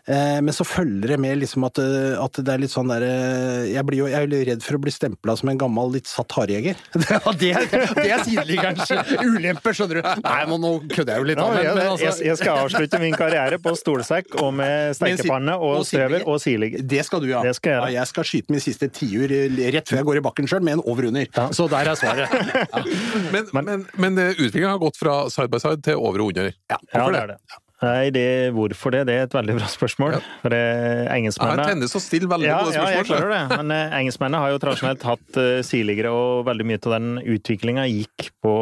Eh, 0.07 0.41
Men 0.41 0.55
så 0.55 0.63
følger 0.63 1.09
det 1.15 1.17
med 1.19 1.39
liksom 1.41 1.65
at, 1.67 1.79
eh, 1.83 2.15
at 2.23 2.39
det 2.39 2.53
er 2.53 2.61
litt 2.63 2.71
sånn 2.71 2.87
der 2.93 3.03
eh, 3.03 3.65
Jeg 3.73 3.83
blir 3.89 3.99
jo 4.05 4.07
jeg 4.07 4.15
er 4.23 4.29
jo 4.31 4.43
redd 4.47 4.63
for 4.63 4.77
å 4.79 4.81
bli 4.85 4.93
stempla 4.95 5.35
som 5.37 5.49
en 5.51 5.59
gammel, 5.59 5.91
litt 5.97 6.07
satt 6.07 6.31
harejeger. 6.39 6.77
Det, 7.41 7.51
er- 7.53 7.67
det 7.99 8.05
er 8.15 8.23
sideliggerens 8.25 8.93
ulemper, 9.19 9.75
skjønner 9.77 9.99
du. 9.99 10.11
Nei, 10.23 10.39
men 10.47 10.63
nå 10.63 10.71
kødder 10.93 11.17
jeg 11.17 11.25
jo 11.25 11.27
litt. 11.33 11.41
Ja, 11.43 11.49
men- 11.51 11.65
jeg, 11.65 11.75
men 11.75 11.91
altså- 11.91 12.07
jeg, 12.07 12.27
jeg 12.31 12.39
skal 12.41 12.63
avslutte 12.65 13.01
min 13.03 13.17
karriere 13.19 13.59
på 13.63 13.75
stolsekk 13.77 14.39
og 14.45 14.55
med 14.63 14.95
stekepanne 14.99 15.59
og 15.59 15.83
strever 15.89 16.23
og 16.31 16.39
sideligger. 16.45 16.87
Det 16.87 17.03
skal 17.09 17.25
du, 17.25 17.29
ja. 17.35 17.43
Det 17.43 17.57
skal 17.59 17.75
jeg 17.77 17.83
ja. 17.97 18.01
Jeg 18.01 18.13
skal 18.15 18.29
skyte 18.31 18.55
min 18.55 18.63
siste 18.63 18.89
tiur 18.95 19.27
rett 19.75 19.91
før 19.91 20.01
jeg 20.03 20.09
går 20.13 20.23
i 20.23 20.25
bakken 20.31 20.47
sjøl, 20.51 20.63
med 20.67 20.79
en 20.79 20.85
over-under. 20.87 21.27
Så 21.57 21.67
der 21.73 21.91
er 21.93 21.99
svaret. 21.99 22.31
Men, 23.35 23.47
men, 23.53 23.87
men 23.99 24.19
utviklingen 24.31 24.71
har 24.71 24.79
gått 24.81 24.97
fra 25.01 25.15
side 25.33 25.51
by 25.53 25.59
side 25.63 25.83
til 25.87 25.99
over 25.99 26.23
og 26.23 26.31
under. 26.35 26.53
Ja, 26.71 26.77
Ja, 26.79 27.01
Hvorfor 27.01 27.13
det 27.17 27.23
er 27.23 27.33
det. 27.35 27.39
Nei, 27.87 28.11
det, 28.15 28.27
hvorfor 28.57 28.95
det? 28.95 29.05
Det 29.09 29.17
er 29.17 29.27
et 29.29 29.37
veldig 29.37 29.57
bra 29.59 29.69
spørsmål. 29.71 30.19
For 30.43 30.55
det, 30.55 30.61
Jeg 30.61 31.07
har 31.07 31.13
engelskmennene 31.17 31.67
en 31.67 31.73
tendens 31.73 31.95
til 31.95 32.01
å 32.01 32.05
stille 32.05 32.31
veldig 32.31 32.49
ja, 32.49 32.59
gode 32.65 32.77
ja, 32.77 32.87
jeg 32.97 33.09
klarer 33.09 33.33
det. 33.33 33.41
Men 33.53 33.75
eh, 33.75 33.97
engelskmennene 34.01 34.43
har 34.43 34.55
jo 34.55 34.61
tradisjonelt 34.63 35.07
hatt 35.07 35.41
eh, 35.43 35.61
siligere, 35.67 36.13
og 36.13 36.47
veldig 36.49 36.69
mye 36.69 36.83
av 36.83 36.95
den 36.97 37.11
utviklinga 37.37 37.87
gikk 37.91 38.31
på 38.45 38.55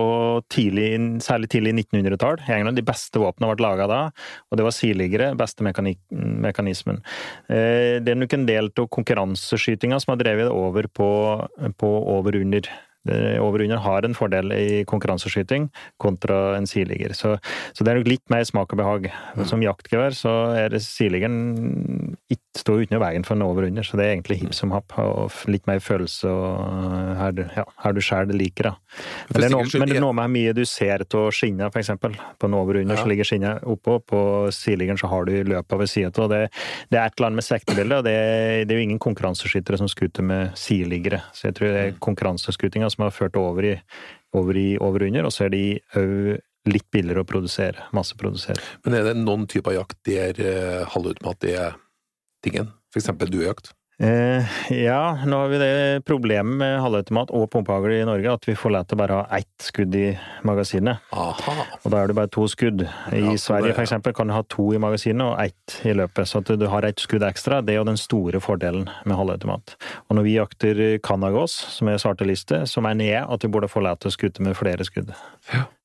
tidlig, 0.52 0.90
særlig 1.24 1.50
tidlig 1.54 1.74
1900-tall. 1.84 2.40
I 2.46 2.56
England 2.58 2.80
de 2.80 2.86
beste 2.86 3.22
våpnene 3.22 3.52
ble 3.52 3.64
laga 3.64 3.88
da, 3.90 4.00
og 4.50 4.60
det 4.60 4.66
var 4.66 4.76
siligere, 4.76 5.32
beste 5.38 5.66
mekanik 5.66 6.00
mekanismen. 6.14 7.00
Eh, 7.48 8.00
det 8.04 8.14
er 8.14 8.18
nok 8.20 8.34
en 8.36 8.48
del 8.48 8.72
av 8.72 8.90
konkurranseskytinga 8.94 10.00
som 10.02 10.14
har 10.14 10.22
drevet 10.22 10.48
det 10.48 10.54
over 10.54 10.88
på, 10.90 11.08
på 11.80 11.94
over-under. 12.16 12.68
Over-under 13.04 13.82
har 13.84 14.06
en 14.06 14.14
fordel 14.16 14.52
i 14.56 14.84
konkurranseskyting 14.88 15.68
kontra 16.00 16.56
en 16.56 16.66
siligger. 16.66 17.12
Så, 17.14 17.34
så 17.76 17.84
det 17.84 17.92
er 17.92 18.00
nok 18.00 18.08
litt 18.08 18.30
mer 18.32 18.44
smak 18.48 18.72
og 18.72 18.80
behag. 18.80 19.10
Som 19.50 19.60
jaktgevær 19.64 20.16
så 20.16 20.32
er 20.56 20.72
det 20.72 20.80
siligeren 20.84 22.16
står 22.54 22.84
uten 22.86 23.00
veien 23.02 23.24
for 23.26 23.34
en 23.34 23.42
over-under, 23.42 23.82
så 23.82 23.98
det 23.98 24.04
er 24.06 24.12
egentlig 24.14 24.36
hipp 24.44 24.54
som 24.54 24.70
happ. 24.74 24.92
Og 25.00 25.32
litt 25.50 25.66
mer 25.66 25.80
følelse 25.82 26.30
og 26.30 27.16
her, 27.18 27.32
du- 27.34 27.48
ja, 27.56 27.64
her 27.82 27.92
du 27.92 28.00
sjæl 28.00 28.30
liker, 28.30 28.70
da. 28.70 28.74
Men 29.32 29.40
det, 29.40 29.44
er 29.48 29.54
noe, 29.56 29.66
men 29.80 29.88
det 29.90 29.96
er 29.98 30.04
noe 30.04 30.14
med 30.14 30.24
hvor 30.28 30.34
mye 30.36 30.52
du 30.54 30.64
ser 30.64 31.02
av 31.04 31.30
skinnet, 31.34 31.72
for 31.74 31.80
eksempel. 31.82 32.14
På 32.38 32.46
en 32.46 32.54
over-under 32.54 32.94
Ja. 32.94 33.02
så 33.02 33.08
ligger 33.10 33.24
skinnet 33.26 33.64
oppå, 33.64 33.98
på 34.06 34.20
siligeren 34.54 34.96
så 35.00 35.08
har 35.10 35.24
du 35.26 35.32
løpet 35.44 35.78
ved 35.78 35.88
sida 35.90 36.12
av. 36.22 36.30
Det, 36.30 36.40
det 36.90 36.98
er 37.00 37.06
et 37.06 37.18
eller 37.18 37.26
annet 37.26 37.40
med 37.42 37.48
sektebildet, 37.48 37.98
og 37.98 38.04
det, 38.04 38.68
det 38.68 38.74
er 38.74 38.78
jo 38.80 38.86
ingen 38.86 39.02
konkurranseskyttere 39.02 39.78
som 39.78 39.88
skuter 39.90 40.22
med 40.22 40.54
sideliggere. 40.54 41.22
Så 41.34 41.48
jeg 41.50 41.54
tror 41.58 41.68
det 41.74 41.82
er 41.88 41.98
konkurranseskutinga 41.98 42.90
som 42.94 43.06
har 43.06 43.14
ført 43.14 43.38
over 43.40 43.74
i 43.74 43.76
over 44.34 44.58
i 44.58 44.74
over-under, 44.82 45.28
og 45.28 45.30
så 45.34 45.46
er 45.46 45.54
de 45.54 45.62
òg 45.94 46.40
litt 46.70 46.86
billigere 46.94 47.22
å 47.22 47.28
produsere. 47.28 47.86
Masseprodusere. 47.94 48.62
Men 48.86 48.96
er 48.98 49.08
det 49.10 49.18
noen 49.20 49.44
typer 49.50 49.76
jakt 49.76 49.98
der 50.08 50.38
uh, 50.40 50.80
halvautomat 50.94 51.46
er 51.50 51.76
tingen? 52.44 52.72
Eksempel 52.96 53.30
duejakt? 53.32 53.74
Eh, 54.02 54.54
ja, 54.74 55.18
nå 55.22 55.36
har 55.38 55.50
vi 55.52 55.58
det 55.60 56.04
problemet 56.08 56.56
med 56.58 56.80
halvautomat 56.82 57.30
og 57.30 57.46
pumpehagl 57.52 57.92
i 57.94 58.06
Norge, 58.08 58.32
at 58.32 58.48
vi 58.48 58.56
får 58.58 58.72
lov 58.74 58.88
til 58.90 58.98
bare 58.98 59.14
å 59.14 59.20
ha 59.22 59.38
ett 59.38 59.66
skudd 59.68 59.94
i 59.94 60.08
magasinet. 60.46 61.04
Og 61.84 61.92
da 61.94 62.00
er 62.02 62.10
det 62.10 62.16
bare 62.18 62.32
to 62.34 62.48
skudd. 62.50 62.82
I 63.14 63.22
Ja, 63.22 63.36
Sverige 63.38 63.76
f.eks. 63.76 63.94
kan 64.16 64.32
du 64.32 64.34
ha 64.34 64.42
to 64.50 64.66
i 64.74 64.80
magasinet 64.82 65.22
og 65.28 65.38
ett 65.44 65.78
i 65.86 65.94
løpet, 65.94 66.26
så 66.26 66.42
at 66.42 66.50
du 66.58 66.66
har 66.72 66.88
ett 66.88 66.98
skudd 66.98 67.22
ekstra. 67.22 67.62
Det 67.62 67.76
er 67.76 67.82
jo 67.82 67.86
den 67.86 68.00
store 68.00 68.42
fordelen 68.42 68.88
med 69.06 69.16
halvautomat. 69.16 69.76
Og 70.08 70.18
når 70.18 70.26
vi 70.26 70.36
jakter 70.40 70.82
kanagås, 70.98 71.54
som 71.78 71.88
er 71.88 72.02
svarteliste, 72.02 72.64
så 72.66 72.82
mener 72.82 73.12
jeg 73.12 73.24
at 73.28 73.46
vi 73.46 73.52
burde 73.54 73.70
få 73.70 73.84
lov 73.86 74.02
til 74.02 74.10
å 74.10 74.16
skutte 74.18 74.42
med 74.42 74.58
flere 74.58 74.84
skudd. 74.84 75.14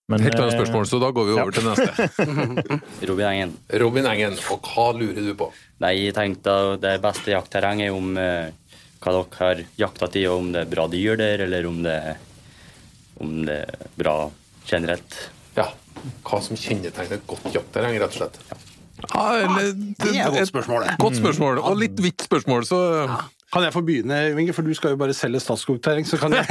Men, 0.10 0.24
Helt 0.26 0.40
annet 0.40 0.56
eh, 0.56 0.58
spørsmål, 0.58 0.88
så 0.90 0.98
da 1.04 1.12
går 1.14 1.26
vi 1.28 1.34
over 1.36 1.52
ja. 1.52 1.60
til 1.60 1.68
neste. 1.70 2.08
Robin 3.10 3.28
Engen. 3.28 3.52
Robin 3.82 4.08
Engen, 4.10 4.40
og 4.50 4.66
hva 4.66 4.88
lurer 4.98 5.22
du 5.22 5.36
på? 5.38 5.52
Nei, 5.84 5.92
jeg 6.00 6.16
tenkte 6.18 6.56
det 6.82 6.96
beste 7.04 7.36
jaktterrenget 7.36 7.92
er 7.92 7.98
om 7.98 8.18
eh, 8.18 8.72
hva 9.04 9.14
dere 9.14 9.38
har 9.44 9.62
jakta 9.78 10.10
til, 10.10 10.26
og 10.32 10.42
om 10.42 10.50
det 10.56 10.64
er 10.64 10.72
bra 10.72 10.88
dyr 10.90 11.20
der, 11.20 11.46
eller 11.46 11.70
om 11.70 11.78
det, 11.86 12.00
om 13.22 13.38
det 13.46 13.60
er 13.68 13.94
bra 14.02 14.16
generelt. 14.66 15.20
Ja, 15.60 15.70
hva 16.26 16.42
som 16.42 16.58
kjennetegner 16.58 17.20
et 17.20 17.30
godt 17.30 17.54
jaktterreng, 17.54 18.02
rett 18.02 18.18
og 18.18 18.24
slett. 18.24 18.42
Ja, 19.14 19.28
eller, 19.46 19.70
det 19.78 20.10
er 20.10 20.24
et 20.26 20.40
godt 20.40 20.56
spørsmål, 20.56 20.88
det. 20.88 20.98
Godt 21.06 21.22
spørsmål, 21.22 21.62
og 21.70 21.78
litt 21.86 22.02
vidt 22.02 22.26
spørsmål, 22.26 22.66
så 22.66 22.82
Kan 23.50 23.64
jeg 23.66 23.74
få 23.74 23.82
begynne, 23.82 24.18
Inge, 24.38 24.54
for 24.54 24.66
du 24.66 24.74
skal 24.78 24.94
jo 24.94 25.00
bare 25.02 25.14
selge 25.18 25.42
Statskog-terreng, 25.42 26.06
så 26.06 26.20
kan 26.22 26.36
jeg 26.38 26.46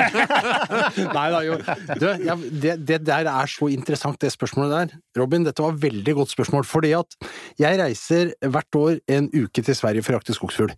Nei 1.17 1.27
da, 1.31 1.43
jo. 1.47 1.59
Du, 2.01 2.07
ja, 2.27 2.35
det, 2.35 2.75
det 2.89 3.01
der 3.07 3.31
er 3.31 3.51
så 3.51 3.69
interessant, 3.71 4.19
det 4.19 4.33
spørsmålet 4.35 4.75
der. 4.75 4.97
Robin, 5.21 5.47
dette 5.47 5.63
var 5.63 5.77
et 5.77 5.83
veldig 5.85 6.17
godt 6.19 6.35
spørsmål, 6.35 6.67
fordi 6.67 6.95
at 6.99 7.19
jeg 7.61 7.79
reiser 7.79 8.33
hvert 8.43 8.81
år 8.81 8.99
en 9.15 9.31
uke 9.31 9.63
til 9.63 9.79
Sverige 9.79 10.03
for 10.03 10.17
å 10.17 10.19
jakte 10.19 10.35
skogsfugl. 10.35 10.75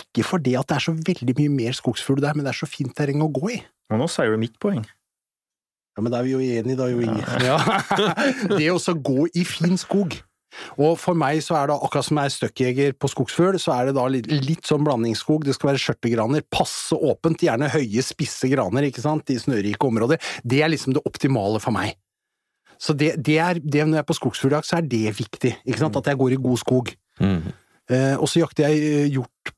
Ikke 0.00 0.24
fordi 0.24 0.56
at 0.56 0.70
det 0.70 0.78
er 0.78 0.86
så 0.88 0.96
veldig 0.96 1.36
mye 1.42 1.56
mer 1.58 1.76
skogsfugl 1.76 2.24
der, 2.24 2.38
men 2.38 2.48
det 2.48 2.54
er 2.54 2.62
så 2.62 2.70
fint 2.70 2.96
terreng 2.96 3.24
å 3.24 3.28
gå 3.28 3.52
i. 3.58 3.60
Og 3.92 4.00
nå 4.00 4.08
sier 4.12 4.32
du 4.32 4.40
mitt 4.40 4.56
poeng. 4.62 4.80
Ja, 5.98 6.02
men 6.04 6.14
da 6.14 6.20
er 6.22 6.28
vi 6.28 6.32
jo 6.36 6.40
enige, 6.40 6.78
da, 6.78 6.86
jo 6.88 7.00
Inge. 7.02 7.24
Ja. 7.42 7.58
Det 8.60 8.68
å 8.70 8.78
gå 9.02 9.28
i 9.34 9.42
fin 9.44 9.76
skog. 9.80 10.14
Og 10.80 10.96
for 11.00 11.18
meg 11.18 11.42
så 11.44 11.56
er 11.58 11.70
det 11.70 11.76
akkurat 11.76 12.06
som 12.06 12.20
jeg 12.20 12.30
er 12.30 12.34
støkkjeger 12.34 12.96
på 12.98 13.10
skogsfugl, 13.12 13.58
så 13.60 13.74
er 13.76 13.88
det 13.88 13.96
da 13.98 14.06
litt, 14.10 14.28
litt 14.46 14.68
sånn 14.68 14.84
blandingsskog. 14.86 15.44
Det 15.46 15.54
skal 15.56 15.72
være 15.72 15.82
skjørtegraner, 15.82 16.46
passe 16.50 16.96
åpent, 16.96 17.44
gjerne 17.44 17.70
høye, 17.72 18.04
spisse 18.04 18.50
graner, 18.52 18.88
ikke 18.88 19.04
sant, 19.04 19.30
i 19.34 19.38
snørike 19.40 19.90
områder. 19.90 20.22
Det 20.42 20.62
er 20.64 20.72
liksom 20.72 20.96
det 20.96 21.04
optimale 21.08 21.60
for 21.62 21.76
meg. 21.76 21.98
Så 22.78 22.94
det, 22.94 23.16
det 23.26 23.38
er, 23.42 23.58
det 23.58 23.84
når 23.84 23.98
jeg 23.98 24.04
er 24.04 24.08
på 24.08 24.18
skogsfugljakt, 24.20 24.68
så 24.68 24.78
er 24.78 24.86
det 24.86 25.16
viktig, 25.18 25.56
ikke 25.66 25.80
sant, 25.82 25.98
at 25.98 26.12
jeg 26.12 26.20
går 26.20 26.36
i 26.36 26.42
god 26.42 26.60
skog. 26.62 26.92
Eh, 27.88 28.14
og 28.20 28.28
så 28.28 28.42
jakter 28.42 28.68
jeg 28.68 28.84
eh, 28.84 29.06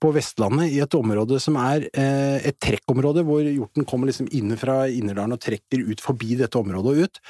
på 0.00 0.12
Vestlandet 0.14 0.72
i 0.74 0.81
et 0.85 0.96
område 0.96 1.40
som 1.42 1.57
er 1.61 1.87
eh, 1.90 2.38
et 2.50 2.59
trekkområde, 2.62 3.24
hvor 3.26 3.44
hjorten 3.44 3.87
kommer 3.88 4.11
liksom 4.11 4.29
inn 4.37 4.55
fra 4.61 4.83
Innerdalen 4.90 5.37
og 5.37 5.42
trekker 5.42 5.85
ut 5.88 6.05
forbi 6.05 6.37
dette 6.40 6.61
området 6.61 6.92
og 6.92 7.03
ut. 7.07 7.22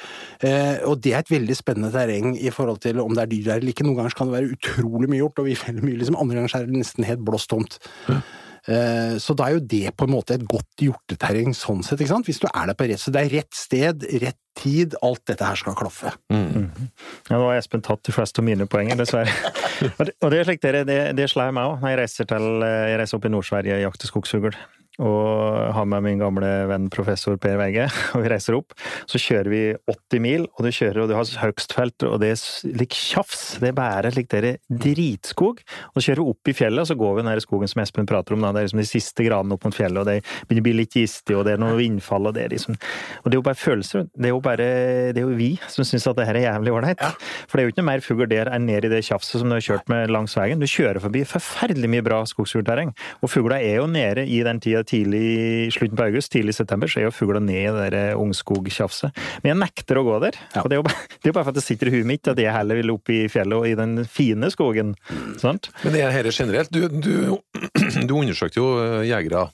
Eh, 0.47 0.77
og 0.89 1.01
det 1.03 1.15
er 1.15 1.23
et 1.23 1.33
veldig 1.33 1.57
spennende 1.57 1.93
terreng 1.93 2.35
i 2.37 2.53
forhold 2.53 2.81
til 2.83 3.01
om 3.03 3.15
det 3.15 3.25
er 3.25 3.33
dyr 3.33 3.47
der 3.49 3.61
eller 3.61 3.73
ikke. 3.73 3.87
Noen 3.87 4.01
ganger 4.01 4.17
kan 4.17 4.29
det 4.31 4.37
være 4.37 4.53
utrolig 4.57 5.11
mye 5.11 5.23
hjort, 5.23 5.41
og 5.41 5.49
vi 5.49 5.57
feller 5.63 5.87
mye, 5.87 5.99
liksom. 6.01 6.19
andre 6.21 6.41
ganger 6.41 6.57
er 6.59 6.69
det 6.69 6.83
nesten 6.83 7.07
helt 7.07 7.25
blåst 7.27 7.51
tomt. 7.53 7.79
Eh, 8.11 8.21
Så 8.61 9.33
da 9.33 9.47
er 9.47 9.55
jo 9.55 9.63
det 9.65 9.95
på 9.97 10.05
en 10.05 10.13
måte 10.13 10.35
et 10.37 10.43
godt 10.45 10.83
hjorteterreng 10.85 11.55
sånn 11.57 11.81
sett, 11.81 11.97
ikke 11.97 12.11
sant? 12.11 12.27
Hvis 12.29 12.41
du 12.43 12.45
er 12.51 12.69
der 12.69 12.77
på 12.77 12.85
rett, 12.91 13.01
så 13.01 13.13
det 13.13 13.23
er 13.23 13.33
rett 13.39 13.57
sted, 13.57 14.05
rett 14.21 14.37
tid, 14.59 14.93
alt 15.01 15.23
dette 15.25 15.47
her 15.47 15.57
skal 15.57 15.77
klaffe. 15.79 16.11
Ja, 16.29 17.39
nå 17.39 17.41
har 17.47 17.57
Espen 17.57 17.81
tatt 17.85 18.03
de 18.05 18.13
fleste 18.13 18.43
av 18.43 18.45
mine 18.45 18.67
poenger, 18.69 18.99
dessverre. 18.99 19.33
og 19.97 20.05
det, 20.05 20.13
og 20.19 20.33
det 20.35 20.43
er 20.43 20.81
det, 20.85 20.99
det 21.17 21.29
slår 21.31 21.55
meg 21.57 21.71
òg 21.71 21.81
når 21.81 21.93
jeg 21.93 22.01
reiser, 22.03 22.29
til, 22.29 22.47
jeg 22.67 23.01
reiser 23.01 23.17
opp 23.17 23.25
i 23.25 23.33
Nord-Sverige 23.33 23.79
og 23.79 23.85
jakter 23.87 24.11
skogsfugl. 24.11 24.59
Og 25.01 25.73
har 25.73 25.87
med 25.89 26.05
min 26.05 26.21
gamle 26.21 26.49
venn 26.69 26.87
professor 26.93 27.37
Per 27.41 27.57
Veige, 27.59 27.87
og 28.15 28.23
vi 28.23 28.31
reiser 28.31 28.57
opp. 28.57 28.75
Så 29.09 29.21
kjører 29.21 29.49
vi 29.51 29.61
80 29.89 30.23
mil, 30.23 30.45
og 30.53 30.65
du 30.67 30.71
kjører, 30.71 31.03
og 31.03 31.09
du 31.09 31.15
har 31.17 31.31
høgstfelt, 31.41 32.05
og 32.07 32.19
det 32.21 32.33
er 32.35 32.75
lik 32.77 32.95
tjafs. 32.97 33.57
Det 33.61 33.71
er 33.71 33.77
bare 33.77 34.11
slik 34.13 34.29
dere 34.31 34.55
dritskog. 34.69 35.63
Og 35.91 35.97
så 35.97 36.11
kjører 36.11 36.21
vi 36.21 36.35
opp 36.35 36.51
i 36.51 36.55
fjellet, 36.57 36.83
og 36.83 36.91
så 36.91 36.97
går 36.99 37.15
vi 37.15 37.23
den 37.23 37.31
der 37.31 37.43
skogen 37.43 37.71
som 37.71 37.83
Espen 37.83 38.09
prater 38.09 38.37
om. 38.37 38.45
Da. 38.45 38.53
Det 38.53 38.61
er 38.61 38.69
liksom 38.69 38.83
de 38.83 38.89
siste 38.89 39.25
gradene 39.25 39.57
opp 39.57 39.65
mot 39.67 39.77
fjellet, 39.77 40.01
og 40.03 40.09
det 40.09 40.19
begynner 40.47 40.65
å 40.65 40.67
bli 40.69 40.75
litt 40.83 40.97
gistig, 40.99 41.37
og 41.37 41.45
det 41.47 41.55
er 41.55 41.63
noe 41.63 41.79
vindfall, 41.79 42.29
og 42.29 42.37
det 42.37 42.45
er 42.45 42.55
liksom 42.55 42.77
Og 43.21 43.25
det 43.27 43.35
er 43.35 43.39
jo 43.39 43.45
bare 43.45 43.59
følelser. 43.59 44.07
Det 44.13 44.29
er 44.29 44.35
jo 44.35 44.41
bare 44.43 44.67
Det 45.15 45.21
er 45.21 45.25
jo 45.25 45.37
vi 45.37 45.51
som 45.71 45.85
syns 45.87 46.07
at 46.09 46.17
det 46.19 46.27
her 46.27 46.37
er 46.37 46.47
jævlig 46.47 46.73
ålreit. 46.75 47.01
For 47.47 47.57
det 47.57 47.63
er 47.63 47.67
jo 47.67 47.73
ikke 47.73 47.81
noe 47.81 47.89
mer 47.89 48.05
fugl 48.05 48.27
der 48.29 48.51
enn 48.53 48.67
ned 48.69 48.85
i 48.87 48.91
det 48.91 49.03
tjafset 49.07 49.41
som 49.41 49.49
du 49.49 49.55
har 49.57 49.65
kjørt 49.65 49.89
med 49.91 50.11
langs 50.13 50.35
veien. 50.37 50.61
Du 50.61 50.69
kjører 50.69 51.01
forbi 51.03 51.23
forferdelig 51.27 51.89
mye 51.91 52.05
bra 52.05 52.21
skogsfuglterreng. 52.29 52.93
Og 53.21 53.31
fugla 53.31 53.59
er 53.61 53.81
jo 53.81 53.87
nede 53.89 54.25
i 54.27 54.41
den 54.45 54.61
tida 54.63 54.83
tidlig 54.91 55.21
i 55.31 55.69
slutten 55.73 55.97
på 55.97 56.05
august, 56.09 56.31
tidlig 56.35 56.53
i 56.53 56.57
september, 56.59 56.91
så 56.91 56.99
er 57.01 57.07
jo 57.07 57.13
fugla 57.15 57.39
ned 57.43 57.61
i 57.61 57.71
det 57.77 57.87
der 57.95 58.19
ungskogtjafset. 58.19 59.15
Men 59.41 59.53
jeg 59.53 59.59
nekter 59.63 60.01
å 60.01 60.03
gå 60.07 60.17
der. 60.27 60.37
Og 60.61 60.67
det 60.69 60.77
er 60.77 60.81
jo 60.81 60.87
bare, 60.89 61.07
det 61.23 61.31
er 61.31 61.37
bare 61.39 61.47
for 61.47 61.53
at 61.55 61.59
det 61.61 61.65
sitter 61.65 61.89
i 61.89 61.95
huet 61.95 62.09
mitt 62.11 62.29
at 62.31 62.39
jeg 62.43 62.53
heller 62.55 62.79
vil 62.81 62.93
opp 62.93 63.11
i 63.15 63.21
fjellet 63.31 63.57
og 63.57 63.69
i 63.71 63.77
den 63.79 64.03
fine 64.11 64.51
skogen. 64.53 64.93
Sant? 65.41 65.71
Men 65.85 65.95
det 65.95 66.03
er 66.05 66.15
dette 66.19 66.35
generelt. 66.35 66.71
Du, 66.75 66.85
du, 66.91 67.39
du 68.07 68.13
undersøkte 68.19 68.59
jo 68.61 68.69
eh, 68.83 69.01
jegere 69.09 69.47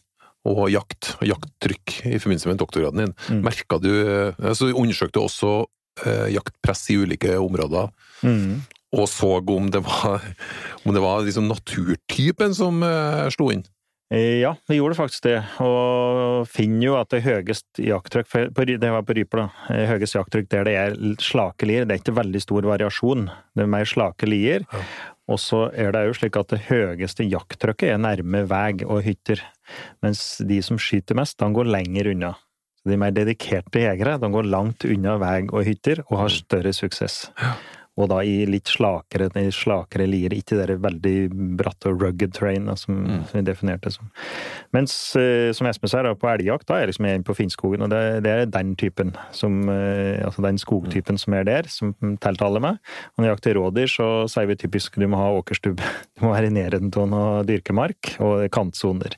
og 0.47 0.69
jakt, 0.71 1.09
og 1.19 1.25
jakttrykk 1.27 1.95
i 2.07 2.19
forbindelse 2.23 2.47
med 2.47 2.59
doktorgraden 2.61 3.01
din. 3.03 3.15
Mm. 3.33 3.39
Merka 3.43 3.79
du 3.83 3.89
altså, 4.39 4.69
Du 4.69 4.77
undersøkte 4.79 5.19
også 5.19 5.49
eh, 6.07 6.27
jaktpress 6.37 6.85
i 6.93 6.99
ulike 7.03 7.35
områder, 7.41 7.89
Mm. 8.25 8.63
og 8.97 9.03
så 9.11 9.27
om 9.53 9.67
det 9.69 9.83
var, 9.85 10.23
om 10.81 10.93
det 10.95 11.01
var 11.03 11.19
liksom 11.21 11.45
naturtypen 11.51 12.55
som 12.57 12.79
eh, 12.81 13.27
slo 13.35 13.51
inn? 13.53 13.61
Eh, 14.09 14.39
Ja, 14.39 14.55
vi 14.67 14.77
gjorde 14.77 14.95
faktisk 14.95 15.23
det, 15.23 15.41
og 15.59 16.47
finner 16.47 16.85
jo 16.85 16.95
at 16.95 17.09
det 17.11 17.23
høyeste 17.25 17.81
høyest 17.81 17.81
jakttrykk 17.83 18.55
Det 18.79 18.91
var 18.91 19.03
på 19.03 19.15
ryper, 19.17 19.43
da. 19.43 19.47
høyeste 19.67 19.91
Høyest 19.91 20.15
jakttrykk 20.15 20.49
der 20.49 20.63
det 20.63 20.75
er 20.79 20.95
slake 21.19 21.67
lier. 21.67 21.85
Det 21.85 21.97
er 21.97 22.01
ikke 22.01 22.15
veldig 22.21 22.41
stor 22.41 22.61
variasjon. 22.63 23.27
Det 23.55 23.65
er 23.65 23.67
mer 23.67 23.85
slake 23.85 24.29
lier. 24.29 24.63
Og 25.27 25.39
så 25.43 25.65
er 25.75 25.91
det 25.91 26.05
jo 26.07 26.15
slik 26.15 26.37
at 26.39 26.53
det 26.53 26.63
høyeste 26.69 27.27
jakttrykket 27.27 27.91
er 27.91 27.99
nærme 27.99 28.45
vei 28.47 28.77
og 28.85 29.03
hytter. 29.03 29.41
Mens 30.01 30.37
de 30.39 30.61
som 30.63 30.79
skyter 30.79 31.17
mest, 31.19 31.37
de 31.39 31.51
går 31.51 31.67
lenger 31.67 32.13
unna. 32.13 32.35
De 32.87 32.95
mer 32.95 33.11
dedikerte 33.11 33.81
jegere 33.83 34.15
de 34.21 34.29
går 34.31 34.47
langt 34.47 34.85
unna 34.87 35.17
vei 35.19 35.41
og 35.51 35.65
hytter 35.67 36.05
og 36.07 36.21
har 36.21 36.31
større 36.31 36.71
suksess. 36.71 37.25
Og 37.97 38.09
da 38.11 38.19
i 38.21 38.43
litt 38.45 38.69
slakere, 38.69 39.27
i 39.41 39.49
slakere 39.53 40.05
lier, 40.05 40.33
ikke 40.37 40.57
det 40.59 40.75
veldig 40.83 41.13
bratte 41.57 41.89
og 41.89 42.01
rugged 42.05 42.35
terrain 42.37 42.67
som, 42.77 42.99
som 43.25 43.39
vi 43.39 43.41
definerte 43.47 43.89
det 43.89 43.95
som. 43.95 44.11
Mens, 44.75 44.93
eh, 45.17 45.49
som 45.57 45.65
Espen 45.69 45.89
sier, 45.89 46.09
på 46.19 46.29
elgjakt, 46.29 46.67
da 46.69 46.75
er 46.77 46.85
jeg 46.85 46.91
liksom 46.93 47.07
inne 47.09 47.25
på 47.25 47.35
Finnskogen, 47.39 47.81
og 47.87 47.89
det, 47.89 48.01
det 48.25 48.33
er 48.35 48.51
den 48.53 48.75
typen, 48.77 49.15
som, 49.33 49.57
eh, 49.73 50.21
altså 50.27 50.45
den 50.45 50.59
skogtypen 50.61 51.17
som 51.17 51.33
er 51.39 51.47
der, 51.49 51.69
som 51.73 51.95
tiltaler 52.21 52.61
meg. 52.63 52.77
Og 53.15 53.23
når 53.23 53.29
jeg 53.29 53.33
jakter 53.35 53.57
rådyr, 53.57 53.89
så 53.95 54.09
sier 54.29 54.49
vi 54.51 54.59
typisk 54.61 54.99
du 55.01 55.07
må 55.09 55.17
ha 55.23 55.31
åkerstubb. 55.39 55.81
Du 56.17 56.23
må 56.25 56.31
være 56.33 56.47
i 56.49 56.53
nærheten 56.53 56.89
av 56.97 57.09
noe 57.11 57.41
dyrkemark 57.45 58.15
og 58.25 58.47
kantsoner. 58.53 59.13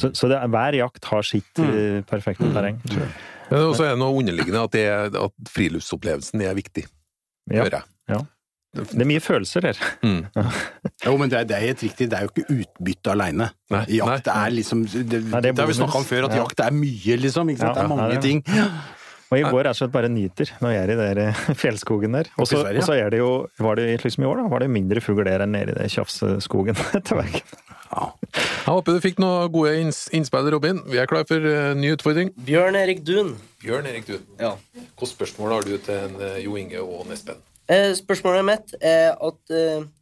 Så, 0.00 0.10
så 0.18 0.26
det, 0.30 0.38
er- 0.40 0.50
hver 0.50 0.74
jakt 0.80 1.04
har 1.10 1.22
sitt 1.26 1.60
eh, 1.62 2.00
perfekte 2.10 2.48
terreng. 2.54 2.80
Men 3.50 3.68
også 3.68 3.84
er 3.86 3.94
det 3.94 4.00
noe 4.02 4.14
underliggende 4.18 4.62
at, 4.66 4.74
det, 4.74 4.86
at 5.18 5.50
friluftsopplevelsen 5.54 6.42
er 6.46 6.54
viktig, 6.58 6.86
Ja. 7.50 7.64
jeg. 7.66 7.82
Ja. 8.76 8.84
Det 8.86 9.00
er 9.02 9.08
mye 9.10 9.20
følelser 9.22 9.64
her. 9.66 9.78
Mm. 10.06 10.20
Jo, 11.04 11.16
men 11.18 11.30
det 11.32 11.38
er, 11.40 11.44
det 11.50 11.56
er 11.56 11.64
helt 11.66 11.82
riktig. 11.82 12.06
Det 12.12 12.18
er 12.18 12.26
jo 12.26 12.30
ikke 12.30 12.54
utbytte 12.60 13.10
aleine. 13.16 13.48
Jakt 13.90 14.28
er 14.30 14.52
liksom 14.54 14.84
Det, 14.86 15.18
Nei, 15.26 15.40
det 15.42 15.50
er 15.50 15.52
det 15.56 15.64
har 15.64 15.66
vi 15.72 15.74
snakka 15.80 15.98
om 15.98 16.06
før, 16.06 16.28
at 16.28 16.36
Ja. 16.36 16.44
jakt 16.44 16.60
er 16.62 16.70
mye, 16.76 17.16
liksom. 17.18 17.50
Ikke 17.50 17.64
sant? 17.64 17.74
det 17.74 17.82
er 17.84 17.88
mange 17.90 18.06
ja, 18.06 18.14
det- 18.14 18.22
ting. 18.22 18.44
Og 19.30 19.38
i 19.38 19.42
går 19.46 19.60
er 19.60 19.68
det 19.70 19.76
slett 19.78 19.92
bare 19.94 20.08
nyter 20.10 20.48
når 20.58 20.72
jeg 20.74 20.82
er 20.82 20.90
i 20.90 20.94
den 20.98 21.18
der 21.18 21.32
fjellskogen 21.62 22.12
der. 22.18 22.30
Og 22.38 22.48
så 22.50 22.64
er 22.66 23.10
det 23.10 23.18
jo, 23.20 23.46
var 23.62 23.74
det 23.78 24.02
liksom 24.02 24.24
i 24.24 24.26
år, 24.26 24.40
da, 24.42 24.48
var 24.50 24.58
det 24.64 24.70
mindre 24.70 25.00
fugl 25.02 25.22
der 25.24 25.44
enn 25.44 25.52
nede 25.54 25.70
i 25.70 25.78
den 25.78 25.88
tjafseskogen 25.90 26.74
til 27.06 27.16
veggen. 27.20 27.42
Jeg 27.90 28.70
håper 28.70 28.94
du 28.94 29.00
fikk 29.02 29.18
noen 29.22 29.50
gode 29.50 29.72
inns 29.82 30.04
innspill, 30.14 30.46
Robin. 30.54 30.78
Vi 30.86 30.98
er 31.02 31.06
klar 31.10 31.24
for 31.26 31.42
eh, 31.42 31.74
ny 31.74 31.90
utfordring. 31.96 32.30
Bjørn 32.46 32.76
Erik 32.78 33.02
Dun. 33.06 33.32
Bjørn 33.62 33.86
Erik 33.90 34.06
Dun. 34.06 34.22
Ja. 34.38 34.52
Hvilke 34.74 35.08
spørsmål 35.10 35.54
har 35.56 35.66
du 35.66 35.72
til 35.78 35.94
en, 35.94 36.14
eh, 36.22 36.36
Jo 36.44 36.54
Inge 36.58 36.78
og 36.82 37.06
Nespen? 37.10 37.38
Eh, 37.70 37.92
spørsmålet 37.94 38.46
mitt 38.46 38.72
er 38.82 39.12
at 39.14 39.52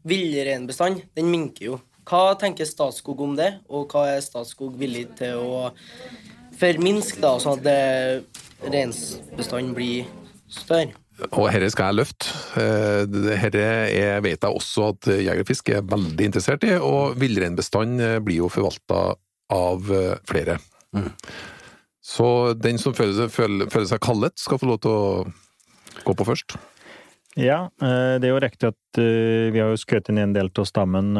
villreinbestand, 0.09 1.03
den 1.17 1.29
minker 1.29 1.67
jo. 1.67 1.81
Hva 2.09 2.33
tenker 2.41 2.65
Statskog 2.65 3.21
om 3.21 3.35
det, 3.37 3.51
og 3.69 3.93
hva 3.93 4.07
er 4.15 4.23
Statskog 4.25 4.79
villig 4.81 5.05
til 5.19 5.43
å 5.43 5.67
forminske, 6.59 7.21
da, 7.21 7.35
sånn 7.43 7.61
at 7.61 8.65
reinsbestanden 8.73 9.75
blir 9.77 10.09
større? 10.49 10.97
Og 11.35 11.49
herre 11.51 11.69
skal 11.71 11.91
jeg 11.91 11.99
løfte. 11.99 12.31
Eh, 12.63 13.37
Herre 13.43 13.67
er, 13.91 14.21
vet 14.25 14.39
jeg 14.39 14.55
også 14.63 14.93
at 14.95 15.11
Jegerfisk 15.19 15.73
er 15.75 15.85
veldig 15.85 16.31
interessert 16.31 16.65
i, 16.65 16.73
og 16.79 17.19
villreinbestand 17.21 18.01
eh, 18.01 18.19
blir 18.25 18.45
jo 18.45 18.51
forvalta 18.53 19.03
av 19.53 19.93
flere. 20.29 20.59
flere. 20.89 21.17
Så 22.09 22.55
den 22.57 22.79
som 22.81 22.95
føler 22.97 23.17
seg, 23.17 23.33
føler, 23.33 23.69
føler 23.73 23.89
seg 23.91 24.01
kallet, 24.05 24.37
skal 24.41 24.61
få 24.61 24.69
lov 24.71 24.81
til 24.85 24.95
å 24.95 26.03
gå 26.07 26.15
på 26.17 26.27
først. 26.29 26.57
Ja, 27.39 27.69
eh, 27.83 28.17
det 28.19 28.27
er 28.27 28.33
jo 28.33 28.41
riktig 28.43 28.71
at 28.73 28.99
eh, 28.99 29.49
vi 29.55 29.61
har 29.63 29.71
jo 29.71 29.79
skutt 29.79 30.09
inn 30.11 30.19
en 30.19 30.33
del 30.35 30.49
av 30.51 30.67
stammen 30.67 31.13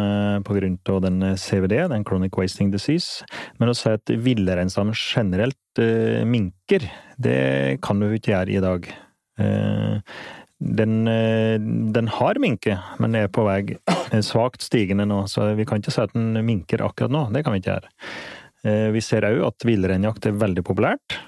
pga. 0.43 0.57
grunn 0.59 0.79
av 0.91 1.03
den 1.05 1.23
eh, 1.23 1.37
CVD, 1.39 1.77
den 1.93 2.05
Chronic 2.09 2.35
Wasting 2.39 2.73
Disease. 2.75 3.23
Men 3.61 3.71
å 3.71 3.77
si 3.79 3.93
at 3.95 4.11
villreinstammen 4.11 4.97
generelt 4.99 5.79
eh, 5.79 6.25
minker, 6.27 6.89
det 7.23 7.79
kan 7.87 8.03
du 8.03 8.09
ikke 8.11 8.35
gjøre 8.35 8.57
i 8.57 8.65
dag. 8.67 8.91
Eh, 9.39 10.19
Den, 10.59 11.07
eh, 11.07 11.55
den 11.95 12.09
har 12.11 12.35
minket, 12.43 12.83
men 12.99 13.15
er 13.15 13.29
på 13.31 13.45
vei 13.47 13.61
eh, 13.79 14.23
svakt 14.27 14.65
stigende 14.67 15.07
nå, 15.07 15.21
så 15.31 15.53
vi 15.55 15.63
kan 15.65 15.79
ikke 15.79 15.95
si 15.95 16.03
at 16.03 16.17
den 16.17 16.35
minker 16.43 16.83
akkurat 16.83 17.15
nå. 17.15 17.29
Det 17.31 17.45
kan 17.47 17.55
vi 17.55 17.61
ikke 17.63 17.77
gjøre. 17.77 17.93
Eh, 18.67 18.89
Vi 18.91 19.01
ser 19.07 19.23
òg 19.29 19.45
at 19.47 19.63
villreinjakt 19.69 20.27
er 20.27 20.35
veldig 20.35 20.67
populært 20.67 21.21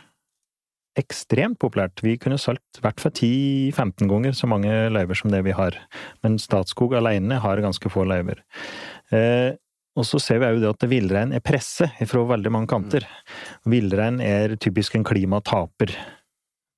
ekstremt 1.00 1.58
populært. 1.62 2.02
Vi 2.04 2.16
kunne 2.20 2.38
solgt 2.40 2.78
i 2.78 2.84
hvert 2.84 3.00
fall 3.02 3.14
10-15 3.16 4.10
ganger 4.10 4.36
så 4.36 4.50
mange 4.50 4.70
løyver 4.92 5.18
som 5.18 5.32
det 5.32 5.42
vi 5.46 5.56
har. 5.56 5.76
Men 6.24 6.38
Statskog 6.42 6.94
alene 6.98 7.40
har 7.42 7.64
ganske 7.64 7.92
få 7.92 8.06
løyver. 8.08 8.44
Eh, 9.14 9.56
og 9.98 10.06
så 10.06 10.20
ser 10.22 10.40
vi 10.40 10.48
òg 10.52 10.64
at 10.68 10.86
villrein 10.88 11.34
er 11.34 11.42
presset 11.44 11.98
fra 12.08 12.22
veldig 12.30 12.54
mange 12.54 12.70
kanter. 12.70 13.04
Villrein 13.68 14.20
er 14.22 14.54
typisk 14.62 14.96
en 14.96 15.06
klimataper. 15.06 15.92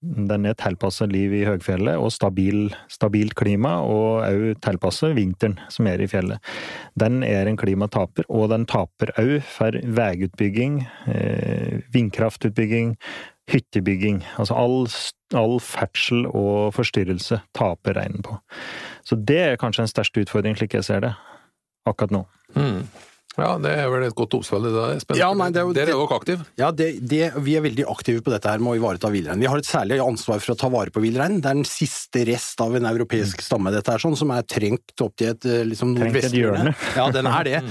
Den 0.03 0.49
er 0.51 0.57
tilpasset 0.59 1.13
liv 1.15 1.31
i 1.39 1.45
høgfjellet 1.47 2.01
og 2.03 2.11
stabil, 2.11 2.73
stabilt 2.91 3.37
klima, 3.39 3.77
og 3.87 4.25
òg 4.27 4.57
tilpasset 4.65 5.15
vinteren 5.15 5.61
som 5.71 5.87
er 5.87 6.03
i 6.03 6.09
fjellet. 6.11 6.43
Den 6.99 7.21
er 7.23 7.47
en 7.47 7.61
klimataper, 7.61 8.27
og 8.27 8.49
den 8.51 8.67
taper 8.67 9.13
òg 9.23 9.37
for 9.47 9.79
veiutbygging, 10.01 10.81
eh, 11.07 11.79
vindkraftutbygging, 11.95 12.97
hyttebygging. 13.51 14.23
Altså 14.39 14.55
all, 14.55 14.87
all 15.35 15.59
ferdsel 15.61 16.27
og 16.31 16.75
forstyrrelse 16.77 17.41
taper 17.57 17.99
reinen 17.99 18.23
på. 18.23 18.39
Så 19.05 19.19
det 19.19 19.39
er 19.39 19.61
kanskje 19.61 19.87
den 19.87 19.93
største 19.93 20.25
utfordringen, 20.25 20.59
slik 20.61 20.77
jeg 20.79 20.87
ser 20.87 21.03
det, 21.05 21.15
akkurat 21.89 22.15
nå. 22.15 22.23
Mm. 22.55 22.85
Ja, 23.39 23.55
det 23.57 23.71
er 23.81 23.87
vel 23.89 24.03
et 24.05 24.15
godt 24.19 24.35
oppspill. 24.37 24.67
Det 24.69 24.73
er 24.77 24.99
spennende. 25.01 25.21
Ja, 25.23 25.31
nei, 25.33 25.47
det 25.55 25.61
er 25.63 25.65
jo- 25.65 25.73
Dere 25.73 25.93
er 25.95 25.97
jo 25.97 26.07
aktive. 26.13 26.45
Ja, 26.61 26.71
det, 26.71 26.89
det, 27.09 27.33
vi 27.41 27.55
er 27.57 27.63
veldig 27.65 27.87
aktive 27.89 28.21
på 28.21 28.31
dette 28.35 28.51
her 28.51 28.59
med 28.61 28.75
å 28.75 28.77
ivareta 28.77 29.09
villreinen. 29.09 29.41
Vi 29.41 29.49
har 29.49 29.57
et 29.63 29.65
særlig 29.69 29.97
ansvar 30.05 30.43
for 30.45 30.53
å 30.53 30.59
ta 30.61 30.69
vare 30.69 30.93
på 30.93 31.01
villreinen. 31.01 31.41
Det 31.41 31.49
er 31.49 31.55
den 31.57 31.65
siste 31.65 32.27
rest 32.29 32.61
av 32.61 32.77
en 32.77 32.85
europeisk 32.91 33.41
stamme, 33.41 33.73
dette 33.73 33.89
her, 33.95 34.03
sånn, 34.05 34.17
som 34.21 34.31
er 34.37 34.43
trengt 34.45 34.93
opp 35.01 35.17
til 35.17 35.31
et 35.33 35.47
eh, 35.49 35.63
liksom, 35.65 35.95
nordvesthjørne. 35.97 36.75
Ja, 36.99 37.07
den 37.15 37.27
er 37.27 37.45
det. 37.49 37.63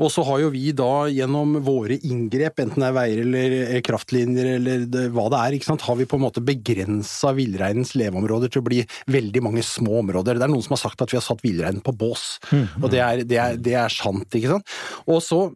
Og 0.00 0.08
så 0.14 0.24
har 0.24 0.40
jo 0.40 0.48
vi 0.54 0.72
da 0.72 0.88
gjennom 1.12 1.58
våre 1.66 1.98
inngrep, 2.00 2.62
enten 2.64 2.80
det 2.80 2.88
er 2.88 2.96
veier 2.96 3.20
eller 3.26 3.56
eh, 3.76 3.80
kraftlinjer 3.84 4.54
eller 4.56 4.86
det, 4.88 5.04
hva 5.12 5.28
det 5.34 5.42
er, 5.44 5.58
ikke 5.58 5.68
sant, 5.68 5.84
har 5.84 5.96
vi 6.00 6.08
på 6.08 6.16
en 6.16 6.24
måte 6.24 6.40
begrensa 6.44 7.34
villreinens 7.36 7.92
leveområder 7.98 8.48
til 8.54 8.62
å 8.64 8.68
bli 8.70 8.80
veldig 9.12 9.44
mange 9.44 9.62
små 9.66 10.00
områder. 10.00 10.40
Det 10.40 10.48
er 10.48 10.52
noen 10.54 10.64
som 10.64 10.78
har 10.78 10.82
sagt 10.86 11.04
at 11.04 11.12
vi 11.12 11.20
har 11.20 11.26
satt 11.28 11.44
villreinen 11.44 11.84
på 11.84 11.92
bås, 11.92 12.38
og 12.80 12.88
det 12.92 13.04
er, 13.04 13.22
det, 13.28 13.36
er, 13.38 13.60
det 13.60 13.76
er 13.84 13.92
sant, 13.92 14.24
ikke 14.32 14.56
sant. 14.56 14.74
Og 15.10 15.22
så 15.24 15.48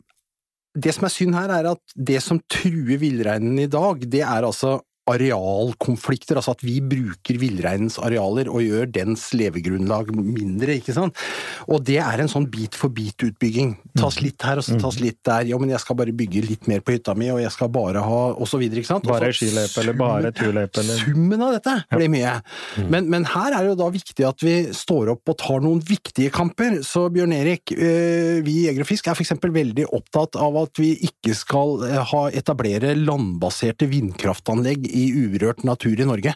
det 0.74 0.94
som 0.96 1.06
er 1.06 1.12
synd 1.14 1.36
her, 1.38 1.52
er 1.54 1.70
at 1.70 1.94
det 1.94 2.18
som 2.22 2.40
truer 2.50 2.98
villreinen 2.98 3.60
i 3.62 3.70
dag, 3.70 4.02
det 4.10 4.24
er 4.26 4.48
altså 4.48 4.80
arealkonflikter, 5.10 6.38
altså 6.38 6.54
at 6.54 6.62
vi 6.64 6.78
bruker 6.80 7.38
villreinens 7.40 7.98
arealer 8.02 8.48
og 8.52 8.64
gjør 8.64 8.88
dens 8.94 9.26
levegrunnlag 9.36 10.10
mindre, 10.14 10.78
ikke 10.78 10.94
sant. 10.96 11.18
Og 11.68 11.82
det 11.84 11.98
er 12.02 12.22
en 12.22 12.30
sånn 12.30 12.46
bit-for-bit-utbygging. 12.52 13.74
Tas 14.00 14.20
litt 14.24 14.42
her 14.46 14.60
og 14.60 14.66
så 14.66 14.78
tas 14.80 14.98
litt 15.02 15.20
der. 15.26 15.44
Jo, 15.50 15.58
men 15.60 15.74
jeg 15.74 15.82
skal 15.84 15.98
bare 15.98 16.14
bygge 16.16 16.44
litt 16.46 16.68
mer 16.70 16.80
på 16.84 16.96
hytta 16.96 17.16
mi, 17.18 17.28
og 17.34 17.42
jeg 17.42 17.52
skal 17.54 17.70
bare 17.74 18.04
ha 18.04 18.22
og 18.32 18.48
så 18.48 18.60
videre, 18.60 18.80
ikke 18.80 18.92
sant. 18.94 19.08
Bare 19.08 19.32
skiløype, 19.36 19.76
eller 19.82 19.98
bare 19.98 20.32
turløype, 20.34 20.80
eller 20.82 21.02
Summen 21.04 21.44
av 21.44 21.54
dette 21.56 21.76
blir 21.92 22.10
mye. 22.12 22.34
Men, 22.88 23.10
men 23.12 23.28
her 23.28 23.52
er 23.52 23.60
det 23.60 23.74
jo 23.74 23.78
da 23.82 23.90
viktig 23.92 24.26
at 24.28 24.44
vi 24.44 24.56
står 24.76 25.12
opp 25.14 25.34
og 25.34 25.38
tar 25.40 25.64
noen 25.64 25.82
viktige 25.84 26.32
kamper. 26.34 26.80
Så 26.86 27.06
Bjørn 27.12 27.34
Erik, 27.36 27.74
eh, 27.76 28.40
vi 28.44 28.56
i 28.62 28.66
Jeger 28.68 28.84
og 28.84 28.88
Fisk 28.88 29.10
er 29.10 29.18
f.eks. 29.18 29.34
veldig 29.42 29.86
opptatt 29.94 30.38
av 30.40 30.56
at 30.64 30.80
vi 30.80 30.94
ikke 31.08 31.36
skal 31.36 31.84
eh, 31.88 32.00
ha 32.14 32.24
etablere 32.32 32.94
landbaserte 32.98 33.88
vindkraftanlegg 33.90 34.88
i 34.94 35.04
urørt 35.12 35.64
natur 35.66 35.98
i 36.00 36.06
Norge. 36.08 36.34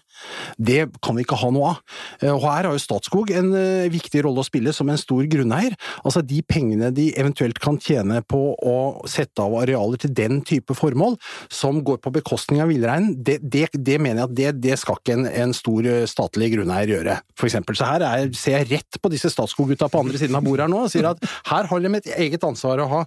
Det 0.59 0.89
kan 1.05 1.17
vi 1.19 1.25
ikke 1.25 1.39
ha 1.41 1.51
noe 1.55 1.73
av. 1.73 1.81
Eh, 2.21 2.33
Og 2.33 2.43
her 2.45 2.69
har 2.69 2.75
jo 2.75 2.83
Statskog 2.83 3.31
en 3.35 3.53
eh, 3.57 3.89
viktig 3.93 4.25
rolle 4.27 4.43
å 4.43 4.47
spille 4.47 4.75
som 4.75 4.91
en 4.91 5.01
stor 5.01 5.25
grunneier. 5.31 5.77
Altså 6.03 6.23
de 6.27 6.43
pengene 6.43 6.91
de 6.95 7.09
eventuelt 7.19 7.59
kan 7.63 7.79
tjene 7.83 8.21
på 8.27 8.41
å 8.59 8.77
sette 9.09 9.45
av 9.45 9.55
arealer 9.63 10.01
til 10.03 10.15
den 10.17 10.41
type 10.47 10.75
formål, 10.77 11.17
som 11.53 11.81
går 11.87 12.01
på 12.03 12.13
bekostning 12.19 12.63
av 12.65 12.73
villreinen, 12.73 13.15
det, 13.25 13.39
det, 13.43 13.69
det 13.75 13.99
mener 14.03 14.23
jeg 14.23 14.29
at 14.29 14.37
det, 14.39 14.53
det 14.69 14.79
skal 14.81 14.99
ikke 15.01 15.17
en, 15.19 15.27
en 15.29 15.55
stor 15.57 15.87
eh, 15.89 16.07
statlig 16.11 16.53
grunneier 16.57 16.95
gjøre, 16.97 17.19
for 17.39 17.51
eksempel. 17.51 17.79
Så 17.79 17.89
her 17.89 18.05
er, 18.07 18.33
ser 18.37 18.59
jeg 18.59 18.71
rett 18.73 19.01
på 19.03 19.13
disse 19.13 19.31
Statskog-gutta 19.33 19.91
på 19.93 20.03
andre 20.03 20.21
siden 20.21 20.39
av 20.39 20.47
bordet 20.47 20.67
her 20.67 20.73
nå, 20.73 20.85
og 20.87 20.93
sier 20.93 21.11
at 21.11 21.23
her 21.51 21.69
har 21.71 21.85
de 21.85 21.93
et 21.99 22.11
eget 22.19 22.45
ansvar 22.47 22.83
å 22.83 22.89
ha. 22.91 23.03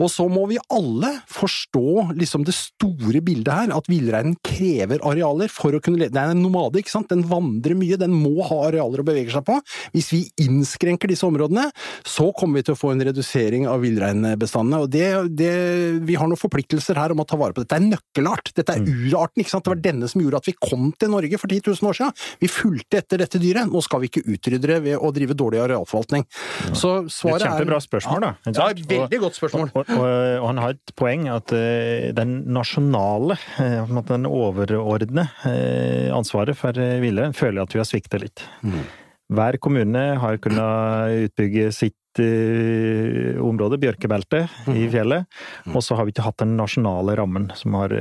Og 0.00 0.10
så 0.12 0.26
må 0.30 0.46
vi 0.50 0.58
alle 0.72 1.12
forstå 1.32 2.10
liksom 2.16 2.44
det 2.46 2.56
store 2.56 3.22
bildet 3.24 3.52
her, 3.52 3.74
at 3.76 3.90
villreinen 3.90 4.36
krever 4.46 4.95
arealer 5.04 5.52
for 5.52 5.76
å 5.76 5.80
kunne 5.82 6.00
leve. 6.00 6.14
Det 6.14 6.22
er 6.22 6.34
en 6.34 6.42
nomade, 6.42 6.80
ikke 6.80 6.92
sant? 6.92 7.10
Den 7.12 7.24
vandrer 7.28 7.76
mye, 7.78 7.98
den 8.00 8.14
må 8.14 8.44
ha 8.46 8.62
arealer 8.68 9.02
å 9.02 9.06
bevege 9.06 9.34
seg 9.34 9.44
på. 9.46 9.58
Hvis 9.94 10.10
vi 10.14 10.22
innskrenker 10.42 11.10
disse 11.10 11.26
områdene, 11.26 11.68
så 12.06 12.30
kommer 12.36 12.60
vi 12.60 12.68
til 12.68 12.76
å 12.76 12.80
få 12.80 12.92
en 12.94 13.04
redusering 13.08 13.66
av 13.70 13.82
villreinbestandene. 13.84 14.82
Og 14.84 14.92
det, 14.92 15.06
det, 15.38 15.52
vi 16.06 16.18
har 16.18 16.30
noen 16.30 16.40
forpliktelser 16.40 16.98
her 17.00 17.14
om 17.14 17.22
å 17.22 17.28
ta 17.28 17.38
vare 17.40 17.56
på 17.56 17.64
dette. 17.64 17.74
Det 17.74 17.80
er 17.80 17.90
nøkkelart. 17.96 18.52
Dette 18.56 18.76
er 18.76 18.86
urarten, 18.86 19.42
ikke 19.42 19.54
sant? 19.54 19.66
Det 19.66 19.74
var 19.74 19.82
denne 19.84 20.10
som 20.10 20.22
gjorde 20.22 20.42
at 20.42 20.50
vi 20.50 20.56
kom 20.60 20.90
til 20.96 21.12
Norge 21.12 21.40
for 21.42 21.52
10 21.52 21.64
000 21.72 21.90
år 21.90 22.00
siden. 22.00 22.16
Vi 22.42 22.52
fulgte 22.52 23.02
etter 23.02 23.22
dette 23.24 23.40
dyret. 23.42 23.70
Nå 23.72 23.82
skal 23.84 24.02
vi 24.02 24.10
ikke 24.12 24.24
utrydde 24.26 24.72
det 24.72 24.80
ved 24.86 25.00
å 25.00 25.12
drive 25.14 25.36
dårlig 25.38 25.62
arealforvaltning. 25.64 26.26
Så 26.76 26.96
Det 27.06 27.32
er 27.32 27.38
et 27.40 27.46
kjempebra 27.46 27.80
spørsmål, 27.84 28.26
da. 28.26 28.32
Ja, 28.52 28.70
veldig 28.96 29.22
godt 29.26 29.38
spørsmål. 29.38 29.72
Og, 29.74 29.92
og, 29.96 30.06
og 30.40 30.48
han 30.50 30.62
har 30.62 30.76
et 30.76 30.94
poeng, 30.98 31.26
at 31.32 31.52
eh, 31.56 32.10
den 32.16 32.38
nasjonale, 32.54 33.38
eh, 33.62 33.94
den 34.10 34.28
overordnede 34.28 34.80
eh, 34.94 36.14
ansvaret 36.14 36.58
for 36.58 36.76
eh, 36.78 36.98
villrein, 37.02 37.36
føler 37.36 37.60
jeg 37.60 37.68
at 37.68 37.76
vi 37.76 37.82
har 37.82 37.88
sviktet 37.88 38.24
litt. 38.24 38.44
Hver 39.26 39.58
kommune 39.58 40.02
har 40.22 40.38
kunnet 40.38 41.26
utbygge 41.26 41.72
sitt 41.74 42.20
eh, 42.22 43.34
område, 43.42 43.80
bjørkebelte, 43.82 44.44
i 44.70 44.86
fjellet, 44.92 45.26
og 45.72 45.82
så 45.82 45.98
har 45.98 46.06
vi 46.06 46.14
ikke 46.14 46.28
hatt 46.28 46.44
den 46.44 46.54
nasjonale 46.58 47.18
rammen 47.18 47.50
som, 47.58 47.74
har, 47.80 47.94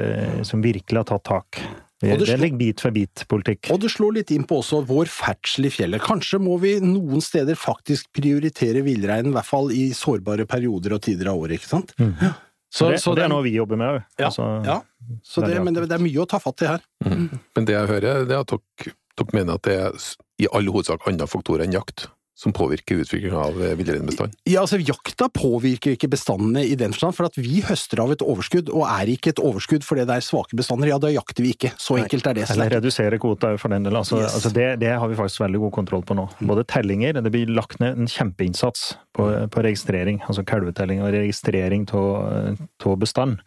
som 0.46 0.64
virkelig 0.66 1.02
har 1.02 1.10
tatt 1.16 1.28
tak. 1.32 1.66
Det, 2.04 2.12
Og 2.12 2.20
det 2.20 2.28
det 2.28 2.40
ligger 2.42 2.60
bit 2.60 2.82
for 2.84 2.94
bit-politikk. 2.94 3.70
Og 3.72 3.80
det 3.80 3.90
slår 3.94 4.18
litt 4.18 4.32
inn 4.36 4.44
på 4.48 4.60
også 4.60 4.82
vår 4.86 5.08
ferdsel 5.10 5.70
i 5.70 5.72
fjellet. 5.72 6.04
Kanskje 6.04 6.42
må 6.44 6.58
vi 6.62 6.76
noen 6.84 7.24
steder 7.24 7.56
faktisk 7.56 8.10
prioritere 8.14 8.84
villreinen, 8.86 9.32
i 9.32 9.38
hvert 9.38 9.48
fall 9.48 9.72
i 9.74 9.88
sårbare 9.96 10.46
perioder 10.50 10.98
og 10.98 11.06
tider 11.08 11.32
av 11.32 11.40
året, 11.40 11.58
ikke 11.58 11.72
sant? 11.72 11.96
Ja. 11.98 12.36
Så, 12.76 12.90
det, 12.92 13.00
så 13.00 13.14
det 13.16 13.24
er 13.24 13.32
noe 13.32 13.44
vi 13.46 13.54
jobber 13.56 13.80
med 13.80 13.94
òg. 13.94 14.02
Ja, 14.20 14.30
ja. 14.66 14.82
Så 15.24 15.44
det, 15.46 15.62
men 15.64 15.76
det, 15.76 15.86
det 15.88 15.96
er 15.96 16.04
mye 16.04 16.24
å 16.24 16.28
ta 16.28 16.42
fatt 16.44 16.66
i 16.66 16.68
her. 16.74 16.84
Men 17.06 17.68
det 17.68 17.76
jeg 17.78 17.88
hører, 17.92 18.26
det 18.28 18.36
er 18.36 18.42
at 18.42 18.52
dere, 18.52 18.96
dere 19.16 19.38
mener 19.38 19.60
at 19.60 19.68
det 19.68 19.78
er 19.80 20.08
i 20.44 20.50
all 20.52 20.68
hovedsak 20.74 21.08
andre 21.08 21.28
faktorer 21.32 21.64
enn 21.68 21.76
jakt. 21.78 22.10
Som 22.36 22.54
påvirker 22.56 23.00
utviklingen 23.04 23.38
av 23.38 23.54
villreinbestanden? 23.56 23.86
villreinbestand? 23.86 24.36
Ja, 24.50 24.62
altså 24.66 24.80
Jakta 24.82 25.30
påvirker 25.32 25.96
ikke 25.96 26.10
bestandene 26.12 26.66
i 26.68 26.76
den 26.76 26.92
forstand, 26.92 27.16
for 27.16 27.30
at 27.30 27.38
vi 27.40 27.62
høster 27.64 28.02
av 28.04 28.12
et 28.12 28.24
overskudd, 28.26 28.70
og 28.76 28.84
er 28.90 29.12
ikke 29.14 29.32
et 29.32 29.40
overskudd 29.40 29.86
fordi 29.88 30.04
det 30.10 30.18
er 30.20 30.26
svake 30.26 30.58
bestander, 30.60 30.92
ja 30.92 31.00
da 31.02 31.12
jakter 31.14 31.46
vi 31.46 31.54
ikke. 31.56 31.72
Så 31.80 31.98
enkelt 32.02 32.28
er 32.28 32.38
det. 32.40 32.48
Eller 32.52 32.76
redusere 32.78 33.20
kvota 33.22 33.54
for 33.62 33.72
den 33.74 33.88
del. 33.88 33.96
Altså, 33.96 34.20
Yes. 34.26 34.34
altså 34.38 34.50
det, 34.56 34.80
det 34.80 34.94
har 34.96 35.10
vi 35.12 35.16
faktisk 35.18 35.42
veldig 35.44 35.60
god 35.66 35.74
kontroll 35.76 36.04
på 36.08 36.16
nå. 36.18 36.28
Både 36.48 36.64
tellinger, 36.64 37.18
det 37.20 37.32
blir 37.34 37.52
lagt 37.52 37.80
ned 37.84 38.00
en 38.00 38.08
kjempeinnsats 38.10 38.96
på, 39.16 39.26
på 39.52 39.64
registrering, 39.64 40.22
altså 40.28 40.44
kalvetelling 40.48 41.02
og 41.04 41.14
registrering 41.16 41.86
av 41.92 42.96
bestand. 43.00 43.40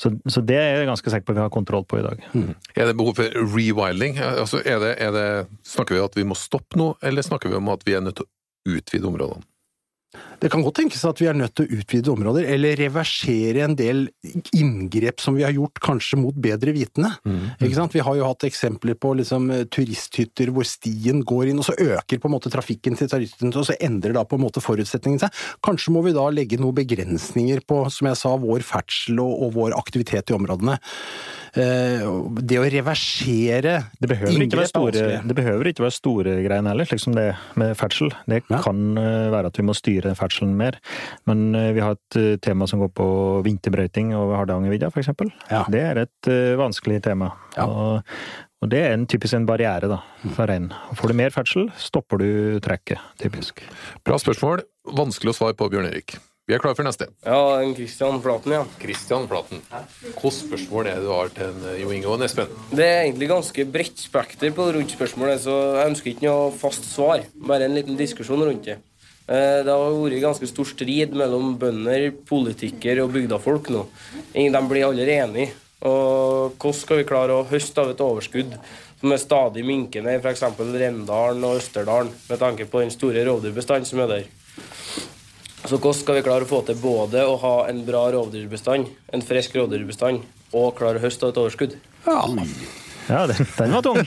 Så, 0.00 0.12
så 0.28 0.42
det 0.44 0.56
er 0.58 0.80
jeg 0.80 0.88
ganske 0.90 1.12
sikker 1.14 1.28
på 1.28 1.36
vi 1.36 1.42
har 1.44 1.52
kontroll 1.52 1.84
på 1.88 2.00
i 2.00 2.04
dag. 2.04 2.22
Er 2.76 2.88
det 2.88 2.96
behov 2.98 3.16
for 3.18 3.28
rewilding? 3.54 4.18
Altså, 4.18 4.62
er 4.64 4.80
det, 4.82 4.92
er 5.02 5.12
det, 5.16 5.26
snakker 5.68 5.96
vi 5.96 6.02
om 6.02 6.10
at 6.10 6.18
vi 6.18 6.26
må 6.28 6.38
stoppe 6.38 6.80
nå, 6.80 6.92
eller 7.02 7.24
snakker 7.26 7.52
vi 7.52 7.58
om 7.58 7.72
at 7.72 7.84
vi 7.88 7.96
er 7.98 8.04
nødt 8.04 8.20
til 8.20 8.21
utvide 8.66 9.06
områdene? 9.06 9.44
Det 10.42 10.50
kan 10.50 10.64
godt 10.64 10.80
tenkes 10.80 11.04
at 11.06 11.20
vi 11.22 11.28
er 11.30 11.36
nødt 11.38 11.54
til 11.54 11.68
å 11.68 11.78
utvide 11.78 12.10
områder, 12.10 12.48
eller 12.50 12.78
reversere 12.80 13.62
en 13.62 13.76
del 13.78 14.08
inngrep 14.58 15.22
som 15.22 15.36
vi 15.38 15.44
har 15.46 15.54
gjort, 15.54 15.78
kanskje 15.84 16.18
mot 16.18 16.34
bedre 16.34 16.74
vitende. 16.74 17.12
Ikke 17.60 17.76
sant? 17.76 17.94
Vi 17.94 18.02
har 18.02 18.18
jo 18.18 18.26
hatt 18.26 18.46
eksempler 18.48 18.98
på 18.98 19.14
liksom, 19.20 19.46
turisthytter 19.72 20.50
hvor 20.54 20.66
stien 20.66 21.22
går 21.28 21.52
inn, 21.52 21.62
og 21.62 21.68
så 21.68 21.76
øker 21.78 22.18
på 22.18 22.30
en 22.30 22.34
måte 22.34 22.50
trafikken 22.52 22.98
til 22.98 23.10
turisthyttene, 23.12 23.54
og 23.54 23.68
så 23.70 23.78
endrer 23.78 24.16
da 24.16 24.24
på 24.26 24.38
en 24.38 24.44
måte 24.44 24.64
forutsetningen 24.64 25.22
seg. 25.22 25.44
Kanskje 25.62 25.94
må 25.94 26.02
vi 26.06 26.16
da 26.16 26.26
legge 26.34 26.58
noen 26.60 26.76
begrensninger 26.80 27.62
på, 27.68 27.84
som 27.94 28.10
jeg 28.10 28.20
sa, 28.24 28.34
vår 28.42 28.66
ferdsel 28.66 29.22
og, 29.22 29.46
og 29.46 29.54
vår 29.60 29.78
aktivitet 29.78 30.32
i 30.32 30.36
områdene. 30.36 30.80
Eh, 31.52 32.04
det 32.40 32.56
å 32.56 32.64
reversere 32.64 33.74
Det 34.00 34.16
inngrep 34.32 34.70
store, 34.70 35.18
det 35.20 35.34
behøver 35.36 35.68
ikke 35.68 35.84
være 35.84 35.94
store 35.94 36.36
greiene 36.40 36.72
heller, 36.72 36.88
slik 36.88 37.02
som 37.02 37.16
det 37.16 37.26
med 37.60 37.74
ferdsel. 37.76 38.08
Det 38.24 38.40
kan 38.48 38.96
eh, 38.96 39.28
være 39.34 39.52
at 39.52 39.60
vi 39.60 39.66
må 39.68 39.76
styre 39.76 40.14
ferdselen 40.32 40.56
mer. 40.56 40.78
Men 41.26 41.54
eh, 41.54 41.72
vi 41.72 41.80
har 41.80 41.96
et 41.96 42.16
eh, 42.16 42.38
tema 42.42 42.66
som 42.66 42.80
går 42.80 42.92
på 42.96 43.08
vinterbrøyting 43.44 44.14
over 44.16 44.40
Hardangervidda, 44.40 44.90
f.eks. 44.90 45.12
Det 45.70 45.82
er 45.82 46.02
et 46.04 46.30
eh, 46.30 46.56
vanskelig 46.60 47.02
tema. 47.04 47.32
Og, 47.62 48.02
og 48.62 48.72
det 48.72 48.82
er 48.82 48.96
en 48.96 49.06
typisk 49.06 49.34
en 49.36 49.46
barriere 49.46 49.90
da, 49.90 50.02
for 50.34 50.48
rein. 50.48 50.72
Får 50.96 51.12
du 51.12 51.18
mer 51.18 51.32
ferdsel, 51.34 51.70
stopper 51.76 52.22
du 52.22 52.60
trekket, 52.64 53.00
typisk. 53.20 53.64
Bra 54.06 54.18
spørsmål. 54.20 54.64
Vanskelig 54.96 55.34
å 55.34 55.40
svare 55.42 55.58
på, 55.58 55.70
Bjørn 55.70 55.90
Erik. 55.92 56.18
Vi 56.50 56.56
er 56.56 56.58
klare 56.58 56.74
for 56.74 56.82
neste. 56.82 57.06
Ja, 57.22 57.60
en 57.62 57.70
Kristian 57.72 58.16
Flaten, 58.20 58.50
ja. 58.50 58.64
Christian 58.82 59.28
Flaten. 59.30 59.60
Hvilke 60.02 60.32
spørsmål 60.34 60.88
er 60.90 60.96
det 60.98 61.04
du 61.06 61.12
har 61.14 61.30
til 61.30 61.52
en, 61.52 61.68
Jo 61.78 61.92
Inge 61.94 62.08
og 62.10 62.16
en 62.18 62.26
Espen? 62.26 62.50
Det 62.74 62.82
er 62.82 63.04
egentlig 63.04 63.28
ganske 63.30 63.66
bredt 63.70 64.02
spekter 64.02 64.50
på 64.56 64.66
rundt 64.74 64.90
spørsmålet, 64.90 65.44
så 65.44 65.54
jeg 65.78 65.92
ønsker 65.92 66.10
ikke 66.10 66.26
noe 66.26 66.50
fast 66.58 66.88
svar. 66.90 67.22
Bare 67.46 67.70
en 67.70 67.78
liten 67.78 67.94
diskusjon 68.00 68.42
rundt 68.42 68.66
det. 68.66 68.80
Eh, 69.28 69.62
Det 69.64 69.70
har 69.70 69.94
vært 69.94 70.22
ganske 70.22 70.48
stor 70.50 70.66
strid 70.66 71.14
mellom 71.14 71.56
bønder, 71.58 72.10
politikere 72.26 73.04
og 73.04 73.12
bygdafolk 73.14 73.70
nå. 73.70 73.86
De 74.34 74.62
blir 74.68 74.86
aldri 74.88 75.18
enige. 75.18 75.52
Og 75.82 76.54
hvordan 76.58 76.78
skal 76.78 77.00
vi 77.00 77.08
klare 77.08 77.34
å 77.34 77.46
høste 77.48 77.82
av 77.82 77.90
et 77.90 78.02
overskudd 78.02 78.54
som 79.00 79.12
er 79.14 79.18
stadig 79.18 79.64
minkende 79.66 80.14
i 80.14 80.20
f.eks. 80.22 80.44
Rendalen 80.58 81.42
og 81.42 81.58
Østerdalen, 81.58 82.12
med 82.28 82.38
tanke 82.38 82.68
på 82.70 82.84
den 82.84 82.94
store 82.94 83.24
rovdyrbestanden 83.26 83.88
som 83.88 84.04
er 84.04 84.12
der? 84.12 84.28
Så 85.66 85.78
hvordan 85.78 85.98
skal 85.98 86.18
vi 86.18 86.22
klare 86.26 86.46
å 86.46 86.50
få 86.50 86.62
til 86.66 86.78
både 86.82 87.22
å 87.26 87.34
ha 87.38 87.56
en 87.70 87.82
bra 87.86 88.04
rovdyrbestand, 88.14 88.90
en 89.14 89.26
frisk 89.26 89.58
rovdyrbestand, 89.58 90.22
og 90.52 90.74
klare 90.78 90.98
å 90.98 91.04
høste 91.06 91.26
av 91.26 91.34
et 91.34 91.42
overskudd? 91.42 91.76
Ja, 92.06 92.20
den, 93.08 93.46
den 93.58 93.72
var 93.74 93.82
tung. 93.84 93.98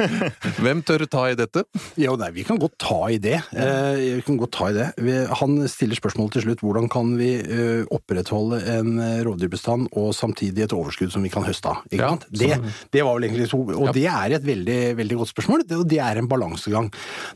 Hvem 0.64 0.80
tør 0.86 1.04
ta 1.10 1.24
i 1.30 1.36
dette? 1.38 1.62
Jo, 2.00 2.14
nei, 2.20 2.30
vi 2.34 2.44
kan 2.48 2.58
godt 2.60 2.76
ta 2.80 2.98
i 3.12 3.18
det. 3.22 3.36
Eh, 3.52 4.00
vi 4.18 4.22
kan 4.26 4.38
godt 4.40 4.52
ta 4.56 4.70
i 4.70 4.76
det. 4.76 4.86
Vi, 5.00 5.14
han 5.40 5.56
stiller 5.70 5.98
spørsmålet 5.98 6.36
til 6.38 6.46
slutt 6.46 6.64
hvordan 6.64 6.88
kan 6.92 7.12
vi 7.18 7.30
uh, 7.42 7.82
opprettholde 7.94 8.60
en 8.76 8.94
eh, 9.02 9.20
rovdyrbestand 9.26 9.90
og 10.00 10.10
samtidig 10.16 10.64
et 10.66 10.74
overskudd 10.76 11.12
som 11.14 11.24
vi 11.26 11.32
kan 11.32 11.44
høste 11.46 11.70
av. 11.72 11.82
Ikke 11.90 12.00
Ja, 12.02 12.10
sant? 12.14 12.26
Det, 12.30 12.50
det 12.96 13.04
var 13.06 13.18
vel 13.18 13.28
egentlig 13.28 13.48
to, 13.52 13.60
og 13.66 13.90
Ja. 13.90 13.94
det 13.96 14.06
er 14.10 14.36
et 14.38 14.46
veldig, 14.46 14.78
veldig 15.00 15.20
godt 15.22 15.32
spørsmål, 15.34 15.64
det- 15.68 15.78
og 15.80 15.86
det 15.90 16.00
er 16.04 16.20
en 16.22 16.28
balansegang. 16.30 16.90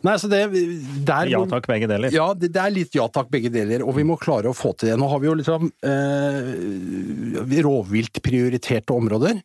Nei, 0.06 0.16
så 0.20 0.30
det, 0.32 0.42
der, 1.06 1.30
Ja 1.34 1.42
takk, 1.50 1.66
begge 1.70 1.88
deler. 1.90 2.12
Ja, 2.14 2.30
det, 2.34 2.52
det 2.54 2.62
er 2.62 2.72
litt 2.74 2.94
ja 2.96 3.06
takk, 3.12 3.28
begge 3.32 3.50
deler, 3.52 3.84
og 3.86 3.94
vi 3.98 4.04
må 4.08 4.16
klare 4.20 4.50
å 4.50 4.56
få 4.56 4.72
til 4.78 4.92
det. 4.92 4.98
Nå 5.00 5.08
har 5.10 5.20
vi 5.22 5.28
jo 5.30 5.36
liksom 5.38 5.68
eh, 5.84 7.62
rovviltprioriterte 7.64 8.94
områder, 8.94 9.40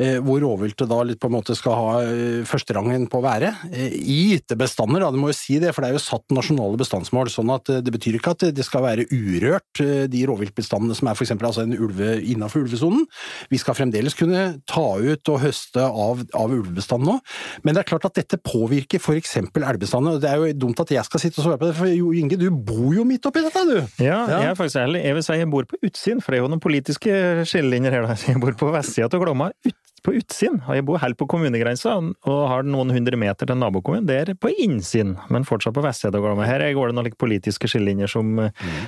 eh, 0.00 0.18
hvor 0.24 0.40
rovviltet 0.42 0.88
da 0.90 0.95
litt 1.04 1.20
på 1.20 1.28
en 1.28 1.36
måte 1.36 1.56
skal 1.58 1.76
ha 1.76 1.90
eh, 2.06 2.42
førsterangen 2.48 3.06
på 3.12 3.20
å 3.20 3.24
være. 3.24 3.52
Eh, 3.70 3.92
I 3.96 4.18
gitte 4.32 4.56
bestander, 4.58 5.02
da, 5.04 5.10
det 5.12 5.20
må 5.20 5.30
jo 5.32 5.36
si 5.36 5.58
det, 5.62 5.72
for 5.74 5.84
det 5.84 5.90
er 5.90 5.98
jo 5.98 6.04
satt 6.04 6.34
nasjonale 6.34 6.80
bestandsmål, 6.80 7.30
sånn 7.32 7.52
at 7.54 7.70
eh, 7.72 7.82
det 7.84 7.92
betyr 7.94 8.18
ikke 8.18 8.34
at 8.36 8.46
det 8.56 8.66
skal 8.66 8.84
være 8.86 9.08
urørt, 9.12 9.82
de 10.10 10.20
rovviltbestandene 10.28 10.96
som 10.96 11.08
er 11.10 11.18
eksempel 11.26 11.48
altså 11.48 11.64
en 11.66 11.74
ulve 11.76 12.14
innenfor 12.22 12.64
ulvesonen. 12.64 13.04
Vi 13.52 13.60
skal 13.60 13.76
fremdeles 13.76 14.16
kunne 14.16 14.44
ta 14.68 14.86
ut 14.96 15.32
og 15.32 15.40
høste 15.42 15.84
av, 15.84 16.22
av 16.36 16.54
ulvebestanden 16.54 17.10
nå, 17.10 17.18
men 17.66 17.76
det 17.76 17.82
er 17.82 17.90
klart 17.90 18.08
at 18.08 18.16
dette 18.18 18.40
påvirker 18.40 19.02
for 19.02 19.18
eksempel 19.18 19.66
elgbestandene, 19.68 20.16
og 20.16 20.24
det 20.24 20.30
er 20.30 20.40
jo 20.40 20.56
dumt 20.66 20.80
at 20.82 20.94
jeg 20.96 21.06
skal 21.06 21.22
sitte 21.22 21.42
og 21.42 21.48
svare 21.48 21.60
på 21.60 21.70
det, 21.70 21.76
for 21.78 21.92
Jo 21.92 22.12
Inge, 22.16 22.38
du 22.40 22.48
bor 22.50 22.94
jo 22.96 23.04
midt 23.08 23.28
oppi 23.28 23.44
dette, 23.44 23.64
du! 23.68 23.76
Ja, 24.02 24.22
jeg 24.30 24.50
er 24.52 24.58
faktisk 24.58 24.80
ærlig. 24.80 25.02
Jeg 25.04 25.18
vil 25.18 25.26
si 25.26 25.38
jeg 25.40 25.50
bor 25.52 25.66
på 25.68 25.78
utsiden, 25.84 26.22
for 26.24 26.32
det 26.32 26.38
er 26.38 26.44
jo 26.44 26.52
noen 26.52 26.62
politiske 26.62 27.16
skillelinjer 27.48 27.96
her. 27.96 28.08
da. 28.08 28.16
Jeg 28.28 28.40
bor 28.42 28.56
på 28.58 28.70
vestsida 28.74 29.08
av 29.10 29.22
Glomma, 29.22 29.50
ut, 29.66 29.76
på 30.06 30.14
utsiden. 30.16 30.60
Jeg 30.70 30.86
bor 30.86 31.00
helt 31.02 31.18
på 31.18 31.28
kommunegrensa, 31.30 31.96
og 31.98 32.42
har 32.50 32.66
noen 32.66 32.92
hundre 32.94 33.18
meter 33.20 33.48
til 33.48 33.58
nabokommunen. 33.58 34.06
Det 34.08 34.18
er 34.22 34.34
på 34.38 34.52
innsiden, 34.54 35.16
men 35.32 35.46
fortsatt 35.48 35.76
på 35.76 35.84
vestsida 35.84 36.20
av 36.22 36.42
Her 36.46 36.64
går 36.76 36.92
det 36.92 36.98
noen 36.98 37.16
politiske 37.18 37.70
skillelinjer 37.70 38.10
som, 38.10 38.36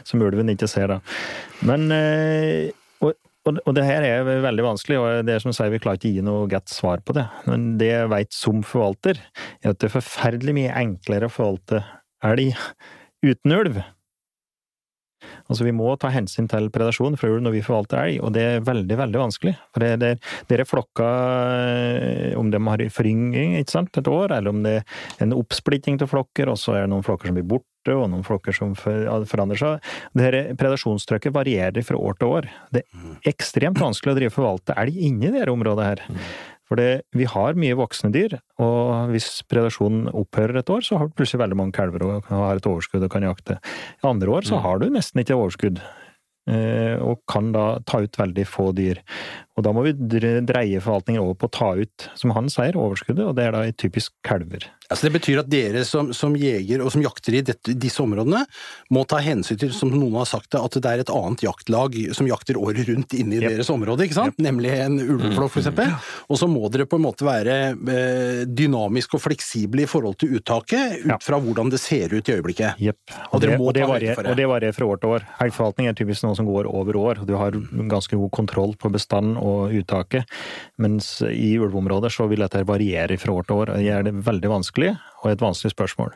som 0.06 0.22
ulven 0.22 0.54
ikke 0.54 0.70
ser, 0.70 0.94
da. 0.94 1.00
Men 1.66 1.90
eh, 1.94 2.70
og, 3.02 3.14
og, 3.48 3.60
og 3.64 3.76
det 3.76 3.86
her 3.88 4.06
er 4.06 4.30
veldig 4.44 4.66
vanskelig, 4.70 5.00
og 5.02 5.26
det 5.26 5.36
er 5.36 5.44
som 5.44 5.54
sier, 5.56 5.72
vi 5.74 5.82
klarer 5.82 6.00
ikke 6.00 6.10
å 6.12 6.16
gi 6.16 6.26
noe 6.26 6.48
godt 6.50 6.72
svar 6.72 7.02
på 7.04 7.16
det. 7.18 7.26
Men 7.50 7.70
det 7.80 7.92
jeg 7.92 8.12
vet 8.14 8.34
som 8.36 8.64
forvalter, 8.66 9.22
er 9.62 9.74
at 9.74 9.82
det 9.82 9.90
er 9.90 9.98
forferdelig 9.98 10.56
mye 10.58 10.80
enklere 10.86 11.28
å 11.28 11.34
forvalte 11.34 11.82
elg 12.26 12.54
uten 13.26 13.54
ulv. 13.54 13.80
Altså, 15.48 15.64
vi 15.66 15.74
må 15.74 15.90
ta 16.00 16.10
hensyn 16.12 16.48
til 16.50 16.68
predasjon 16.74 17.16
fra 17.18 17.30
ulv 17.32 17.44
når 17.44 17.56
vi 17.56 17.64
forvalter 17.64 18.02
elg, 18.02 18.20
og 18.24 18.34
det 18.36 18.44
er 18.44 18.66
veldig, 18.66 18.98
veldig 19.00 19.22
vanskelig. 19.22 19.54
For 19.74 19.84
det, 19.84 19.92
det, 20.02 20.12
det 20.48 20.58
er 20.58 20.68
flokka, 20.68 21.08
eh, 21.68 22.36
om 22.38 22.52
de 22.52 22.60
har 22.68 22.84
foryngring 22.94 23.56
et 23.58 23.74
år, 24.08 24.36
eller 24.36 24.52
om 24.52 24.62
det 24.66 24.76
er 24.80 25.24
en 25.24 25.36
oppsplitting 25.36 25.98
til 26.00 26.10
flokker, 26.10 26.50
og 26.52 26.60
så 26.60 26.76
er 26.76 26.86
det 26.86 26.92
noen 26.94 27.06
flokker 27.06 27.30
som 27.30 27.38
blir 27.38 27.48
borte, 27.48 27.94
og 27.94 28.08
noen 28.12 28.24
flokker 28.26 28.52
som 28.52 28.74
forandrer 28.76 29.60
seg. 29.60 29.90
Det 30.12 30.26
her 30.26 30.38
predasjonstrykket 30.60 31.34
varierer 31.34 31.86
fra 31.86 31.96
år 31.96 32.18
til 32.18 32.34
år. 32.36 32.50
Det 32.74 32.84
er 32.84 33.32
ekstremt 33.32 33.80
vanskelig 33.80 34.12
å 34.12 34.18
drive 34.18 34.34
forvalte 34.34 34.76
elg 34.78 34.98
inni 35.08 35.32
dette 35.32 35.52
området 35.52 35.86
her. 35.86 36.04
For 36.68 36.76
det, 36.76 37.06
vi 37.16 37.24
har 37.28 37.56
mye 37.56 37.76
voksne 37.78 38.10
dyr, 38.12 38.36
og 38.60 39.12
hvis 39.14 39.40
predasjonen 39.48 40.10
opphører 40.12 40.60
et 40.60 40.72
år, 40.72 40.84
så 40.84 41.00
har 41.00 41.08
du 41.08 41.16
plutselig 41.16 41.40
veldig 41.40 41.56
mange 41.56 41.76
kalver 41.76 42.04
og 42.04 42.28
har 42.28 42.60
et 42.60 42.68
overskudd 42.68 43.06
og 43.06 43.12
kan 43.14 43.24
jakte. 43.24 43.56
I 44.02 44.10
andre 44.10 44.34
år 44.36 44.48
så 44.48 44.60
har 44.64 44.82
du 44.82 44.90
nesten 44.92 45.22
ikke 45.22 45.38
overskudd, 45.38 45.80
eh, 46.52 47.00
og 47.00 47.22
kan 47.30 47.54
da 47.56 47.78
ta 47.88 48.02
ut 48.04 48.20
veldig 48.20 48.44
få 48.48 48.68
dyr. 48.76 49.00
Og 49.59 49.66
da 49.66 49.74
må 49.74 49.84
vi 49.86 49.94
dreie 49.98 50.80
forvaltningen 50.80 51.22
over 51.22 51.36
på 51.38 51.50
å 51.50 51.54
ta 51.59 51.70
ut, 51.78 52.09
som 52.18 52.32
han 52.36 52.50
sier, 52.52 52.78
overskuddet, 52.78 53.26
og 53.26 53.36
det 53.38 53.48
er 53.48 53.56
da 53.56 53.64
i 53.66 53.74
typisk 53.74 54.14
kalver. 54.26 54.70
Altså 54.88 55.09
det 55.09 55.18
betyr 55.18 55.42
at 55.42 55.50
dere 55.52 55.82
som, 55.84 56.14
som 56.16 56.32
jeger 56.38 56.80
og 56.80 56.92
som 56.94 57.02
jakter 57.04 57.34
i 57.36 57.42
dette, 57.44 57.74
disse 57.76 58.00
områdene, 58.00 58.44
må 58.94 59.02
ta 59.04 59.18
hensyn 59.20 59.59
til, 59.61 59.74
som 59.76 59.90
noen 59.92 60.16
har 60.22 60.28
sagt 60.30 60.54
det, 60.54 60.62
at 60.62 60.78
det 60.78 60.92
er 60.92 61.02
et 61.02 61.12
annet 61.12 61.44
jaktlag 61.44 61.98
som 62.16 62.30
jakter 62.30 62.56
året 62.56 62.88
rundt 62.88 63.12
inne 63.18 63.36
i 63.36 63.42
deres 63.42 63.68
område, 63.74 64.06
ikke 64.06 64.16
sant? 64.16 64.38
Nemlig 64.40 64.72
en 64.78 64.96
ulveflokk, 65.02 65.52
for 65.52 65.61
eksempel. 65.61 65.92
Og 66.30 66.40
så 66.40 66.48
må 66.48 66.70
dere 66.72 66.88
på 66.88 66.96
en 66.96 67.04
måte 67.04 67.26
være 67.28 67.59
dynamisk 68.48 68.78
dynamiske 68.78 69.16
og 69.18 69.22
fleksible 69.22 69.84
i 69.84 69.88
forhold 69.88 70.18
til 70.20 70.36
uttaket, 70.38 71.04
ut 71.06 71.24
fra 71.24 71.38
hvordan 71.40 71.70
det 71.72 71.80
ser 71.80 72.12
ut 72.14 72.28
i 72.28 72.36
øyeblikket. 72.36 72.78
Og, 72.78 73.34
Og 73.34 73.40
det, 73.40 73.54
og, 73.59 73.74
det 73.74 73.86
varier, 73.88 74.18
og 74.18 74.36
det 74.36 74.48
varierer 74.48 74.76
fra 74.76 74.86
år 74.86 75.00
til 75.00 75.14
år. 75.16 75.26
Elgforvaltning 75.44 75.88
er 75.88 75.96
typisk 75.98 76.24
noe 76.24 76.36
som 76.36 76.46
går 76.48 76.68
over 76.70 76.96
år. 76.96 77.22
Du 77.26 77.34
har 77.36 77.52
ganske 77.90 78.16
god 78.16 78.30
kontroll 78.30 78.74
på 78.78 78.90
bestand 78.92 79.36
og 79.49 79.76
uttaket. 79.80 80.28
Mens 80.82 81.18
i 81.26 81.55
ulveområder 81.59 82.12
så 82.12 82.28
vil 82.30 82.44
dette 82.44 82.64
variere 82.68 83.18
fra 83.20 83.34
år 83.34 83.49
til 83.49 83.62
år. 83.62 83.74
Det 83.76 83.86
gjør 83.86 84.09
det 84.09 84.16
veldig 84.28 84.53
vanskelig, 84.53 84.92
og 85.22 85.30
et 85.32 85.44
vanskelig 85.44 85.74
spørsmål. 85.74 86.14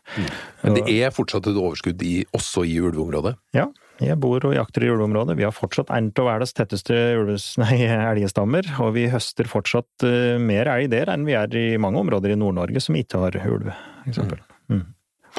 Men 0.62 0.78
det 0.78 0.84
er 0.92 1.14
fortsatt 1.14 1.48
et 1.50 1.58
overskudd 1.58 2.04
i, 2.06 2.16
også 2.36 2.66
i 2.68 2.78
ulveområdet? 2.82 3.34
Ja, 3.56 3.68
jeg 4.02 4.18
bor 4.22 4.42
og 4.48 4.54
jakter 4.56 4.86
i 4.86 4.90
ulveområdet. 4.90 5.36
Vi 5.38 5.44
har 5.46 5.54
fortsatt 5.54 5.90
en 5.94 6.08
av 6.18 6.28
verdens 6.28 6.54
tetteste 6.56 6.96
ulves, 7.18 7.52
nei, 7.62 7.82
elgestammer, 7.86 8.66
og 8.82 8.94
vi 8.96 9.08
høster 9.12 9.50
fortsatt 9.50 10.06
eh, 10.08 10.38
mer 10.42 10.70
elg 10.72 10.90
der 10.94 11.12
enn 11.12 11.26
vi 11.28 11.36
er 11.38 11.58
i 11.58 11.68
mange 11.80 12.00
områder 12.02 12.34
i 12.34 12.38
Nord-Norge 12.38 12.82
som 12.82 12.98
ikke 12.98 13.26
har 13.26 13.38
ulv, 13.44 13.70
eksempel. 14.08 14.42
Mm. 14.72 14.88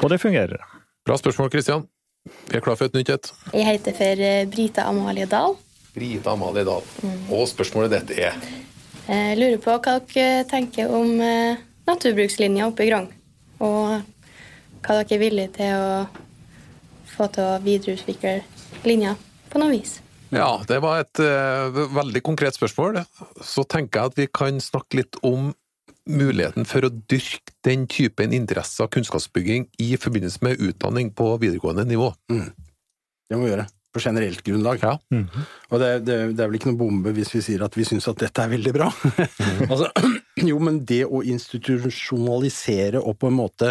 Og 0.02 0.10
det 0.10 0.22
fungerer. 0.22 0.64
Bra 1.04 1.18
spørsmål, 1.20 1.52
Kristian. 1.52 1.84
Vi 2.48 2.56
er 2.56 2.64
klar 2.64 2.78
for 2.80 2.88
et 2.88 2.96
nytt 2.96 3.10
et. 3.12 3.30
Jeg 3.52 3.66
heter 3.68 3.96
for 3.98 4.26
eh, 4.30 4.46
Brita 4.48 4.88
Amalie 4.88 5.28
Dahl. 5.28 5.58
Brita 5.94 6.34
Amalie 6.34 6.66
Dahl. 6.66 6.84
Og 7.30 7.46
spørsmålet 7.50 7.92
dette 7.94 8.18
er 8.18 8.38
Jeg 9.06 9.38
lurer 9.38 9.60
på 9.62 9.76
hva 9.76 9.98
dere 10.10 10.44
tenker 10.50 10.90
om 10.90 11.20
eh, 11.22 11.60
naturbrukslinja 11.88 12.68
oppe 12.70 12.86
i 12.86 12.90
Grong. 12.90 13.10
Og 13.62 14.00
hva 14.84 15.00
dere 15.00 15.16
er 15.16 15.22
villige 15.22 15.54
til 15.58 15.74
å 15.78 15.90
få 17.14 17.28
til 17.34 17.46
å 17.46 17.60
videreutvikle 17.62 18.40
linja 18.88 19.14
på 19.52 19.60
noe 19.62 19.74
vis. 19.76 20.00
Ja, 20.34 20.56
det 20.66 20.80
var 20.82 21.04
et 21.04 21.20
uh, 21.22 21.70
veldig 21.94 22.24
konkret 22.26 22.56
spørsmål. 22.56 23.04
Så 23.44 23.62
tenker 23.70 24.00
jeg 24.00 24.10
at 24.10 24.18
vi 24.18 24.26
kan 24.40 24.58
snakke 24.62 24.98
litt 24.98 25.20
om 25.22 25.52
muligheten 26.10 26.66
for 26.68 26.84
å 26.84 26.90
dyrke 26.90 27.54
den 27.64 27.86
typen 27.88 28.34
interesser 28.36 28.88
og 28.88 28.92
kunnskapsbygging 28.96 29.68
i 29.80 29.94
forbindelse 30.00 30.42
med 30.44 30.60
utdanning 30.60 31.14
på 31.16 31.30
videregående 31.38 31.86
nivå. 31.88 32.10
Det 32.28 33.38
må 33.38 33.46
vi 33.46 33.54
gjøre. 33.54 33.68
På 33.94 34.02
generelt 34.02 34.42
grunnlag. 34.42 34.82
Og 35.70 35.78
det, 35.80 35.90
det, 36.06 36.16
det 36.34 36.42
er 36.42 36.48
vel 36.48 36.58
ikke 36.58 36.72
noe 36.72 36.80
bombe 36.80 37.12
hvis 37.14 37.30
vi 37.34 37.42
sier 37.46 37.62
at 37.62 37.76
vi 37.78 37.86
syns 37.86 38.08
at 38.10 38.18
dette 38.24 38.42
er 38.42 38.50
veldig 38.50 38.72
bra. 38.74 38.88
altså, 39.70 39.88
jo, 40.50 40.58
men 40.62 40.80
det 40.86 41.04
å 41.06 41.22
institusjonalisere 41.22 42.98
og 42.98 43.16
på 43.22 43.30
en 43.30 43.38
måte 43.38 43.70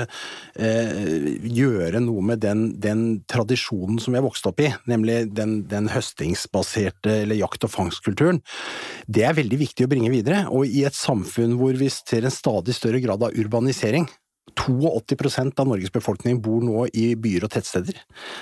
eh, 0.55 1.27
gjøre 1.43 1.99
noe 2.03 2.23
med 2.31 2.43
den, 2.43 2.65
den 2.79 3.03
tradisjonen 3.29 3.99
som 3.99 4.15
vi 4.15 4.21
har 4.21 4.25
vokst 4.25 4.47
opp 4.47 4.63
i, 4.63 4.71
nemlig 4.89 5.25
den, 5.35 5.61
den 5.71 5.91
høstingsbaserte 5.91 7.19
eller 7.25 7.39
jakt- 7.39 7.67
og 7.67 7.75
fangstkulturen, 7.75 8.39
det 9.11 9.27
er 9.27 9.37
veldig 9.37 9.59
viktig 9.65 9.87
å 9.87 9.91
bringe 9.91 10.11
videre. 10.13 10.45
Og 10.55 10.67
i 10.67 10.85
et 10.87 10.97
samfunn 10.97 11.57
hvor 11.59 11.75
vi 11.79 11.91
ser 11.91 12.23
en 12.23 12.33
stadig 12.33 12.75
større 12.79 13.03
grad 13.03 13.27
av 13.27 13.35
urbanisering, 13.35 14.07
82% 14.55 15.59
av 15.59 15.69
Norges 15.69 15.91
befolkning 15.93 16.39
bor 16.43 16.63
nå 16.63 16.85
i 16.93 17.13
byer 17.19 17.47
og 17.47 17.53
tettsteder. 17.53 17.97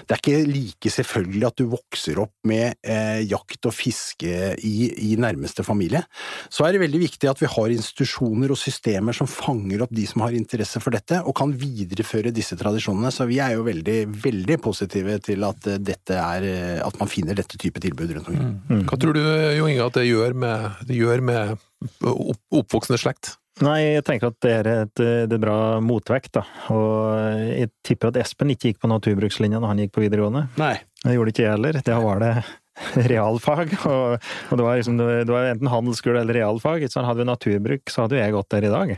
Det 0.08 0.16
er 0.16 0.22
ikke 0.22 0.50
like 0.50 0.92
selvfølgelig 0.94 1.48
at 1.48 1.62
du 1.62 1.66
vokser 1.72 2.22
opp 2.24 2.34
med 2.48 2.78
eh, 2.84 3.22
jakt 3.30 3.70
og 3.70 3.76
fiske 3.76 4.52
i, 4.58 4.76
i, 4.92 5.16
nærmeste 5.22 5.66
familie. 5.66 6.04
Så 6.52 6.66
er 6.66 6.76
det 6.76 6.84
veldig 6.84 7.02
viktig 7.04 7.30
at 7.32 7.42
vi 7.42 7.50
har 7.52 7.74
institusjoner 7.74 8.54
og 8.54 8.60
systemer 8.60 9.16
som 9.18 9.30
fanger 9.30 9.86
opp 9.86 9.94
de 9.96 10.06
som 10.10 10.26
har 10.26 10.38
interesse 10.38 10.82
for 10.84 10.96
dette, 10.96 11.22
og 11.26 11.36
kan 11.38 11.54
videreføre 11.56 12.34
disse 12.36 12.58
tradisjonene. 12.60 13.14
Så 13.14 13.28
vi 13.30 13.42
er 13.44 13.56
jo 13.58 13.66
veldig, 13.68 14.00
veldig 14.24 14.60
positive 14.64 15.20
til 15.26 15.48
at, 15.48 15.68
eh, 15.68 15.82
dette 15.82 16.18
er, 16.18 16.48
eh, 16.48 16.80
at 16.86 17.00
man 17.00 17.12
finner 17.12 17.38
dette 17.38 17.60
type 17.62 17.82
tilbud 17.82 18.16
rundt 18.16 18.32
omkring. 18.32 18.56
Mm. 18.70 18.86
Hva 18.90 19.00
tror 19.00 19.18
du, 19.18 19.22
Jo 19.58 19.68
Inge, 19.68 19.86
at 19.86 20.00
det 20.00 20.08
gjør 20.08 20.34
med, 20.36 20.88
det 20.88 20.98
gjør 20.98 21.22
med 21.24 21.58
opp, 22.06 22.42
oppvoksende 22.52 23.00
slekt? 23.02 23.36
Nei, 23.62 23.78
jeg 23.98 24.06
tenker 24.08 24.32
at 24.32 24.40
det 24.42 24.54
er 24.62 24.70
et, 24.72 25.02
det 25.02 25.36
er 25.38 25.42
bra 25.42 25.58
motvekt, 25.84 26.34
da. 26.40 26.46
Og 26.74 27.52
jeg 27.52 27.70
tipper 27.86 28.10
at 28.10 28.18
Espen 28.24 28.54
ikke 28.54 28.72
gikk 28.72 28.82
på 28.82 28.90
naturbrukslinja 28.90 29.62
når 29.62 29.74
han 29.74 29.84
gikk 29.84 29.94
på 29.98 30.06
videregående. 30.06 30.48
Nei. 30.62 30.74
Det 31.04 31.14
gjorde 31.16 31.34
ikke 31.34 31.46
jeg 31.46 31.56
heller. 31.56 31.80
Da 31.86 32.00
var 32.02 32.24
det 32.24 32.34
realfag, 33.12 33.78
og, 33.86 34.18
og 34.50 34.58
det, 34.58 34.66
var 34.66 34.82
liksom, 34.82 34.98
det 35.02 35.30
var 35.30 35.52
enten 35.52 35.72
handelsskole 35.72 36.24
eller 36.24 36.42
realfag. 36.42 36.86
Så 36.90 37.06
hadde 37.06 37.24
vi 37.24 37.30
naturbruk, 37.30 37.86
så 37.90 38.06
hadde 38.06 38.18
jo 38.18 38.24
jeg 38.24 38.36
gått 38.38 38.52
der 38.56 38.68
i 38.68 38.74
dag. 38.74 38.98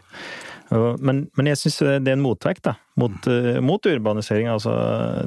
Og, 0.74 1.02
men, 1.06 1.26
men, 1.38 1.48
jeg 1.52 1.60
syns 1.60 1.78
det 1.84 2.10
er 2.10 2.16
en 2.16 2.24
motvekt 2.24 2.64
da, 2.66 2.76
mot, 3.00 3.16
mm. 3.28 3.60
mot 3.66 3.90
urbanisering. 3.90 4.48
Altså, 4.50 4.74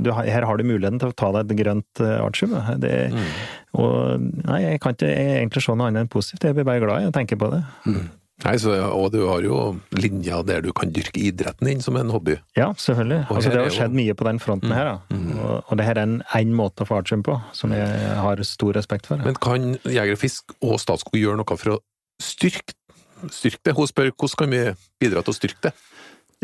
du, 0.03 0.11
her 0.17 0.47
har 0.49 0.59
du 0.59 0.67
muligheten 0.67 0.99
til 1.03 1.13
å 1.13 1.17
ta 1.17 1.31
deg 1.37 1.53
et 1.53 1.61
grønt 1.61 2.03
uh, 2.03 2.19
artium. 2.25 2.57
Mm. 2.57 3.19
Og 3.79 4.25
nei, 4.49 4.63
jeg 4.65 4.83
kan 4.83 4.97
ikke 4.97 5.13
jeg 5.13 5.35
egentlig 5.43 5.63
se 5.63 5.77
noe 5.77 5.91
annet 5.91 6.07
enn 6.07 6.13
positivt. 6.13 6.49
Jeg 6.49 6.57
blir 6.57 6.67
bare 6.67 6.83
glad 6.83 7.05
i 7.05 7.11
å 7.11 7.15
tenke 7.15 7.39
på 7.39 7.53
det. 7.53 7.63
Mm. 7.87 8.07
Nei, 8.45 8.59
så, 8.61 8.75
Og 8.93 9.09
du 9.15 9.23
har 9.31 9.45
jo 9.47 9.59
linja 9.97 10.43
der 10.45 10.61
du 10.65 10.69
kan 10.77 10.91
dyrke 10.93 11.23
idretten 11.31 11.71
din 11.71 11.81
som 11.81 11.97
en 11.97 12.13
hobby. 12.13 12.37
Ja, 12.59 12.69
selvfølgelig. 12.77 13.23
Altså, 13.33 13.53
det 13.53 13.63
har 13.63 13.73
skjedd 13.73 13.95
jo... 13.95 14.01
mye 14.03 14.17
på 14.19 14.27
den 14.29 14.41
fronten 14.43 14.75
her. 14.77 14.91
Da. 14.91 15.17
Mm. 15.17 15.31
Og, 15.39 15.55
og 15.65 15.81
det 15.81 15.87
her 15.89 16.01
er 16.03 16.13
én 16.37 16.53
måte 16.57 16.85
å 16.85 16.91
få 16.91 17.01
artium 17.01 17.25
på, 17.25 17.39
som 17.57 17.73
jeg 17.73 18.17
har 18.21 18.43
stor 18.45 18.77
respekt 18.77 19.09
for. 19.09 19.23
Men 19.25 19.41
kan 19.41 19.79
Jeger 19.89 20.19
og 20.19 20.21
Fisk 20.21 20.57
og 20.61 20.77
Statskog 20.83 21.17
gjøre 21.21 21.41
noe 21.41 21.57
for 21.57 21.79
å 21.79 21.81
styrke, 22.23 22.77
styrke 23.33 23.71
det? 23.71 23.77
Hun 23.79 23.89
spør 23.89 24.13
hvordan 24.13 24.41
kan 24.43 24.53
vi 24.53 24.63
bidra 25.01 25.25
til 25.25 25.33
å 25.33 25.39
styrke 25.41 25.71
det? 25.71 25.75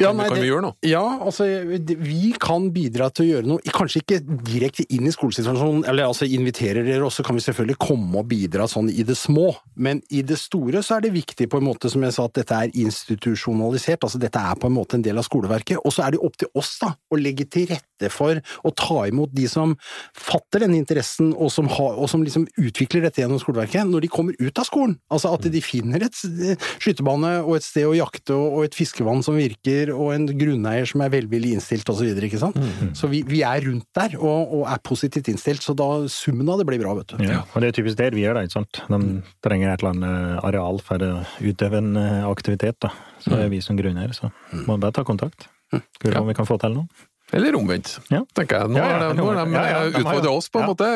Ja, 0.00 0.08
nei, 0.16 0.24
kan 0.24 0.40
vi 0.40 0.48
gjøre 0.48 0.64
noe? 0.64 0.76
Ja, 0.88 1.02
altså 1.20 1.44
vi 1.44 2.30
kan 2.40 2.70
bidra 2.72 3.10
til 3.12 3.26
å 3.26 3.28
gjøre 3.28 3.48
noe. 3.50 3.72
Kanskje 3.76 4.00
ikke 4.00 4.20
direkte 4.24 4.86
inn 4.88 5.04
i 5.04 5.12
skolesituasjonen, 5.12 5.82
eller 5.90 6.08
altså 6.08 6.24
inviterer 6.24 6.86
dere, 6.86 7.04
og 7.04 7.12
så 7.12 7.24
kan 7.26 7.36
vi 7.36 7.44
selvfølgelig 7.44 7.76
komme 7.82 8.22
og 8.22 8.30
bidra 8.30 8.64
sånn 8.70 8.88
i 8.88 9.04
det 9.04 9.18
små. 9.20 9.50
Men 9.76 10.00
i 10.08 10.22
det 10.24 10.38
store 10.40 10.80
så 10.80 10.96
er 10.96 11.04
det 11.04 11.12
viktig 11.12 11.44
på 11.52 11.60
en 11.60 11.66
måte, 11.68 11.90
som 11.92 12.04
jeg 12.06 12.16
sa, 12.16 12.24
at 12.24 12.40
dette 12.40 12.56
er 12.56 12.72
institusjonalisert. 12.72 14.06
Altså 14.08 14.20
dette 14.22 14.40
er 14.40 14.56
på 14.62 14.70
en 14.70 14.76
måte 14.78 14.96
en 14.96 15.04
del 15.04 15.20
av 15.20 15.26
skoleverket. 15.28 15.82
Og 15.84 15.92
så 15.92 16.06
er 16.06 16.16
det 16.16 16.22
opp 16.24 16.40
til 16.40 16.48
oss 16.56 16.72
da, 16.80 16.94
å 17.12 17.20
legge 17.20 17.44
til 17.52 17.68
rette 17.74 18.08
for 18.10 18.40
å 18.64 18.72
ta 18.72 19.04
imot 19.10 19.36
de 19.36 19.44
som 19.50 19.76
fatter 20.16 20.64
denne 20.64 20.80
interessen, 20.80 21.34
og 21.36 21.52
som, 21.52 21.68
har, 21.68 22.00
og 22.00 22.08
som 22.08 22.24
liksom 22.24 22.48
utvikler 22.56 23.04
dette 23.04 23.20
gjennom 23.20 23.44
skoleverket, 23.44 23.84
når 23.92 24.06
de 24.06 24.12
kommer 24.16 24.40
ut 24.40 24.56
av 24.56 24.70
skolen. 24.70 24.96
Altså 25.12 25.36
at 25.36 25.52
de 25.52 25.64
finner 25.64 26.08
et 26.08 26.16
skytebane 26.16 27.36
og 27.44 27.58
et 27.58 27.68
sted 27.68 27.84
å 27.86 27.94
jakte 27.98 28.40
og 28.40 28.64
et 28.64 28.80
fiskevann 28.80 29.20
som 29.26 29.36
virker 29.36 29.81
og 29.90 30.12
en 30.14 30.26
grunneier 30.38 30.86
som 30.88 31.02
er 31.04 31.12
velvillig 31.12 31.56
innstilt 31.56 31.88
osv. 31.88 32.02
Så, 32.02 32.06
videre, 32.06 32.28
ikke 32.28 32.40
sant? 32.40 32.56
Mm. 32.58 32.92
så 32.98 33.10
vi, 33.10 33.22
vi, 33.28 33.42
er 33.46 33.64
rundt 33.66 33.86
der 33.98 34.16
og, 34.20 34.54
og, 34.58 34.64
er 34.70 34.82
positivt 34.86 35.30
innstilt, 35.32 35.62
så 35.64 35.74
da 35.78 35.88
summen 36.10 36.48
av 36.52 36.62
det 36.62 36.66
blir 36.70 36.82
bra, 36.82 36.94
vet 36.98 37.14
du. 37.14 37.22
Ja, 37.26 37.42
og 37.44 37.62
det 37.62 37.70
er 37.70 37.78
typisk 37.78 38.00
der 38.00 38.16
vi 38.16 38.24
gjør 38.24 38.38
det, 38.38 38.48
ikke 38.48 38.60
sant. 38.60 38.82
De 38.88 39.00
trenger 39.44 39.72
et 39.72 39.84
eller 39.84 39.94
annet 39.94 40.44
areal 40.50 40.82
for 40.84 41.06
å 41.06 41.12
utøve 41.42 41.82
en 41.82 41.94
eh, 42.00 42.26
aktivitet, 42.28 42.78
da. 42.84 42.92
Så 43.22 43.36
er 43.38 43.50
vi 43.52 43.62
som 43.64 43.78
grunneier, 43.78 44.14
så 44.16 44.32
må 44.64 44.76
vi 44.76 44.82
bare 44.82 44.94
ta 44.98 45.06
kontakt. 45.06 45.48
Skal 45.72 46.10
vi 46.10 46.14
se 46.14 46.20
om 46.20 46.30
vi 46.30 46.36
kan 46.36 46.48
få 46.48 46.58
til 46.60 46.76
noe. 46.76 47.08
Eller 47.32 47.56
omvendt, 47.56 47.94
ja. 48.12 48.20
tenker 48.36 48.60
jeg. 48.60 48.72
Nå 48.74 48.80
ja, 48.80 48.88
ja, 48.90 48.96
er 48.98 49.14
de, 49.16 49.94
de 49.94 50.02
utfordra 50.02 50.32
oss, 50.34 50.50
på 50.52 50.60
en 50.60 50.68
måte. 50.68 50.88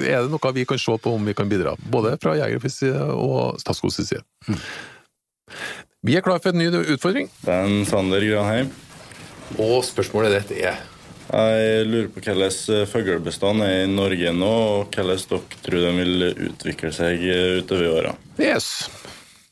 Er 0.00 0.22
det 0.24 0.30
noe 0.32 0.52
vi 0.56 0.64
kan 0.68 0.80
se 0.80 0.94
på 1.04 1.12
om 1.12 1.28
vi 1.28 1.34
kan 1.36 1.50
bidra? 1.50 1.74
Både 1.92 2.14
fra 2.22 2.38
Jegerfisk 2.38 2.86
og 3.12 3.60
Statskogs 3.60 4.00
side. 4.00 4.22
Mm. 4.48 4.62
Vi 6.06 6.14
er 6.14 6.22
klar 6.22 6.38
for 6.38 6.54
en 6.54 6.60
ny 6.62 6.68
utfordring. 6.94 7.26
Det 7.42 7.50
er 7.50 7.64
en 7.66 7.80
Sander 7.88 8.22
Granheim. 8.22 8.68
Og 9.58 9.80
spørsmålet 9.82 10.36
ditt 10.36 10.60
er? 10.62 10.76
Jeg 11.26 11.88
lurer 11.88 12.06
på 12.14 12.22
hvordan 12.22 12.86
fuglebestanden 12.86 13.64
er 13.66 13.80
i 13.82 13.88
Norge 13.90 14.30
nå, 14.30 14.52
og 14.76 14.94
hvordan 14.94 15.18
dere 15.18 15.58
tror 15.66 15.82
den 15.82 15.98
vil 15.98 16.28
utvikle 16.52 16.92
seg 16.94 17.24
utover 17.64 17.90
åra. 17.96 18.12
Yes. 18.38 18.86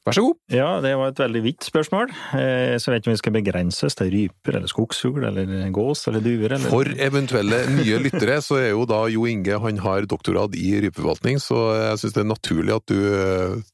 Vær 0.06 0.14
så 0.14 0.22
god. 0.22 0.36
Ja, 0.54 0.68
det 0.78 0.92
var 0.94 1.10
et 1.10 1.18
veldig 1.18 1.40
vidt 1.42 1.66
spørsmål. 1.66 2.12
Eh, 2.38 2.76
så 2.78 2.92
vet 2.92 3.02
ikke 3.02 3.10
om 3.10 3.16
vi 3.16 3.18
skal 3.18 3.34
begrenses 3.34 3.98
til 3.98 4.12
ryper 4.12 4.60
eller 4.60 4.70
skogsfugl 4.70 5.26
eller 5.26 5.50
gås 5.74 6.06
eller 6.06 6.22
duer. 6.22 6.52
Eller... 6.54 6.70
For 6.70 6.86
eventuelle 7.08 7.64
nye 7.74 7.98
lyttere 8.04 8.36
så 8.44 8.60
er 8.60 8.68
jo 8.70 8.84
da 8.86 9.02
Jo 9.10 9.26
Inge 9.26 9.58
han 9.64 9.82
har 9.82 10.06
doktorgrad 10.06 10.54
i 10.54 10.76
rypeforvaltning, 10.84 11.42
så 11.42 11.58
jeg 11.74 11.98
syns 12.04 12.14
det 12.14 12.22
er 12.22 12.30
naturlig 12.30 12.76
at 12.76 12.86
du, 12.92 13.00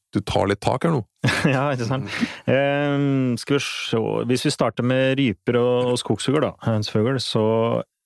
du 0.09 0.21
tar 0.25 0.49
litt 0.49 0.63
tak 0.65 0.87
her 0.87 0.95
nå. 0.95 1.03
ja, 1.53 1.67
ikke 1.69 1.91
sant. 1.91 2.09
Um, 2.49 3.37
skal 3.37 3.59
vi 3.59 3.63
se 3.67 4.03
Hvis 4.33 4.47
vi 4.49 4.57
starter 4.57 4.89
med 4.89 5.19
ryper 5.21 5.61
og, 5.61 5.93
og 5.93 6.01
skogsfugl, 6.01 6.41
da, 6.47 6.55
hønsfugl, 6.65 7.21
så, 7.21 7.45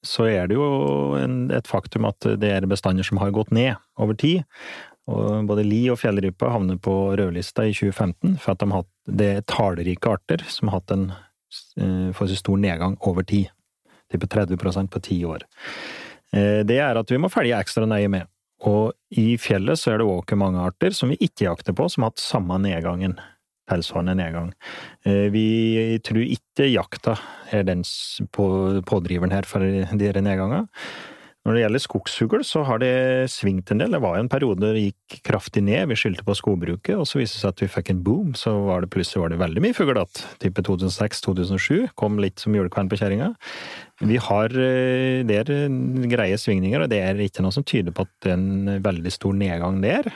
så 0.03 0.28
er 0.28 0.51
det 0.51 0.59
jo 0.59 0.67
en, 1.15 1.45
et 1.55 1.71
faktum 1.71 2.11
at 2.11 2.28
det 2.43 2.51
er 2.57 2.67
bestander 2.67 3.07
som 3.07 3.23
har 3.23 3.32
gått 3.32 3.55
ned 3.55 3.80
over 3.95 4.19
tid. 4.19 4.43
Og 5.08 5.47
både 5.47 5.64
li 5.64 5.86
og 5.91 5.99
fjellrype 6.01 6.49
havner 6.51 6.80
på 6.84 6.93
rødlista 7.16 7.64
i 7.68 7.76
2015 7.76 8.39
for 8.43 8.53
at 8.53 8.64
de 8.64 8.72
hatt, 8.74 8.89
det 9.08 9.30
er 9.38 9.45
tallrike 9.47 10.12
arter 10.12 10.43
som 10.51 10.68
har 10.68 10.82
hatt 10.82 10.95
en 10.95 11.05
eh, 11.12 12.10
forholdsvis 12.12 12.43
stor 12.43 12.60
nedgang 12.60 12.97
over 13.08 13.24
tid. 13.28 13.47
Type 14.12 14.28
30% 14.28 14.91
på 14.91 15.03
ti 15.03 15.22
år. 15.28 15.45
Eh, 16.36 16.60
det 16.68 16.82
er 16.84 16.99
at 16.99 17.12
vi 17.12 17.22
må 17.22 17.32
følge 17.32 17.55
ekstra 17.55 17.88
nøye 17.88 18.12
med. 18.12 18.28
Og 18.68 18.91
i 19.14 19.36
fjellet 19.39 19.80
så 19.80 19.93
er 19.93 20.01
det 20.01 20.10
også 20.10 20.38
mange 20.39 20.62
arter 20.64 20.95
som 20.95 21.12
vi 21.14 21.20
ikke 21.22 21.45
jakter 21.45 21.76
på, 21.78 21.88
som 21.93 22.03
har 22.03 22.12
hatt 22.12 22.24
samme 22.24 22.60
nedgangen. 22.64 23.16
Tilsvarende 23.68 24.16
nedgang. 24.16 24.53
Eh, 25.08 25.28
vi 25.32 25.99
tror 26.03 26.24
ikke 26.24 26.70
jakta 26.72 27.18
er 27.51 27.68
den 27.68 27.84
pådriveren 28.36 29.36
her 29.36 29.47
for 29.47 29.64
disse 29.64 30.24
nedgangene. 30.24 30.66
Når 31.47 31.55
det 31.55 31.61
gjelder 31.61 31.79
skogsfugl, 31.79 32.41
så 32.43 32.61
har 32.67 32.81
det 32.83 32.95
svingt 33.31 33.71
en 33.71 33.79
del. 33.79 33.93
Det 33.95 34.01
var 34.03 34.17
en 34.19 34.27
periode 34.27 34.73
det 34.75 34.81
gikk 34.81 35.21
kraftig 35.29 35.61
ned, 35.63 35.85
vi 35.87 35.95
skyldte 35.95 36.25
på 36.27 36.35
skogbruket, 36.35 36.97
og 36.99 37.07
så 37.07 37.21
viste 37.21 37.37
det 37.37 37.43
seg 37.45 37.53
at 37.53 37.63
vi 37.63 37.69
fikk 37.71 37.91
en 37.93 38.01
boom. 38.03 38.33
Så 38.35 38.51
var 38.65 38.83
det 38.83 38.91
plutselig 38.91 39.23
var 39.23 39.31
det 39.31 39.39
veldig 39.39 39.63
mye 39.63 39.77
fugl 39.77 39.93
igjen. 39.95 40.25
Type 40.43 40.65
2006-2007. 40.67 41.93
Kom 41.95 42.19
litt 42.19 42.43
som 42.43 42.57
julekvelden 42.57 42.91
på 42.91 42.99
kjerringa. 42.99 43.31
Vi 44.03 44.19
har 44.27 44.59
eh, 44.59 45.23
der 45.29 45.53
greie 46.11 46.35
svingninger, 46.35 46.83
og 46.83 46.91
det 46.91 46.99
er 47.05 47.23
ikke 47.23 47.47
noe 47.47 47.55
som 47.55 47.63
tyder 47.63 47.95
på 47.95 48.03
at 48.03 48.11
det 48.27 48.35
er 48.35 48.41
en 48.41 48.83
veldig 48.83 49.15
stor 49.15 49.39
nedgang 49.39 49.79
der. 49.87 50.11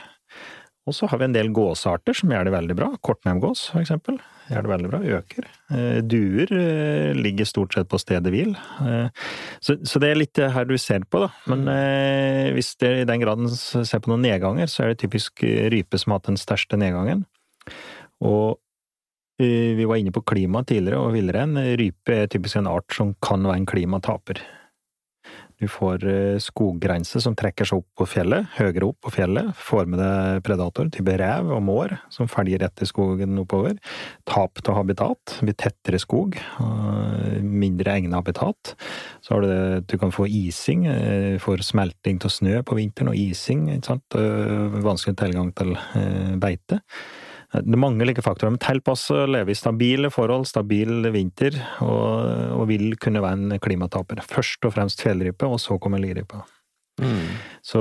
Og 0.82 0.96
så 0.96 1.06
har 1.06 1.20
vi 1.20 1.28
en 1.28 1.34
del 1.34 1.52
gåsearter 1.54 2.16
som 2.16 2.32
gjør 2.32 2.48
det 2.48 2.54
veldig 2.56 2.74
bra. 2.74 2.88
Kortnemgås, 3.06 3.68
for 3.70 3.84
eksempel. 3.84 4.16
Gjør 4.50 4.64
det 4.66 4.70
veldig 4.72 4.88
bra. 4.90 4.98
Øker. 5.18 5.46
Eh, 5.70 5.98
duer 6.02 6.50
eh, 6.56 7.12
ligger 7.14 7.46
stort 7.46 7.76
sett 7.76 7.90
på 7.90 8.00
stedet 8.02 8.32
hvil. 8.34 8.56
Eh, 8.82 9.28
så, 9.62 9.76
det 10.02 10.10
er 10.10 10.18
litt 10.18 10.40
her 10.42 10.66
du 10.66 10.74
ser 10.82 11.06
på, 11.06 11.22
da. 11.22 11.30
Men 11.52 11.70
hvis 12.56 12.74
det 12.82 12.90
i 13.02 13.06
den 13.08 13.22
graden 13.22 13.52
ser 13.52 14.02
på 14.02 14.10
noen 14.10 14.26
nedganger, 14.26 14.66
så 14.70 14.82
er 14.82 14.92
det 14.92 15.04
typisk 15.04 15.44
rype 15.44 16.00
som 16.00 16.12
har 16.12 16.20
hatt 16.20 16.32
den 16.32 16.40
største 16.40 16.80
nedgangen. 16.80 17.24
Og 18.22 18.58
vi 19.42 19.86
var 19.88 19.98
inne 19.98 20.12
på 20.14 20.22
klima 20.26 20.60
tidligere, 20.66 20.98
og 20.98 21.14
villrein. 21.14 21.56
Rype 21.78 22.24
er 22.24 22.28
typisk 22.30 22.58
en 22.58 22.70
art 22.70 22.90
som 22.94 23.14
kan 23.24 23.46
være 23.46 23.62
en 23.62 23.70
klimataper. 23.70 24.42
Du 25.62 25.68
får 25.70 26.02
skoggrenser 26.42 26.62
skoggrense 26.72 27.20
som 27.22 27.34
trekker 27.38 27.68
seg 27.68 27.82
opp 27.82 28.00
på 28.00 28.06
fjellet, 28.08 28.48
høyere 28.56 28.88
opp 28.88 28.98
på 29.06 29.12
fjellet. 29.14 29.52
Får 29.58 29.88
med 29.90 30.00
deg 30.02 30.42
predator, 30.46 30.88
type 30.92 31.16
rev 31.20 31.50
og 31.54 31.62
mår, 31.64 31.94
som 32.12 32.30
følger 32.30 32.64
etter 32.66 32.88
skogen 32.88 33.38
oppover. 33.42 33.78
Tap 34.28 34.60
av 34.68 34.78
habitat, 34.80 35.38
blir 35.42 35.56
tettere 35.58 36.00
skog, 36.02 36.38
mindre 37.42 37.96
egnet 37.96 38.18
habitat. 38.18 38.74
Så 39.22 39.34
har 39.34 39.42
du 39.42 39.48
det, 39.50 39.86
du 39.92 39.98
kan 39.98 40.12
få 40.12 40.26
ising, 40.28 40.86
eh, 40.86 41.38
får 41.38 41.64
smelting 41.66 42.20
av 42.24 42.30
snø 42.30 42.62
på 42.62 42.78
vinteren, 42.78 43.12
og 43.12 43.16
ising. 43.16 43.68
Eh, 43.70 44.80
Vanskelig 44.82 45.16
tilgang 45.16 45.52
til 45.54 45.76
eh, 45.76 46.36
beite. 46.36 46.82
Det 47.52 47.76
er 47.76 47.80
mange 47.80 48.06
like 48.08 48.22
faktorer, 48.24 48.54
men 48.54 48.62
tilpasset 48.62 49.28
leve 49.28 49.52
i 49.52 49.58
stabile 49.58 50.08
forhold, 50.12 50.46
stabil 50.48 51.10
vinter, 51.12 51.58
og, 51.84 52.56
og 52.56 52.64
vil 52.70 52.96
kunne 52.96 53.20
være 53.20 53.38
en 53.38 53.60
klimataper. 53.60 54.22
Først 54.24 54.64
og 54.64 54.72
fremst 54.72 55.04
fjellrype, 55.04 55.44
og 55.44 55.60
så 55.60 55.76
kommer 55.82 56.00
ligrypa. 56.00 56.40
Så 57.64 57.80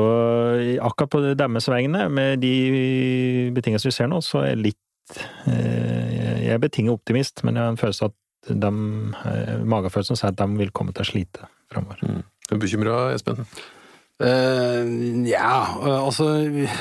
akkurat 0.82 1.12
på 1.12 1.22
deres 1.36 1.70
vegne, 1.70 2.10
med 2.10 2.42
de 2.44 3.52
betingelsene 3.56 3.92
vi 3.92 3.96
ser 3.96 4.12
nå, 4.12 4.22
så 4.24 4.44
er 4.44 4.54
jeg 4.54 4.64
litt 4.70 5.20
eh, 5.48 6.46
Jeg 6.46 6.56
er 6.56 6.64
betinget 6.64 6.96
optimist, 6.96 7.44
men 7.44 7.56
jeg 7.56 7.64
har 7.64 7.74
en 7.74 7.80
følelse 7.80 8.10
at 8.12 8.18
de, 8.48 8.72
eh, 9.32 9.60
magefølelsen 9.68 10.20
sier 10.20 10.34
at 10.34 10.40
de 10.40 10.48
vil 10.60 10.74
komme 10.76 10.96
til 10.96 11.06
å 11.06 11.12
slite 11.12 11.52
framover. 11.72 12.02
Mm. 12.04 12.24
Er 12.50 12.58
du 12.58 12.64
bekymra, 12.64 12.98
Espen? 13.16 13.46
Eh, 14.22 14.90
ja, 15.30 15.52
eh, 15.82 16.00
altså 16.06 16.28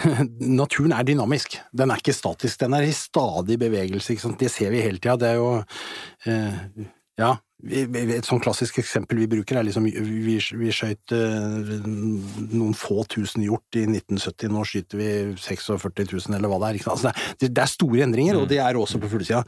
Naturen 0.60 0.92
er 0.92 1.06
dynamisk. 1.08 1.56
Den 1.72 1.92
er 1.92 2.02
ikke 2.02 2.16
statisk. 2.16 2.60
Den 2.60 2.76
er 2.76 2.86
i 2.86 2.94
stadig 2.96 3.58
bevegelse. 3.60 4.18
Det 4.40 4.50
ser 4.52 4.74
vi 4.74 4.84
hele 4.84 5.00
tida. 5.00 5.16
Det 5.20 5.30
er 5.30 5.38
jo 5.40 5.52
uh, 5.60 6.84
Ja. 7.20 7.36
Et 7.60 8.24
sånn 8.26 8.40
klassisk 8.40 8.78
eksempel 8.80 9.18
vi 9.20 9.28
bruker, 9.28 9.58
er 9.58 9.66
liksom 9.66 9.84
Vi, 9.84 10.36
vi 10.38 10.72
skjøt 10.72 11.12
eh, 11.12 11.72
noen 11.84 12.72
få 12.76 13.02
tusen 13.10 13.44
hjort 13.44 13.76
i 13.76 13.84
1970, 13.84 14.52
nå 14.54 14.64
skyter 14.68 15.00
vi 15.00 15.08
46 15.36 16.06
000, 16.08 16.36
eller 16.38 16.50
hva 16.50 16.60
det 16.62 16.70
er. 16.70 16.78
Ikke? 16.80 16.94
Altså, 16.94 17.12
det, 17.40 17.50
er, 17.52 17.70
store 17.70 18.04
endringer, 18.06 18.38
og 18.40 18.48
det 18.50 18.60
er 18.62 18.78
også 18.80 19.00
på 19.02 19.10
fuglesida. 19.12 19.42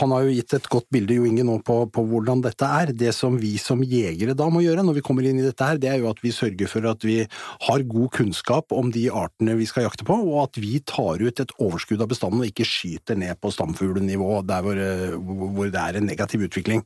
Han 0.00 0.14
har 0.14 0.24
jo 0.26 0.34
gitt 0.34 0.56
et 0.56 0.70
godt 0.72 0.88
bilde, 0.92 1.18
Jo 1.18 1.26
Inge, 1.28 1.44
nå 1.46 1.58
på, 1.66 1.82
på 1.92 2.04
hvordan 2.08 2.44
dette 2.46 2.66
er. 2.80 2.94
Det 2.96 3.12
som 3.16 3.36
vi 3.40 3.54
som 3.60 3.82
jegere 3.84 4.36
da 4.38 4.48
må 4.52 4.64
gjøre 4.64 4.84
når 4.86 5.00
vi 5.00 5.04
kommer 5.06 5.26
inn 5.28 5.42
i 5.42 5.46
dette 5.46 5.66
her, 5.66 5.80
det 5.80 5.92
er 5.92 6.00
jo 6.00 6.10
at 6.10 6.22
vi 6.24 6.32
sørger 6.34 6.70
for 6.70 6.88
at 6.90 7.04
vi 7.06 7.18
har 7.66 7.86
god 7.90 8.10
kunnskap 8.16 8.74
om 8.76 8.92
de 8.94 9.06
artene 9.12 9.58
vi 9.58 9.68
skal 9.68 9.86
jakte 9.86 10.06
på, 10.08 10.16
og 10.16 10.46
at 10.46 10.60
vi 10.62 10.80
tar 10.86 11.20
ut 11.20 11.44
et 11.44 11.54
overskudd 11.60 12.02
av 12.02 12.10
bestanden 12.10 12.44
og 12.44 12.50
ikke 12.50 12.68
skyter 12.68 13.18
ned 13.20 13.36
på 13.40 13.52
stamfuglenivå 13.54 14.40
der 14.48 14.64
hvor, 14.64 14.80
eh, 14.80 15.16
hvor 15.16 15.70
det 15.70 15.80
er 15.80 15.98
en 16.00 16.08
negativ 16.08 16.46
utvikling. 16.48 16.84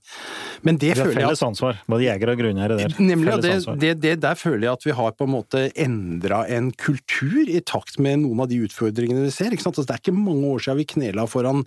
Men 0.64 0.78
det, 0.80 0.94
Det 0.94 0.98
er 0.98 1.04
føler 1.04 1.20
jeg 1.20 1.28
felles 1.28 1.42
ansvar, 1.44 1.78
både 1.90 2.06
jegere 2.06 2.34
og 2.34 2.40
grunneiere 2.40 2.76
der. 2.78 2.94
Nemlig, 2.98 3.32
og 3.34 3.42
det, 3.44 3.54
det, 3.82 3.92
det, 4.02 4.14
der 4.24 4.34
føler 4.40 4.66
jeg 4.68 4.72
at 4.78 4.86
vi 4.88 4.94
har 4.96 5.12
på 5.18 5.26
en 5.28 5.32
måte 5.34 5.64
endra 5.84 6.42
en 6.48 6.70
kultur 6.72 7.44
i 7.52 7.60
takt 7.60 7.98
med 8.02 8.22
noen 8.24 8.40
av 8.44 8.48
de 8.50 8.62
utfordringene 8.64 9.26
vi 9.26 9.32
ser. 9.34 9.52
Altså, 9.54 9.84
det 9.84 9.94
er 9.94 10.00
ikke 10.02 10.16
mange 10.16 10.48
år 10.54 10.64
siden 10.64 10.80
vi 10.80 10.86
knela 10.94 11.26
foran 11.30 11.62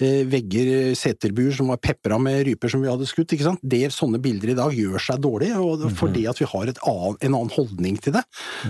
eh, 0.00 0.24
vegger, 0.28 0.94
seterbuer 0.98 1.52
som 1.56 1.70
var 1.72 1.80
pepra 1.82 2.18
med 2.22 2.42
ryper 2.48 2.72
som 2.72 2.82
vi 2.84 2.90
hadde 2.90 3.06
skutt. 3.08 3.34
Ikke 3.36 3.46
sant? 3.50 3.62
Det, 3.62 3.82
sånne 3.94 4.20
bilder 4.22 4.54
i 4.54 4.58
dag 4.58 4.74
gjør 4.76 4.98
seg 5.10 5.20
dårlig, 5.24 5.52
og 5.56 5.84
Mhm. 5.88 5.94
fordi 5.98 6.24
at 6.28 6.38
vi 6.40 6.46
har 6.48 6.72
annen, 6.72 7.16
en 7.22 7.34
annen 7.34 7.52
holdning 7.54 7.98
til 8.02 8.12
det. 8.16 8.22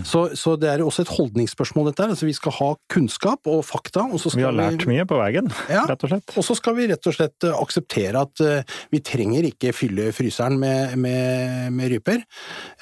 Så, 0.04 0.28
så 0.36 0.56
det 0.60 0.68
er 0.68 0.82
også 0.84 1.02
et 1.06 1.14
holdningsspørsmål, 1.16 1.90
dette 1.90 2.02
her. 2.04 2.12
Altså, 2.14 2.26
vi 2.28 2.34
skal 2.36 2.52
ha 2.58 2.68
kunnskap 2.92 3.46
og 3.46 3.64
fakta, 3.64 4.04
og 4.10 4.20
Vi 4.34 4.42
har 4.42 4.52
lært 4.52 4.86
mye 4.90 5.06
på 5.08 5.16
veien, 5.18 5.48
rett 5.68 6.04
og 6.04 6.10
slett. 6.10 6.34
og 6.36 6.44
så 6.44 6.56
skal 6.58 6.74
vi 6.76 6.86
rett 6.90 7.06
og 7.06 7.14
slett 7.16 7.44
eh, 7.48 7.54
akseptere 7.58 8.20
at 8.26 8.40
uh, 8.44 8.76
vi 8.92 9.00
trenger 9.00 9.46
ikke 9.48 9.67
fylle 9.76 10.10
fryseren 10.16 10.58
med, 10.60 10.94
med, 11.00 11.72
med 11.74 11.90
ryper. 11.92 12.22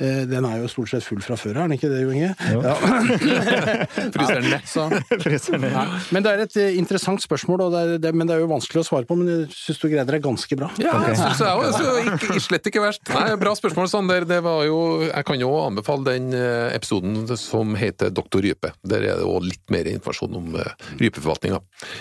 Eh, 0.01 0.22
Den 0.30 0.47
er 0.49 0.61
jo 0.62 0.68
stort 0.70 0.91
sett 0.93 1.05
full 1.07 1.22
fra 1.24 1.37
før, 1.41 1.57
er 1.57 1.66
den 1.68 1.76
ikke 1.76 1.91
det, 1.93 2.03
Jo 2.05 2.12
Inge? 2.14 2.32
Ja. 2.53 2.74
Fryseren 4.14 4.49
ned, 4.51 4.66
så. 4.68 4.87
Nei, 5.66 5.84
Men 6.14 6.24
det 6.26 6.32
er 6.32 6.43
et 6.47 6.59
eh, 6.62 6.78
interessant 6.80 7.22
spørsmål, 7.24 7.66
og 7.66 7.74
det 7.74 7.82
er, 7.82 7.93
det, 8.07 8.12
men 8.16 8.28
det 8.28 8.37
er 8.37 8.45
jo 8.45 8.51
vanskelig 8.51 8.82
å 8.82 8.87
svare 8.89 9.09
på. 9.09 9.16
Men 9.18 9.30
jeg 9.32 9.49
syns 9.55 9.80
du 9.82 9.89
greide 9.91 10.09
deg 10.12 10.24
ganske 10.24 10.59
bra. 10.59 10.70
Ja, 10.82 10.97
jeg 11.11 11.18
synes 11.20 11.43
jeg 11.43 12.03
òg. 12.07 12.41
Slett 12.47 12.70
ikke 12.70 12.84
verst. 12.84 13.05
Nei, 13.12 13.26
bra 13.41 13.55
spørsmål, 13.59 13.91
Sander. 13.93 14.26
Det 14.28 14.41
var 14.45 14.64
jo, 14.68 14.78
jeg 15.09 15.28
kan 15.28 15.41
jo 15.43 15.53
anbefale 15.64 16.07
den 16.12 16.30
eh, 16.37 16.74
episoden 16.76 17.24
som 17.41 17.76
heter 17.78 18.12
Doktor 18.14 18.45
Rype. 18.47 18.72
Der 18.87 19.05
er 19.12 19.20
det 19.22 19.26
òg 19.28 19.47
litt 19.49 19.64
mer 19.72 19.89
informasjon 19.91 20.37
om 20.41 20.53
rypeforvaltninga. 21.01 21.61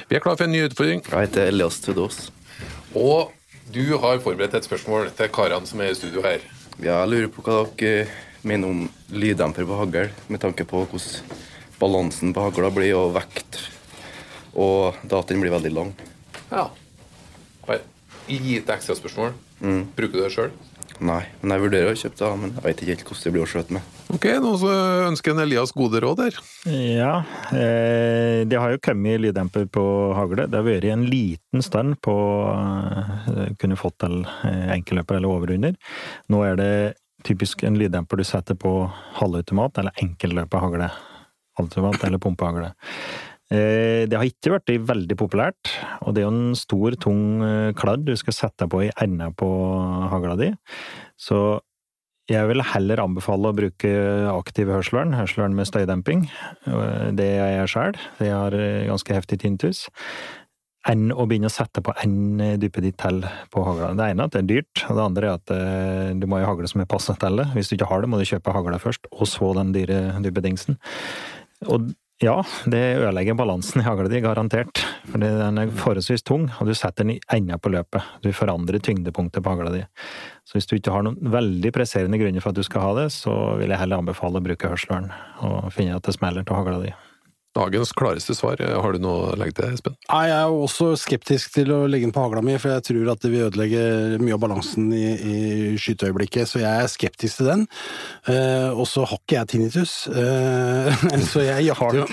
Vi 0.09 0.17
er 0.17 0.23
klar 0.23 0.37
for 0.39 0.47
en 0.47 0.53
ny 0.55 0.65
utfordring. 0.69 1.03
Jeg 1.05 1.29
heter 1.29 1.49
Elias 1.51 1.81
Tudos. 1.83 2.27
Og 2.95 3.31
du 3.73 3.97
har 3.97 4.21
forberedt 4.21 4.53
et 4.57 4.67
spørsmål 4.67 5.09
til 5.17 5.31
karene 5.33 5.67
som 5.67 5.81
er 5.81 5.91
i 5.91 5.97
studio 5.97 6.21
her. 6.25 6.43
Ja, 6.77 6.99
jeg 7.01 7.11
lurer 7.11 7.31
på 7.33 7.43
hva 7.45 7.63
dere 7.79 8.05
mener 8.45 8.69
om 8.69 8.83
lyddemper 9.09 9.65
på 9.65 9.79
hagl, 9.79 10.11
med 10.29 10.41
tanke 10.43 10.67
på 10.69 10.83
hvordan 10.85 11.41
balansen 11.79 12.33
på 12.35 12.43
hagla 12.45 12.69
blir, 12.71 12.93
og 12.99 13.15
vekt, 13.15 13.59
og 14.53 14.99
da 15.03 15.19
at 15.19 15.31
den 15.31 15.41
blir 15.41 15.53
veldig 15.55 15.73
lang. 15.73 15.91
Ja. 16.51 16.69
Bare 17.65 17.81
lite 18.29 18.75
ekstraspørsmål. 18.75 19.33
Mm. 19.59 19.81
Bruker 19.97 20.19
du 20.19 20.23
det 20.23 20.33
sjøl? 20.35 20.53
Nei, 21.03 21.25
men 21.41 21.51
jeg 21.51 21.63
vurderer 21.65 21.91
å 21.91 21.99
kjøpe 21.99 22.17
det, 22.21 22.29
men 22.39 22.51
jeg 22.53 22.63
vet 22.63 22.81
ikke 22.81 22.93
helt 22.93 23.03
hvordan 23.09 23.25
det 23.25 23.33
blir 23.35 23.43
å 23.43 23.49
skjøte 23.51 23.75
med. 23.75 23.93
Ok, 24.15 24.27
nå 24.39 24.51
så 24.61 24.73
ønsker 25.09 25.33
en 25.33 25.41
Elias 25.43 25.73
gode 25.75 25.99
råd 26.03 26.21
her. 26.23 26.37
Ja, 26.71 27.13
eh, 27.51 28.45
det 28.47 28.59
har 28.61 28.71
jo 28.71 28.81
kommet 28.85 29.23
lyddemper 29.23 29.65
på 29.67 29.85
hagle. 30.15 30.45
Det 30.47 30.61
har 30.61 30.67
vært 30.67 30.87
en 30.93 31.03
liten 31.09 31.65
stand 31.65 31.97
på 32.05 32.15
eh, 32.53 33.51
kunne 33.59 33.79
fått 33.79 33.97
til 34.05 34.21
eh, 34.47 34.71
enkelløper 34.77 35.19
eller 35.19 35.35
overunder. 35.35 35.75
Nå 36.31 36.43
er 36.47 36.61
det 36.61 36.71
typisk 37.27 37.65
en 37.67 37.79
lyddemper 37.81 38.21
du 38.21 38.27
setter 38.27 38.55
på 38.59 38.77
halvautomat 39.19 39.81
eller 39.81 40.03
enkelløpe 40.05 40.63
hagle. 40.63 40.91
Halvautomat 41.59 42.07
eller 42.07 42.21
pumpehagle. 42.23 42.71
Eh, 43.55 44.05
Det 44.09 44.17
har 44.17 44.27
ikke 44.27 44.55
blitt 44.55 44.87
veldig 44.89 45.17
populært, 45.19 45.71
og 46.03 46.13
det 46.13 46.21
er 46.23 46.27
jo 46.27 46.33
en 46.33 46.57
stor, 46.59 46.97
tung 47.01 47.43
eh, 47.45 47.71
kladd 47.77 48.05
du 48.07 48.15
skal 48.19 48.35
sette 48.35 48.67
på 48.69 48.85
i 48.85 48.91
enda 49.01 49.31
på 49.31 49.49
hagla 50.11 50.35
di. 50.39 50.51
Så 51.17 51.59
jeg 52.29 52.47
vil 52.49 52.63
heller 52.65 53.03
anbefale 53.03 53.51
å 53.51 53.55
bruke 53.55 53.91
aktiv 54.33 54.71
hørselvern, 54.73 55.13
hørselvern 55.17 55.57
med 55.57 55.69
støydemping. 55.69 56.25
Eh, 56.67 57.11
Det 57.17 57.29
er 57.37 57.61
jeg 57.61 57.73
sjøl, 57.75 57.99
jeg 58.19 58.33
har 58.33 58.51
ganske 58.89 59.13
heftig 59.13 59.39
tinnitus. 59.43 59.87
Enn 60.85 61.09
å 61.09 61.25
begynne 61.25 61.49
å 61.49 61.53
sette 61.53 61.81
på 61.81 61.95
en 62.03 62.37
ditt 62.61 62.75
til 63.01 63.23
på 63.49 63.63
hagla. 63.65 63.95
Det 63.97 64.05
ene 64.05 64.21
er 64.21 64.25
at 64.25 64.35
det 64.35 64.41
er 64.43 64.49
dyrt, 64.51 64.83
og 64.85 64.95
det 64.95 65.05
andre 65.05 65.25
er 65.25 65.39
at 65.39 66.19
du 66.19 66.27
må 66.27 66.37
ha 66.37 66.45
hagle 66.45 66.67
som 66.69 66.81
er 66.81 66.85
passende 66.85 67.17
til 67.17 67.37
det. 67.41 67.47
Hvis 67.55 67.69
du 67.69 67.75
ikke 67.75 67.89
har 67.89 68.01
det, 68.01 68.09
må 68.09 68.19
du 68.21 68.25
kjøpe 68.29 68.53
hagla 68.53 68.77
først, 68.77 69.09
og 69.09 69.25
så 69.25 69.49
den 69.57 69.73
dyre 69.73 70.21
duppedingsen. 70.21 70.77
Og 71.65 71.89
ja, 72.23 72.35
det 72.71 72.81
ødelegger 73.01 73.35
balansen 73.35 73.81
i 73.81 73.85
hagla 73.85 74.07
di, 74.11 74.21
garantert. 74.23 74.83
Fordi 75.11 75.31
den 75.39 75.59
er 75.59 75.73
forholdsvis 75.75 76.23
tung, 76.23 76.47
og 76.59 76.69
du 76.69 76.73
setter 76.77 77.03
den 77.03 77.15
i 77.15 77.19
enda 77.35 77.57
på 77.59 77.71
løpet. 77.73 78.03
Du 78.23 78.31
forandrer 78.35 78.79
tyngdepunktet 78.79 79.43
på 79.43 79.55
hagla 79.55 79.73
di. 79.73 79.81
Så 80.47 80.55
hvis 80.55 80.69
du 80.69 80.77
ikke 80.77 80.93
har 80.95 81.03
noen 81.05 81.19
veldig 81.33 81.73
presserende 81.75 82.19
grunner 82.21 82.43
for 82.43 82.55
at 82.55 82.59
du 82.59 82.63
skal 82.63 82.87
ha 82.87 82.93
det, 83.01 83.09
så 83.15 83.33
vil 83.59 83.73
jeg 83.73 83.81
heller 83.81 83.99
anbefale 83.99 84.39
å 84.39 84.45
bruke 84.45 84.71
hørselvern, 84.71 85.11
og 85.43 85.73
finne 85.75 85.97
at 85.99 86.07
det 86.07 86.15
smeller 86.15 86.47
til 86.47 86.59
hagla 86.59 86.79
di. 86.85 86.95
Dagens 87.55 87.93
klareste 87.95 88.35
svar. 88.35 88.59
Har 88.59 88.95
du 88.95 88.99
noe 88.99 89.29
å 89.29 89.35
legge 89.39 89.55
til, 89.55 89.71
Espen? 89.77 89.93
Nei, 90.09 90.25
Jeg 90.27 90.35
er 90.35 90.49
jo 90.51 90.57
også 90.65 90.89
skeptisk 90.99 91.53
til 91.55 91.71
å 91.71 91.77
legge 91.87 92.03
den 92.09 92.13
på 92.15 92.25
hagla 92.25 92.41
mi, 92.43 92.57
for 92.59 92.73
jeg 92.73 92.83
tror 92.89 93.11
at 93.13 93.21
det 93.23 93.31
vil 93.31 93.45
ødelegge 93.45 93.83
mye 94.19 94.35
av 94.35 94.41
balansen 94.43 94.89
i, 94.91 95.05
i 95.15 95.37
skyteøyeblikket, 95.79 96.49
så 96.51 96.59
jeg 96.59 96.83
er 96.83 96.91
skeptisk 96.91 97.39
til 97.39 97.49
den. 97.53 97.63
Eh, 98.27 98.67
og 98.75 98.83
så 98.91 99.05
har 99.07 99.21
ikke 99.21 99.37
jeg 99.37 99.51
tinnitus, 99.53 99.95
eh, 100.11 101.07
så 101.31 101.45
jeg 101.47 101.69
jakter 101.69 102.01
jo 102.01 102.05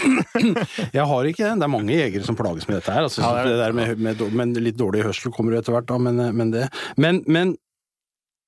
Jeg 0.99 1.09
har 1.11 1.31
ikke 1.33 1.43
det. 1.49 1.57
Det 1.59 1.67
er 1.67 1.75
mange 1.75 1.99
jegere 1.99 2.29
som 2.29 2.39
plages 2.39 2.69
med 2.71 2.79
dette 2.79 2.95
her. 2.95 3.09
Altså, 3.09 3.25
Ja, 3.25 3.35
det 3.35 3.43
er 3.43 3.51
det. 3.51 3.57
det 3.57 3.65
der 3.65 3.79
med, 3.81 4.07
med, 4.07 4.25
med 4.39 4.63
litt 4.63 4.79
dårlig 4.79 5.03
hørsel 5.09 5.35
kommer 5.35 5.57
jo 5.57 5.63
etter 5.65 5.75
hvert, 5.75 5.91
da, 5.91 5.99
men, 5.99 6.23
men 6.39 6.55
det 6.55 6.69
men, 7.01 7.25
men 7.27 7.57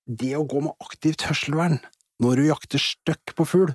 det 0.06 0.34
å 0.38 0.44
gå 0.46 0.60
med 0.62 0.76
aktivt 0.84 1.24
hørselvern 1.26 1.80
når 2.22 2.38
du 2.38 2.46
jakter 2.52 2.82
støkk 2.82 3.34
på 3.34 3.46
fugl 3.48 3.72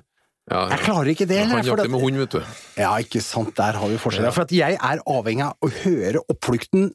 Jeg 0.50 0.78
klarer 0.82 1.10
ikke 1.12 1.26
det, 1.30 1.36
Han 1.44 1.50
eller? 1.52 1.62
for 1.62 1.76
jakter 1.76 1.90
med 1.92 2.00
hund, 2.02 2.16
vet 2.24 2.32
du. 2.32 2.40
ja, 2.80 2.90
ikke 2.98 3.20
sant, 3.22 3.52
der 3.56 3.76
har 3.78 3.88
vi 3.92 3.98
forskjellen. 4.02 4.32
For 4.34 4.50
jeg 4.50 4.78
er 4.80 5.02
avhengig 5.06 5.44
av 5.46 5.54
å 5.62 5.70
høre 5.84 6.22
oppflukten 6.32 6.88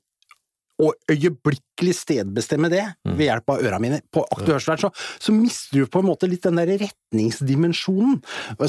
og 0.82 0.95
øyeblikkelig 1.11 1.93
stedbestemme 1.95 2.69
det 2.71 2.84
ved 3.07 3.26
hjelp 3.30 3.51
av 3.53 3.61
øra 3.63 3.80
mine. 3.80 4.01
På 4.11 4.26
aktiv 4.32 4.57
så, 4.59 4.89
så 4.91 5.36
mister 5.36 5.80
du 5.80 5.88
på 5.91 6.01
en 6.01 6.09
måte 6.09 6.28
litt 6.28 6.43
den 6.43 6.59
der 6.59 6.73
retningsdimensjonen. 6.82 8.17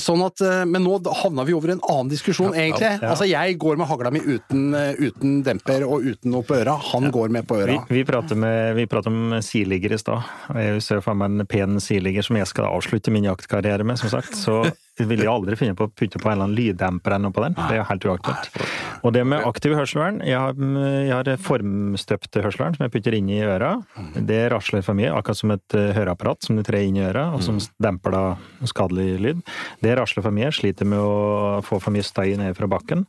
Sånn 0.03 0.23
at, 0.27 0.43
eh, 0.45 0.63
men 0.69 0.87
nå 0.87 1.01
havna 1.23 1.47
vi 1.47 1.57
over 1.57 1.75
en 1.75 1.83
annen 1.83 2.13
diskusjon, 2.13 2.55
egentlig. 2.55 2.93
Altså, 3.03 3.27
jeg 3.29 3.59
går 3.63 3.81
med 3.81 3.91
hagla 3.91 4.13
mi 4.15 4.23
uten, 4.23 4.69
eh, 4.79 5.03
uten 5.03 5.41
demper 5.47 5.87
og 5.87 6.07
uten 6.07 6.35
noe 6.35 6.47
på 6.47 6.59
øra. 6.61 6.77
Han 6.93 7.11
går 7.15 7.35
med 7.35 7.49
på 7.49 7.59
øra. 7.65 7.81
vi, 7.91 8.05
prater 8.07 8.39
med, 8.39 8.77
vi 8.79 8.87
prater 8.91 9.11
om 9.11 9.39
siligger 9.43 9.97
i 9.97 10.01
stad. 10.01 10.23
Jeg 10.55 10.83
ser 10.87 11.03
for 11.05 11.19
meg 11.19 11.35
en 11.35 11.51
pen 11.51 11.81
siligger 11.83 12.27
som 12.27 12.39
jeg 12.39 12.51
skal 12.51 12.71
avslutte 12.71 13.15
min 13.15 13.27
jaktkarriere 13.27 13.87
med, 13.87 13.99
som 13.99 14.13
sagt. 14.13 14.39
Så 14.39 14.63
Jeg 14.97 15.11
ville 15.11 15.29
aldri 15.29 15.57
finne 15.61 15.77
på 15.77 15.87
å 15.87 15.93
putte 15.93 16.17
på 16.21 16.31
en 16.31 16.33
eller 16.37 16.47
annen 16.47 16.57
lyddemper 16.57 17.13
eller 17.13 17.27
noe 17.27 17.37
på 17.37 17.43
den. 17.45 17.57
Det 17.59 17.75
er 17.75 17.81
jo 17.83 17.89
helt 17.91 18.07
uaktuelt. 18.09 18.61
Og 19.05 19.13
det 19.13 19.25
med 19.29 19.45
aktiv 19.45 19.75
hørselvern 19.77 20.23
Jeg 20.25 20.39
har, 20.41 20.57
jeg 20.57 21.13
har 21.13 21.43
formstøpte 21.45 22.43
hørselvern 22.45 22.79
som 22.79 22.87
jeg 22.87 22.95
putter 22.95 23.17
inn 23.19 23.29
i 23.33 23.43
øra. 23.45 23.75
Det 24.17 24.41
rasler 24.55 24.85
for 24.87 24.97
mye, 24.97 25.13
akkurat 25.13 25.43
som 25.43 25.53
et 25.53 25.77
eh, 25.77 25.93
høreapparat 25.97 26.49
som 26.49 26.57
du 26.57 26.65
trer 26.67 26.89
inn 26.89 26.97
i 26.97 27.05
øra, 27.05 27.29
og 27.37 27.45
som 27.45 27.61
demper 27.83 28.17
da 28.17 28.25
skadelig 28.65 29.21
lyd. 29.21 29.45
Det 29.85 29.95
rasler 30.01 30.25
for 30.25 30.35
mye. 30.35 30.49
Jeg 30.49 30.59
sliter 30.63 30.89
med 30.89 31.05
å 31.05 31.61
få 31.67 31.81
for 31.83 31.95
mye 31.95 32.07
støy 32.07 32.33
ned 32.41 32.57
fra 32.57 32.71
bakken. 32.71 33.05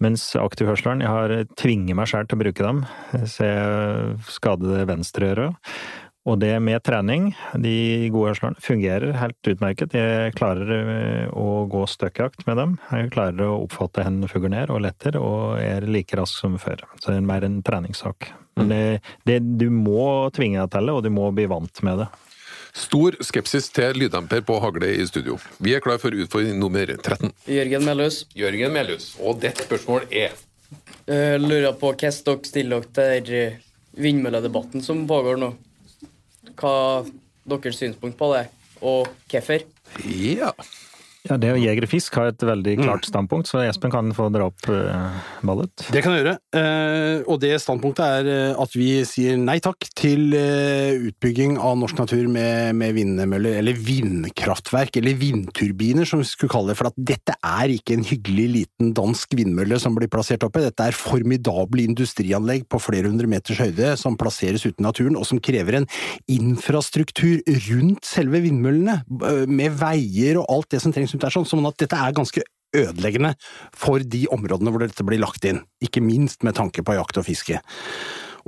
Mens 0.00 0.30
aktiv 0.40 0.70
hørselvern, 0.70 1.04
jeg 1.04 1.12
har 1.12 1.34
tvinger 1.60 1.98
meg 1.98 2.08
sjøl 2.08 2.24
til 2.28 2.38
å 2.38 2.40
bruke 2.40 2.64
dem, 2.64 2.84
så 3.28 3.44
jeg 3.44 4.14
skader 4.32 4.78
det 4.78 4.86
venstre 4.88 5.34
øret. 5.34 5.74
Og 6.28 6.36
det 6.36 6.52
med 6.60 6.82
trening, 6.84 7.30
de 7.56 8.10
gode 8.12 8.34
hørslene, 8.34 8.60
fungerer 8.60 9.14
helt 9.16 9.48
utmerket. 9.48 9.94
Jeg 9.96 10.34
klarer 10.36 10.72
eh, 10.76 11.30
å 11.32 11.64
gå 11.70 11.86
støkkjakt 11.88 12.44
med 12.44 12.58
dem. 12.60 12.74
Jeg 12.92 13.12
klarer 13.14 13.40
å 13.46 13.62
oppfatte 13.62 14.04
hvor 14.04 14.32
fuglen 14.34 14.56
er, 14.60 14.72
og 14.72 14.82
letter, 14.84 15.16
og 15.16 15.56
er 15.62 15.86
like 15.88 16.18
rask 16.20 16.36
som 16.42 16.58
før. 16.60 16.84
Så 17.00 17.08
det 17.08 17.22
er 17.22 17.30
mer 17.30 17.46
en 17.46 17.62
treningssak. 17.64 18.28
Men 18.60 18.68
det, 18.68 18.82
det, 19.24 19.38
du 19.40 19.70
må 19.72 20.28
tvinge 20.36 20.60
deg 20.60 20.74
til 20.74 20.90
det, 20.90 20.98
og 20.98 21.06
du 21.06 21.08
må 21.14 21.30
bli 21.32 21.48
vant 21.48 21.82
med 21.88 22.02
det. 22.02 22.10
Stor 22.76 23.16
skepsis 23.24 23.70
til 23.74 23.96
lyddemper 23.98 24.44
på 24.46 24.60
hagle 24.62 24.92
i 24.92 25.08
studio. 25.08 25.38
Vi 25.58 25.72
er 25.74 25.82
klar 25.82 25.98
for 26.02 26.14
utfordring 26.14 26.60
nummer 26.60 26.84
13. 26.84 27.32
Jørgen 27.50 27.88
Melhus. 27.88 28.22
Jørgen 28.36 28.76
Melhus. 28.76 29.14
Og 29.24 29.40
ditt 29.42 29.64
spørsmål 29.64 30.04
er 30.12 30.36
Jeg 31.08 31.40
lurer 31.42 31.72
på 31.80 31.94
hvordan 31.96 32.22
dere 32.28 32.46
stiller 32.52 32.84
dere 32.84 33.24
til 33.24 33.40
eh, 33.40 33.58
vindmølledebatten 33.98 34.84
som 34.84 35.02
pågår 35.08 35.40
nå. 35.40 35.50
Hva 36.58 37.04
deres 37.50 37.78
synspunkt 37.80 38.18
på 38.18 38.32
det, 38.34 38.46
og 38.80 39.08
hvorfor? 39.30 39.66
Ja. 40.06 40.52
Ja, 41.28 41.36
det 41.36 41.50
å 41.52 41.58
jegere 41.60 41.88
fisk 41.90 42.14
har 42.16 42.30
et 42.30 42.42
veldig 42.44 42.78
klart 42.80 43.04
standpunkt, 43.04 43.50
så 43.50 43.60
Espen 43.66 43.92
kan 43.92 44.08
få 44.16 44.30
dra 44.32 44.46
opp 44.48 44.68
uh, 44.72 45.18
ballet. 45.44 45.84
Det 45.92 46.00
kan 46.00 46.14
jeg 46.14 46.22
gjøre. 46.22 46.36
Eh, 46.56 47.20
og 47.28 47.40
det 47.42 47.52
standpunktet 47.60 48.00
er 48.20 48.30
eh, 48.30 48.60
at 48.60 48.72
vi 48.76 48.88
sier 49.04 49.36
nei 49.40 49.58
takk 49.62 49.84
til 49.98 50.32
eh, 50.36 50.96
utbygging 51.10 51.58
av 51.60 51.76
norsk 51.80 52.00
natur 52.00 52.24
med, 52.32 52.72
med 52.80 52.96
vindmøller, 52.96 53.58
eller 53.60 53.76
vindkraftverk, 53.76 54.96
eller 55.00 55.18
vindturbiner 55.20 56.08
som 56.08 56.22
vi 56.22 56.28
skulle 56.30 56.54
kalle 56.54 56.72
det. 56.72 56.78
For 56.80 56.88
at 56.88 56.96
dette 56.96 57.36
er 57.36 57.74
ikke 57.74 57.98
en 57.98 58.06
hyggelig 58.06 58.48
liten 58.54 58.94
dansk 58.96 59.36
vindmølle 59.36 59.80
som 59.82 59.96
blir 59.98 60.10
plassert 60.12 60.46
oppe. 60.46 60.64
Dette 60.64 60.88
er 60.88 60.96
formidable 60.96 61.84
industrianlegg 61.84 62.64
på 62.70 62.80
flere 62.80 63.12
hundre 63.12 63.28
meters 63.30 63.60
høyde 63.60 63.92
som 64.00 64.16
plasseres 64.20 64.64
ute 64.64 64.78
i 64.80 64.88
naturen, 64.88 65.20
og 65.20 65.28
som 65.28 65.42
krever 65.42 65.82
en 65.82 65.88
infrastruktur 66.32 67.44
rundt 67.68 68.08
selve 68.08 68.40
vindmøllene, 68.46 69.00
eh, 69.20 69.44
med 69.50 69.76
veier 69.84 70.40
og 70.40 70.48
alt 70.56 70.72
det 70.72 70.80
som 70.82 70.96
trengs 70.96 71.09
rundt 71.14 71.26
er 71.28 71.34
sånn, 71.34 71.48
sånn 71.48 71.68
at 71.68 71.78
dette 71.82 71.98
er 71.98 72.16
ganske 72.16 72.44
ødeleggende 72.76 73.34
for 73.76 74.02
de 74.02 74.24
områdene 74.30 74.72
hvor 74.72 74.84
dette 74.84 75.06
blir 75.06 75.22
lagt 75.22 75.46
inn, 75.48 75.64
ikke 75.82 76.02
minst 76.04 76.44
med 76.46 76.56
tanke 76.58 76.84
på 76.86 76.96
jakt 76.98 77.18
og 77.20 77.26
fiske. 77.26 77.60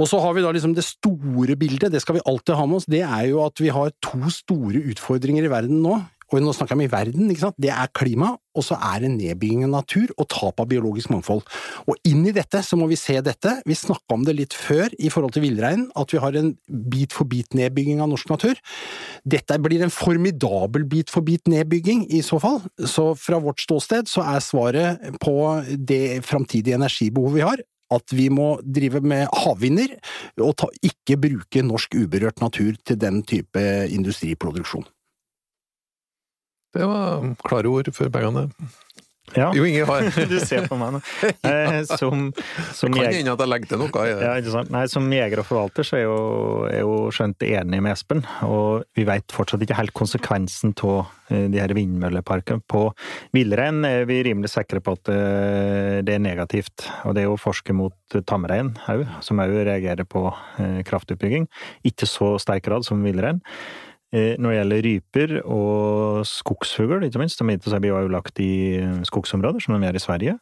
Og 0.01 0.09
så 0.09 0.21
har 0.23 0.33
vi 0.37 0.45
da 0.45 0.53
liksom 0.55 0.73
det 0.77 0.87
store 0.87 1.57
bildet, 1.61 1.93
det 1.93 2.01
skal 2.01 2.17
vi 2.17 2.25
alltid 2.29 2.57
ha 2.57 2.65
med 2.69 2.81
oss, 2.81 2.89
det 2.89 3.03
er 3.05 3.27
jo 3.29 3.43
at 3.45 3.61
vi 3.61 3.73
har 3.75 3.93
to 4.05 4.31
store 4.33 4.81
utfordringer 4.93 5.45
i 5.45 5.53
verden 5.53 5.83
nå. 5.85 5.99
Og 6.33 6.41
nå 6.41 6.53
snakker 6.57 6.72
jeg 6.72 6.80
om 6.80 6.85
i 6.87 6.93
verden, 6.93 7.30
ikke 7.33 7.45
sant? 7.45 7.59
det 7.61 7.70
er 7.74 7.91
klima, 7.93 8.33
og 8.57 8.64
så 8.64 8.76
er 8.80 9.05
det 9.05 9.11
nedbygging 9.14 9.66
av 9.66 9.72
natur 9.74 10.12
og 10.16 10.28
tap 10.33 10.61
av 10.62 10.68
biologisk 10.70 11.12
mangfold. 11.12 11.43
Og 11.89 12.09
inn 12.09 12.24
i 12.28 12.35
dette 12.35 12.62
så 12.64 12.78
må 12.80 12.89
vi 12.91 12.99
se 13.01 13.18
dette, 13.24 13.59
vi 13.68 13.76
snakka 13.76 14.16
om 14.16 14.24
det 14.26 14.37
litt 14.39 14.57
før 14.57 14.93
i 14.97 15.11
forhold 15.12 15.37
til 15.37 15.45
villreinen, 15.45 15.91
at 15.99 16.12
vi 16.12 16.20
har 16.22 16.37
en 16.39 16.55
bit-for-bit-nedbygging 16.93 18.01
av 18.05 18.11
norsk 18.12 18.33
natur. 18.33 18.61
Dette 19.28 19.59
blir 19.62 19.85
en 19.85 19.93
formidabel 19.93 20.87
bit-for-bit-nedbygging 20.89 22.07
i 22.16 22.22
så 22.24 22.41
fall, 22.43 22.62
så 22.80 23.12
fra 23.18 23.41
vårt 23.43 23.61
ståsted 23.64 24.09
så 24.11 24.24
er 24.33 24.45
svaret 24.45 25.20
på 25.22 25.37
det 25.76 26.22
framtidige 26.28 26.80
energibehovet 26.80 27.37
vi 27.37 27.47
har, 27.47 27.64
at 27.93 28.16
vi 28.16 28.30
må 28.33 28.55
drive 28.64 29.03
med 29.05 29.28
havvinder, 29.45 29.95
og 30.41 30.57
ta, 30.62 30.70
ikke 30.85 31.20
bruke 31.20 31.64
norsk 31.66 32.01
uberørt 32.01 32.41
natur 32.41 32.72
til 32.89 33.01
den 33.01 33.20
type 33.28 33.62
industriproduksjon. 33.93 34.89
Det 36.73 36.89
var 36.89 37.35
klare 37.45 37.68
ord 37.68 37.93
for 37.95 38.12
begge. 38.12 38.49
Ja. 39.37 39.49
Jo 39.57 39.64
Inge 39.64 39.87
har 39.89 40.05
Du 40.33 40.37
ser 40.43 40.66
på 40.68 40.77
meg 40.81 40.97
nå. 40.97 41.01
Eh, 41.53 41.83
som, 41.89 42.29
som 42.75 42.93
Det 42.93 43.03
kan 43.03 43.14
hende 43.14 43.33
at 43.33 43.43
jeg 43.43 43.51
legger 43.51 43.70
til 43.70 43.81
noe 43.81 44.05
i 44.05 44.12
det. 44.12 44.25
Ja, 44.25 44.33
ikke 44.41 44.53
sant? 44.55 44.70
Nei, 44.75 44.83
Som 44.91 45.09
jeger 45.12 45.43
og 45.43 45.49
forvalter 45.49 45.87
så 45.87 45.99
er 45.99 46.05
jo, 46.05 46.18
er 46.68 46.83
jo 46.85 46.97
skjønt 47.14 47.45
enig 47.47 47.81
med 47.83 47.95
Espen, 47.95 48.23
og 48.47 48.85
vi 48.97 49.07
vet 49.09 49.35
fortsatt 49.35 49.64
ikke 49.64 49.79
helt 49.79 49.95
konsekvensen 49.97 50.75
av 50.85 51.12
de 51.33 51.61
her 51.61 51.73
vindmølleparkene. 51.77 52.62
På 52.68 52.85
villrein 53.35 53.83
er 53.89 54.07
vi 54.09 54.20
rimelig 54.27 54.53
sikre 54.53 54.83
på 54.85 54.97
at 54.99 55.12
eh, 55.12 56.01
det 56.05 56.16
er 56.16 56.25
negativt, 56.25 56.87
og 57.07 57.16
det 57.16 57.25
er 57.25 57.31
jo 57.31 57.39
forske 57.41 57.77
mot 57.77 58.18
tamrein 58.29 58.75
òg, 58.93 59.07
som 59.25 59.41
òg 59.43 59.55
reagerer 59.70 60.09
på 60.09 60.27
eh, 60.61 60.83
kraftutbygging. 60.89 61.49
Ikke 61.89 62.09
så 62.11 62.35
sterk 62.43 62.68
grad 62.68 62.87
som 62.89 63.03
villrein. 63.07 63.43
Eh, 64.13 64.37
Når 64.39 64.51
det 64.51 64.59
gjelder 64.59 64.83
ryper 64.87 65.31
og 65.43 66.27
skogsfugl, 66.29 67.07
ikke 67.07 67.23
minst, 67.23 67.39
som 67.41 67.49
blir 67.49 67.93
jo 67.93 68.09
lagt 68.13 68.41
i 68.41 68.81
skogsområder, 69.09 69.61
som 69.61 69.75
de 69.75 69.87
gjør 69.87 69.97
i 69.97 70.05
Sverige, 70.05 70.35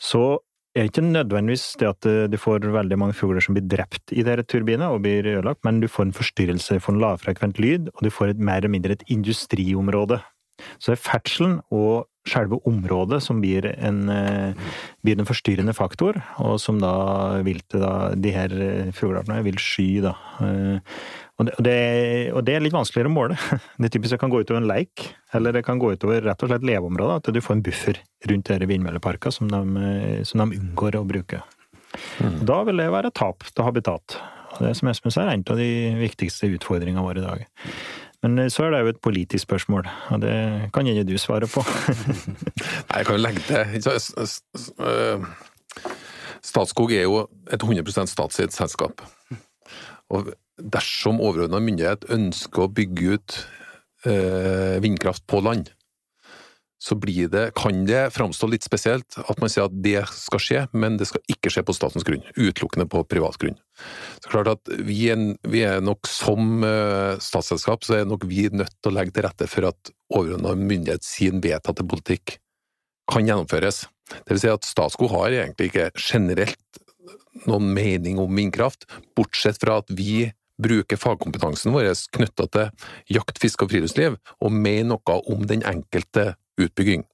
så 0.00 0.38
er 0.74 0.86
ikke 0.86 1.02
nødvendigvis 1.02 1.76
det 1.80 1.88
at 1.90 2.06
eh, 2.06 2.26
du 2.30 2.38
får 2.38 2.64
veldig 2.72 2.98
mange 2.98 3.16
fugler 3.18 3.42
som 3.44 3.56
blir 3.56 3.66
drept 3.68 4.14
i 4.14 4.24
dere 4.26 4.44
turbiner 4.46 4.94
og 4.94 5.02
blir 5.04 5.26
ødelagt, 5.26 5.64
men 5.66 5.82
du 5.82 5.88
får 5.90 6.08
en 6.08 6.16
forstyrrelse, 6.16 6.78
du 6.78 6.84
får 6.84 6.96
en 6.96 7.02
lavfrekvent 7.02 7.60
lyd, 7.62 7.90
og 7.94 8.04
du 8.06 8.10
får 8.14 8.34
et 8.34 8.44
mer 8.50 8.62
eller 8.62 8.72
mindre 8.72 8.96
et 8.96 9.04
industriområde. 9.10 10.20
Så 10.78 10.94
er 10.94 11.00
ferdselen 11.00 11.58
og 11.72 12.06
selve 12.28 12.58
området 12.68 13.22
som 13.24 13.40
blir 13.40 13.64
en, 13.78 14.02
eh, 14.12 14.52
blir 15.02 15.18
en 15.18 15.26
forstyrrende 15.28 15.72
faktor, 15.74 16.18
og 16.38 16.58
som 16.60 16.78
da 16.82 17.40
viltet, 17.46 17.80
da, 17.80 18.12
de 18.14 18.30
her 18.34 18.52
eh, 18.60 18.90
fugleartene 18.92 19.42
vil 19.46 19.58
sky, 19.58 19.88
da. 20.04 20.14
Eh, 20.44 20.78
Og 21.40 21.46
det, 21.64 22.32
og, 22.36 22.42
det, 22.44 22.52
er 22.52 22.60
litt 22.60 22.74
vanskeligere 22.74 23.08
å 23.08 23.14
måle. 23.14 23.36
Det 23.80 23.88
typisk 23.94 24.12
det 24.12 24.18
kan 24.20 24.28
gå 24.28 24.42
utover 24.42 24.60
en 24.60 24.68
leik, 24.68 25.06
eller 25.32 25.54
det 25.56 25.62
kan 25.64 25.78
gå 25.80 25.94
utover 25.96 26.20
rett 26.20 26.42
og 26.44 26.50
slett 26.50 26.66
leveområder, 26.68 27.16
at 27.16 27.30
du 27.32 27.40
får 27.40 27.54
en 27.56 27.62
buffer 27.64 27.96
rundt 28.28 28.50
disse 28.50 28.68
vindmølleparkene 28.68 29.32
som, 29.32 29.48
de- 29.48 30.20
som 30.28 30.42
de 30.44 30.58
unngår 30.60 30.98
å 31.00 31.06
bruke. 31.08 31.40
Mm. 32.20 32.44
Da 32.44 32.58
vil 32.68 32.76
det 32.84 32.90
være 32.92 33.10
tap 33.16 33.48
til 33.48 33.64
habitat. 33.64 34.18
Og 34.52 34.66
det 34.66 34.74
som 34.76 34.90
Espen 34.92 35.14
sier, 35.14 35.30
er 35.30 35.38
en 35.38 35.46
av 35.48 35.56
de 35.56 35.70
viktigste 36.02 36.50
utfordringene 36.58 37.00
våre 37.06 37.22
i 37.22 37.24
dag. 37.24 37.46
Men 38.22 38.38
eh, 38.38 38.50
så 38.52 38.66
er 38.66 38.74
det 38.74 38.80
jo 38.84 38.92
et 38.94 39.00
politisk 39.02 39.48
spørsmål, 39.48 39.88
og 40.10 40.22
det 40.22 40.34
kan 40.74 40.88
gjerne 40.88 41.06
du 41.08 41.16
svare 41.18 41.48
på. 41.50 41.64
Nei, 42.90 43.00
jeg 43.00 43.08
kan 43.08 43.16
jo 43.16 43.22
legge 43.22 43.40
til 43.46 43.90
øh, 44.80 45.24
Statskog 46.42 46.92
er 46.96 47.04
jo 47.04 47.26
et 47.52 47.62
100% 47.62 48.08
statseid 48.08 48.54
selskap. 48.56 49.02
Og 50.10 50.32
dersom 50.60 51.20
overordna 51.20 51.60
myndighet 51.62 52.06
ønsker 52.12 52.64
å 52.64 52.72
bygge 52.72 53.16
ut 53.16 53.36
øh, 54.08 54.80
vindkraft 54.82 55.26
på 55.28 55.42
land, 55.44 55.70
så 56.80 56.96
det, 56.96 57.50
kan 57.54 57.84
det 57.84 58.08
framstå 58.14 58.48
litt 58.48 58.64
spesielt 58.64 59.18
at 59.20 59.40
man 59.42 59.50
sier 59.52 59.66
at 59.68 59.74
det 59.84 60.00
skal 60.16 60.40
skje, 60.40 60.60
men 60.72 60.96
det 60.96 61.10
skal 61.10 61.20
ikke 61.28 61.52
skje 61.52 61.64
på 61.68 61.74
statens 61.76 62.06
grunn, 62.08 62.24
utelukkende 62.40 62.88
på 62.88 63.02
privat 63.04 63.36
grunn. 63.36 63.58
Så 64.24 64.32
klart 64.32 64.48
at 64.48 64.70
vi 64.88 65.10
er, 65.12 65.20
vi 65.44 65.60
er 65.68 65.84
nok 65.84 66.08
som 66.08 66.64
øh, 66.64 67.20
statsselskap, 67.20 67.84
så 67.84 67.98
er 67.98 68.08
nok 68.08 68.24
vi 68.28 68.48
nødt 68.48 68.72
til 68.80 68.92
å 68.92 68.96
legge 68.96 69.12
til 69.12 69.28
rette 69.28 69.48
for 69.50 69.68
at 69.68 69.92
overordna 70.08 70.56
myndighet 70.56 71.04
sin 71.04 71.44
vedtatte 71.44 71.84
politikk 71.84 72.38
kan 73.12 73.28
gjennomføres. 73.28 73.84
Det 74.10 74.32
vil 74.32 74.42
si 74.42 74.50
at 74.50 74.66
Statskog 74.66 75.12
har 75.12 75.36
egentlig 75.36 75.68
ikke 75.68 75.90
generelt 76.00 76.80
noen 77.44 77.70
mening 77.76 78.18
om 78.22 78.32
vindkraft, 78.40 78.88
bortsett 79.16 79.60
fra 79.60 79.82
at 79.82 79.92
vi 79.92 80.30
bruker 80.62 81.00
fagkompetansen 81.00 81.74
vår 81.74 81.90
knytta 82.16 82.46
til 82.52 83.16
jakt, 83.16 83.40
fiske 83.42 83.66
og 83.66 83.72
friluftsliv, 83.72 84.18
og 84.40 84.54
mene 84.54 84.92
noe 84.94 85.18
om 85.32 85.46
den 85.48 85.64
enkelte 85.66 86.34
utbygging. 86.60 87.06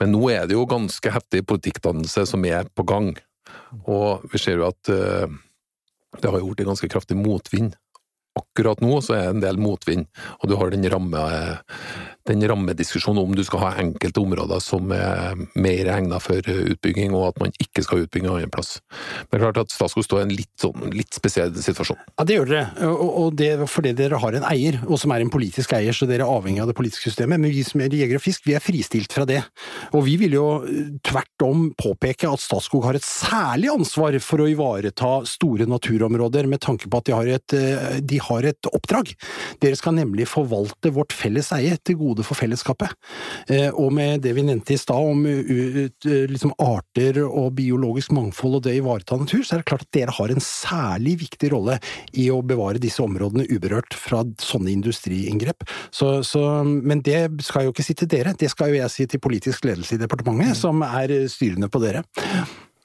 Men 0.00 0.14
nå 0.14 0.22
er 0.32 0.48
det 0.48 0.56
jo 0.56 0.66
ganske 0.66 1.12
heftig 1.14 1.44
politikkdannelse 1.46 2.26
som 2.28 2.44
er 2.48 2.68
på 2.74 2.86
gang, 2.88 3.12
og 3.86 4.24
vi 4.32 4.40
ser 4.42 4.58
jo 4.58 4.68
at 4.68 4.90
eh, 4.92 5.30
det 6.18 6.30
har 6.30 6.42
gjort 6.42 6.62
en 6.62 6.72
ganske 6.72 6.90
kraftig 6.92 7.16
motvind. 7.18 7.76
Akkurat 8.38 8.80
nå 8.80 8.96
så 9.04 9.16
er 9.16 9.26
det 9.26 9.34
en 9.36 9.44
del 9.44 9.60
motvind, 9.60 10.06
og 10.40 10.48
du 10.48 10.56
har 10.56 10.72
den, 10.72 10.88
ramme, 10.90 11.22
den 12.28 12.44
rammediskusjonen 12.48 13.22
om 13.22 13.34
du 13.36 13.42
skal 13.46 13.64
ha 13.64 13.70
enkelte 13.82 14.22
områder 14.22 14.62
som 14.62 14.92
er 14.94 15.38
mer 15.58 15.90
egnet 15.96 16.22
for 16.22 16.38
utbygging, 16.42 17.14
og 17.16 17.32
at 17.32 17.40
man 17.42 17.54
ikke 17.62 17.84
skal 17.84 17.98
ha 17.98 18.06
utbygging 18.06 18.30
en 18.32 18.52
plass. 18.52 18.76
Men 19.28 19.36
det 19.36 19.40
er 19.40 19.44
klart 19.46 19.62
at 19.64 19.74
Statskog 19.74 20.06
står 20.06 20.22
i 20.22 20.26
en 20.26 20.34
litt, 20.36 20.52
sånn, 20.60 20.88
litt 20.94 21.16
spesiell 21.16 21.54
situasjon. 21.54 22.00
Ja, 22.14 22.26
det 22.28 22.38
gjør 22.38 22.52
dere, 22.52 22.88
og, 22.90 23.08
og 23.22 23.38
det 23.40 23.50
fordi 23.70 23.94
dere 23.98 24.20
har 24.22 24.38
en 24.38 24.46
eier, 24.48 24.78
og 24.86 25.00
som 25.00 25.14
er 25.14 25.24
en 25.24 25.32
politisk 25.32 25.74
eier, 25.76 25.96
så 25.96 26.08
dere 26.08 26.26
er 26.26 26.32
avhengig 26.32 26.62
av 26.62 26.70
det 26.70 26.76
politiske 26.78 27.10
systemet. 27.10 27.40
Men 27.42 27.54
vi 27.54 27.64
som 27.66 27.82
er 27.82 27.94
jegere 27.96 28.20
og 28.20 28.24
fisk, 28.24 28.46
vi 28.46 28.56
er 28.56 28.64
fristilt 28.64 29.14
fra 29.14 29.26
det. 29.28 29.40
Og 29.92 30.06
vi 30.06 30.16
vil 30.20 30.36
jo 30.38 30.46
eh, 30.62 30.92
tvert 31.04 31.46
om 31.46 31.68
påpeke 31.78 32.30
at 32.30 32.42
Statskog 32.42 32.86
har 32.88 32.98
et 32.98 33.06
særlig 33.06 33.72
ansvar 33.72 34.18
for 34.24 34.44
å 34.44 34.48
ivareta 34.50 35.12
store 35.28 35.66
naturområder, 35.70 36.48
med 36.50 36.62
tanke 36.62 36.90
på 36.90 37.02
at 37.02 37.08
de 37.08 37.16
har 37.16 37.32
et, 37.38 37.56
eh, 37.58 37.98
de 38.00 38.20
har 38.22 38.48
et 38.52 38.70
oppdrag. 38.72 39.14
Dere 39.62 39.78
skal 39.78 39.96
nemlig 39.98 40.28
forvalte 40.30 40.92
vårt 40.94 41.14
felles 41.16 41.50
eie 41.56 41.78
til 41.82 41.98
gode 42.00 42.11
gode 42.12 42.26
for 42.26 42.38
fellesskapet. 42.38 42.92
Eh, 43.48 43.70
og 43.72 43.92
med 43.96 44.22
det 44.24 44.34
vi 44.36 44.44
nevnte 44.46 44.76
i 44.76 44.80
stad 44.80 45.10
om 45.12 45.24
uh, 45.26 45.82
uh, 46.06 46.24
liksom 46.30 46.54
arter 46.62 47.22
og 47.24 47.52
biologisk 47.58 48.12
mangfold 48.14 48.60
og 48.60 48.64
det 48.66 48.76
å 48.76 48.82
ivareta 48.82 49.18
natur, 49.20 49.42
så 49.44 49.56
er 49.56 49.62
det 49.62 49.68
klart 49.70 49.86
at 49.86 49.92
dere 49.96 50.16
har 50.16 50.32
en 50.32 50.44
særlig 50.44 51.18
viktig 51.24 51.52
rolle 51.54 51.78
i 52.18 52.28
å 52.32 52.40
bevare 52.46 52.82
disse 52.82 53.02
områdene 53.04 53.48
uberørt 53.50 53.96
fra 53.98 54.22
sånne 54.42 54.72
industriinngrep. 54.74 55.66
Så, 55.94 56.20
så, 56.26 56.44
men 56.64 57.02
det 57.04 57.24
skal 57.46 57.66
jo 57.66 57.74
ikke 57.74 57.86
si 57.86 57.96
til 57.98 58.10
dere, 58.12 58.36
det 58.38 58.50
skal 58.52 58.72
jo 58.72 58.80
jeg 58.80 58.94
si 58.94 59.08
til 59.10 59.22
politisk 59.22 59.66
ledelse 59.68 59.96
i 59.96 60.02
departementet, 60.02 60.58
som 60.58 60.84
er 60.86 61.14
styrende 61.32 61.70
på 61.72 61.82
dere. 61.82 62.04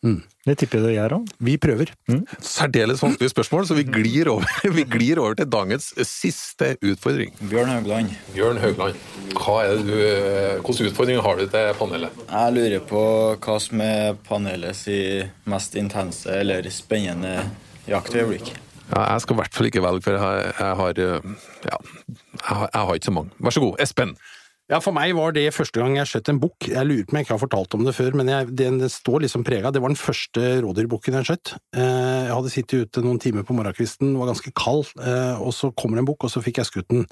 Mm. 0.05 0.19
Det 0.47 0.55
tipper 0.61 0.79
jeg 0.79 0.85
det 0.85 0.93
gjør 0.95 1.15
òg. 1.17 1.31
Vi 1.43 1.53
prøver. 1.59 1.91
Mm. 2.07 2.21
Særdeles 2.43 3.01
vanskelige 3.03 3.33
spørsmål, 3.33 3.65
så 3.67 3.77
vi 3.77 3.83
glir, 3.87 4.29
over, 4.31 4.45
vi 4.77 4.85
glir 4.87 5.19
over 5.19 5.35
til 5.39 5.49
dagens 5.51 5.89
siste 6.07 6.75
utfordring. 6.85 7.33
Bjørn 7.41 7.71
Haugland. 7.73 8.13
Bjørn 8.35 8.61
Haugland. 8.61 9.01
Hva 9.35 9.57
er 9.65 9.73
det 9.75 9.87
du, 9.89 9.97
hvilke 10.61 10.91
utfordringer 10.91 11.25
har 11.25 11.41
du 11.41 11.47
til 11.49 11.73
panelet? 11.81 12.21
Jeg 12.29 12.55
lurer 12.59 12.87
på 12.93 13.03
hva 13.43 13.57
som 13.63 13.83
er 13.83 14.15
panelets 14.29 14.85
mest 15.49 15.75
intense 15.79 16.39
eller 16.43 16.69
spennende 16.73 17.35
jaktøyeblikk. 17.89 18.53
Ja, 18.87 19.03
jeg 19.11 19.23
skal 19.23 19.35
i 19.35 19.41
hvert 19.41 19.55
fall 19.57 19.67
ikke 19.67 19.83
velge, 19.83 20.05
for 20.05 20.15
jeg, 20.15 20.51
jeg 20.55 20.75
har 20.79 20.99
ja, 21.01 21.19
jeg 21.67 22.47
har, 22.47 22.69
jeg 22.71 22.85
har 22.87 22.93
ikke 22.95 23.09
så 23.09 23.17
mange. 23.17 23.35
Vær 23.43 23.55
så 23.55 23.63
god, 23.63 23.81
Espen. 23.83 24.15
Ja, 24.67 24.81
for 24.83 24.91
meg 24.91 25.13
var 25.15 25.31
det 25.31 25.45
første 25.55 25.79
gang 25.79 25.93
jeg 25.95 26.09
skjøt 26.09 26.27
en 26.27 26.39
bukk. 26.43 26.65
Jeg 26.67 26.83
lurer 26.83 27.05
på 27.07 27.13
om 27.13 27.17
jeg 27.17 27.23
ikke 27.23 27.33
har 27.37 27.39
fortalt 27.39 27.75
om 27.77 27.85
det 27.87 27.93
før, 27.95 28.17
men 28.19 28.27
jeg, 28.27 28.49
den 28.59 28.81
står 28.91 29.23
liksom 29.23 29.45
prega. 29.47 29.69
Det 29.71 29.79
var 29.79 29.93
den 29.93 29.99
første 29.99 30.41
rådyrbukken 30.65 31.15
jeg 31.15 31.27
skjøt. 31.29 31.53
Eh, 31.71 32.25
jeg 32.27 32.33
hadde 32.33 32.51
sittet 32.51 32.83
ute 32.83 33.03
noen 33.05 33.21
timer 33.23 33.45
på 33.47 33.55
morgenkvisten, 33.55 34.11
var 34.19 34.27
ganske 34.33 34.51
kald, 34.59 34.91
eh, 34.99 35.39
og 35.39 35.55
så 35.55 35.71
kommer 35.71 35.95
det 35.95 36.03
en 36.03 36.09
bukk, 36.09 36.27
og 36.27 36.33
så 36.33 36.43
fikk 36.43 36.59
jeg 36.59 36.67
skutt 36.67 36.91
den. 36.91 37.07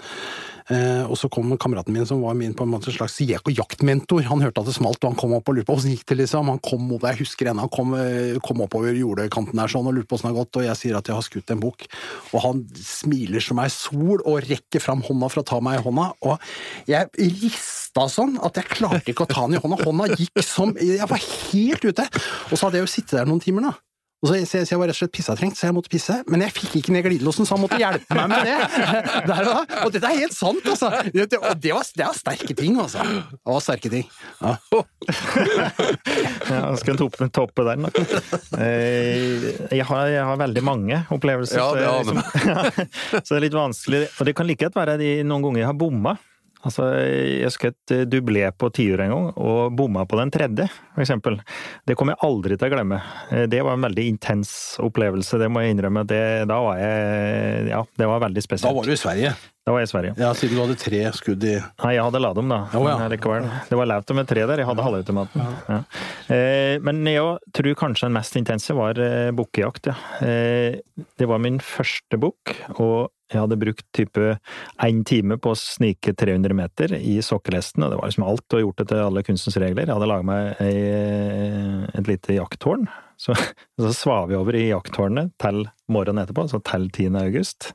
Eh, 0.67 1.05
og 1.07 1.15
så 1.15 1.29
kom 1.31 1.53
kameraten 1.61 1.95
min, 1.95 2.03
som 2.09 2.25
var 2.25 2.35
min 2.35 2.57
på 2.57 2.67
en 2.67 2.73
måte 2.73 2.91
slags 2.91 3.15
jaktmentor. 3.23 4.25
Han 4.27 4.43
hørte 4.43 4.65
at 4.65 4.67
det 4.67 4.75
smalt, 4.75 4.99
og 4.99 5.13
han 5.13 5.19
kom 5.23 5.37
opp 5.39 5.47
og 5.47 5.55
lurte 5.55 5.69
på 5.71 5.79
åssen 5.79 5.95
gikk 5.95 6.03
det, 6.11 6.19
liksom. 6.25 6.51
Han 6.51 6.59
kom 6.59 6.91
opp, 6.97 7.07
jeg 7.07 7.21
husker 7.21 7.53
ennå, 7.53 7.69
han 7.69 7.71
kom, 7.71 7.95
kom 8.43 8.65
oppover 8.67 8.99
jordekanten 8.99 9.63
der 9.63 9.71
sånn 9.71 9.87
og 9.87 9.95
lurte 9.95 10.11
på 10.11 10.19
åssen 10.19 10.27
det 10.27 10.33
har 10.33 10.41
gått, 10.41 10.59
og 10.59 10.67
jeg 10.67 10.81
sier 10.81 10.99
at 10.99 11.07
jeg 11.07 11.15
har 11.15 11.27
skutt 11.29 11.55
en 11.55 11.63
bukk. 11.63 11.87
Og 12.33 12.43
han 12.49 12.67
smiler 12.83 13.47
som 13.47 13.63
ei 13.63 13.71
sol 13.71 14.19
og 14.25 14.43
rekker 14.43 14.83
fram 14.83 15.07
hånda 15.07 15.31
for 15.31 15.45
å 15.45 15.47
ta 15.53 15.63
meg 15.63 15.79
i 15.79 15.85
hånda, 15.87 16.11
og 16.27 16.91
jeg 16.91 17.44
rista 17.45 18.07
sånn 18.11 18.37
at 18.43 18.59
jeg 18.59 18.71
klarte 18.73 19.13
ikke 19.13 19.25
å 19.25 19.31
ta 19.31 19.45
den 19.47 19.57
i 19.57 19.63
hånda. 19.63 19.81
Hånda 19.85 20.11
gikk 20.15 20.43
som 20.45 20.75
Jeg 20.81 21.07
var 21.09 21.21
helt 21.21 21.85
ute! 21.85 22.07
Og 22.51 22.57
så 22.57 22.67
hadde 22.67 22.81
jeg 22.81 22.87
jo 22.87 22.93
sittet 22.97 23.19
der 23.21 23.29
noen 23.29 23.43
timer, 23.43 23.69
da. 23.71 23.75
Og 24.25 24.31
så, 24.31 24.39
så, 24.47 24.61
jeg 24.63 24.79
var 24.79 24.87
rett 24.89 24.95
og 24.95 24.97
slett 25.03 25.13
pissetrengt, 25.13 25.57
så 25.59 25.67
jeg 25.67 25.75
måtte 25.75 25.91
pisse. 25.91 26.15
Men 26.31 26.41
jeg 26.41 26.53
fikk 26.55 26.79
ikke 26.79 26.93
ned 26.95 27.03
glidelåsen, 27.05 27.45
så 27.45 27.53
han 27.53 27.61
måtte 27.61 27.77
hjelpe 27.77 28.15
meg 28.17 28.31
med 28.31 28.47
det. 28.47 28.55
Der, 29.29 29.49
og, 29.51 29.73
og 29.83 29.91
dette 29.93 30.09
er 30.09 30.21
helt 30.23 30.33
sant, 30.33 30.65
altså! 30.65 30.89
Det, 31.11 31.11
det, 31.13 31.39
det, 31.61 31.71
var, 31.75 31.85
det 31.93 32.07
var 32.07 32.17
sterke 32.17 32.55
ting, 32.57 32.79
altså. 32.81 33.05
Det 33.05 33.51
var 33.51 33.61
sterke 33.61 33.91
ting. 33.93 34.07
Ja. 34.39 34.55
ja, 36.55 36.61
skal 36.81 36.97
toppe, 36.97 37.29
toppe 37.35 37.67
den, 37.69 37.85
da. 37.85 38.05
Jeg 38.65 39.85
har, 39.91 40.09
jeg 40.09 40.25
har, 40.25 40.41
veldig 40.41 40.63
mange 40.65 41.03
opplevelser, 41.13 41.61
ja, 41.61 41.67
det 41.77 41.85
så, 41.85 41.97
liksom, 41.99 42.23
så 43.25 43.27
det 43.29 43.37
er 43.37 43.45
litt 43.45 43.59
vanskelig. 43.59 44.01
Og 44.15 44.29
det 44.29 44.35
kan 44.39 44.49
like 44.49 44.65
godt 44.65 44.79
være 44.79 44.97
de 45.01 45.11
noen 45.27 45.45
ganger 45.45 45.67
jeg 45.67 45.69
har 45.69 45.77
bomma. 45.85 46.15
Altså, 46.65 46.89
jeg 46.97 47.53
skjøt 47.53 47.95
dublé 48.11 48.45
på 48.57 48.69
tiur 48.73 49.03
en 49.05 49.13
gang, 49.13 49.27
og 49.37 49.75
bomma 49.77 50.05
på 50.09 50.19
den 50.19 50.33
tredje, 50.33 50.67
for 50.95 51.05
eksempel. 51.05 51.39
Det 51.85 51.97
kommer 51.97 52.15
jeg 52.15 52.25
aldri 52.27 52.57
til 52.57 52.69
å 52.69 52.73
glemme. 52.75 53.01
Det 53.51 53.63
var 53.63 53.77
en 53.77 53.85
veldig 53.87 54.07
intens 54.15 54.53
opplevelse, 54.83 55.39
det 55.41 55.49
må 55.51 55.63
jeg 55.63 55.75
innrømme. 55.75 56.05
Det, 56.09 56.23
da 56.49 56.61
var 56.65 56.79
jeg 56.81 57.67
Ja, 57.69 57.83
det 57.97 58.07
var 58.09 58.23
veldig 58.25 58.43
spesielt. 58.43 58.69
Da 58.69 58.75
var 58.77 58.87
du 58.89 58.95
i 58.95 58.99
Sverige? 58.99 59.35
Da 59.65 59.73
var 59.73 59.81
jeg 59.81 59.87
i 59.87 59.89
Sverige. 59.89 60.13
Ja, 60.21 60.27
Siden 60.37 60.59
du 60.59 60.61
hadde 60.61 60.75
tre 60.77 60.99
skudd 61.17 61.45
i 61.49 61.55
Nei, 61.57 61.93
jeg 61.95 62.03
hadde 62.05 62.19
Ladum, 62.21 62.51
da. 62.51 62.59
Oh, 62.77 62.85
ja. 62.85 63.07
Likevel. 63.09 63.47
Det 63.65 63.79
var 63.79 63.89
lavt 63.89 64.13
med 64.13 64.27
tre 64.29 64.43
der, 64.45 64.61
jeg 64.61 64.69
hadde 64.69 64.85
halvautomaten. 64.85 65.41
Ja. 65.41 65.55
Ja. 65.73 65.79
Eh, 66.35 66.75
men 66.85 67.01
jeg 67.09 67.55
tror 67.57 67.79
kanskje 67.79 68.05
den 68.05 68.13
mest 68.19 68.37
intense 68.37 68.75
var 68.77 69.01
eh, 69.01 69.31
bukkejakt, 69.33 69.89
ja. 69.89 69.95
Eh, 70.21 70.77
det 71.17 71.29
var 71.31 71.41
min 71.41 71.57
første 71.65 72.19
bukk, 72.21 72.53
og 72.77 73.09
jeg 73.31 73.41
hadde 73.41 73.57
brukt 73.57 73.85
type 73.95 74.35
én 74.85 75.01
time 75.07 75.37
på 75.41 75.53
å 75.53 75.57
snike 75.57 76.13
300 76.13 76.57
meter 76.57 76.93
i 76.99 77.17
sokkelesten, 77.25 77.85
og 77.85 77.91
det 77.91 77.99
var 77.99 78.11
liksom 78.11 78.27
alt, 78.27 78.45
og 78.53 78.61
gjort 78.61 78.81
det 78.81 78.87
til 78.91 79.01
alle 79.01 79.23
kunstens 79.25 79.57
regler. 79.61 79.87
Jeg 79.87 79.97
hadde 79.97 80.09
laga 80.11 80.27
meg 80.29 80.61
ei, 80.61 80.75
et 81.97 82.11
lite 82.11 82.37
jakttårn. 82.37 82.85
Så, 83.17 83.33
så 83.81 83.93
svar 83.95 84.29
vi 84.29 84.37
over 84.37 84.57
i 84.59 84.67
jakttårnet 84.69 85.33
til 85.41 85.65
morgenen 85.91 86.25
etterpå, 86.25 86.45
altså 86.45 86.61
til 86.69 86.89
10. 86.91 87.17
august. 87.23 87.71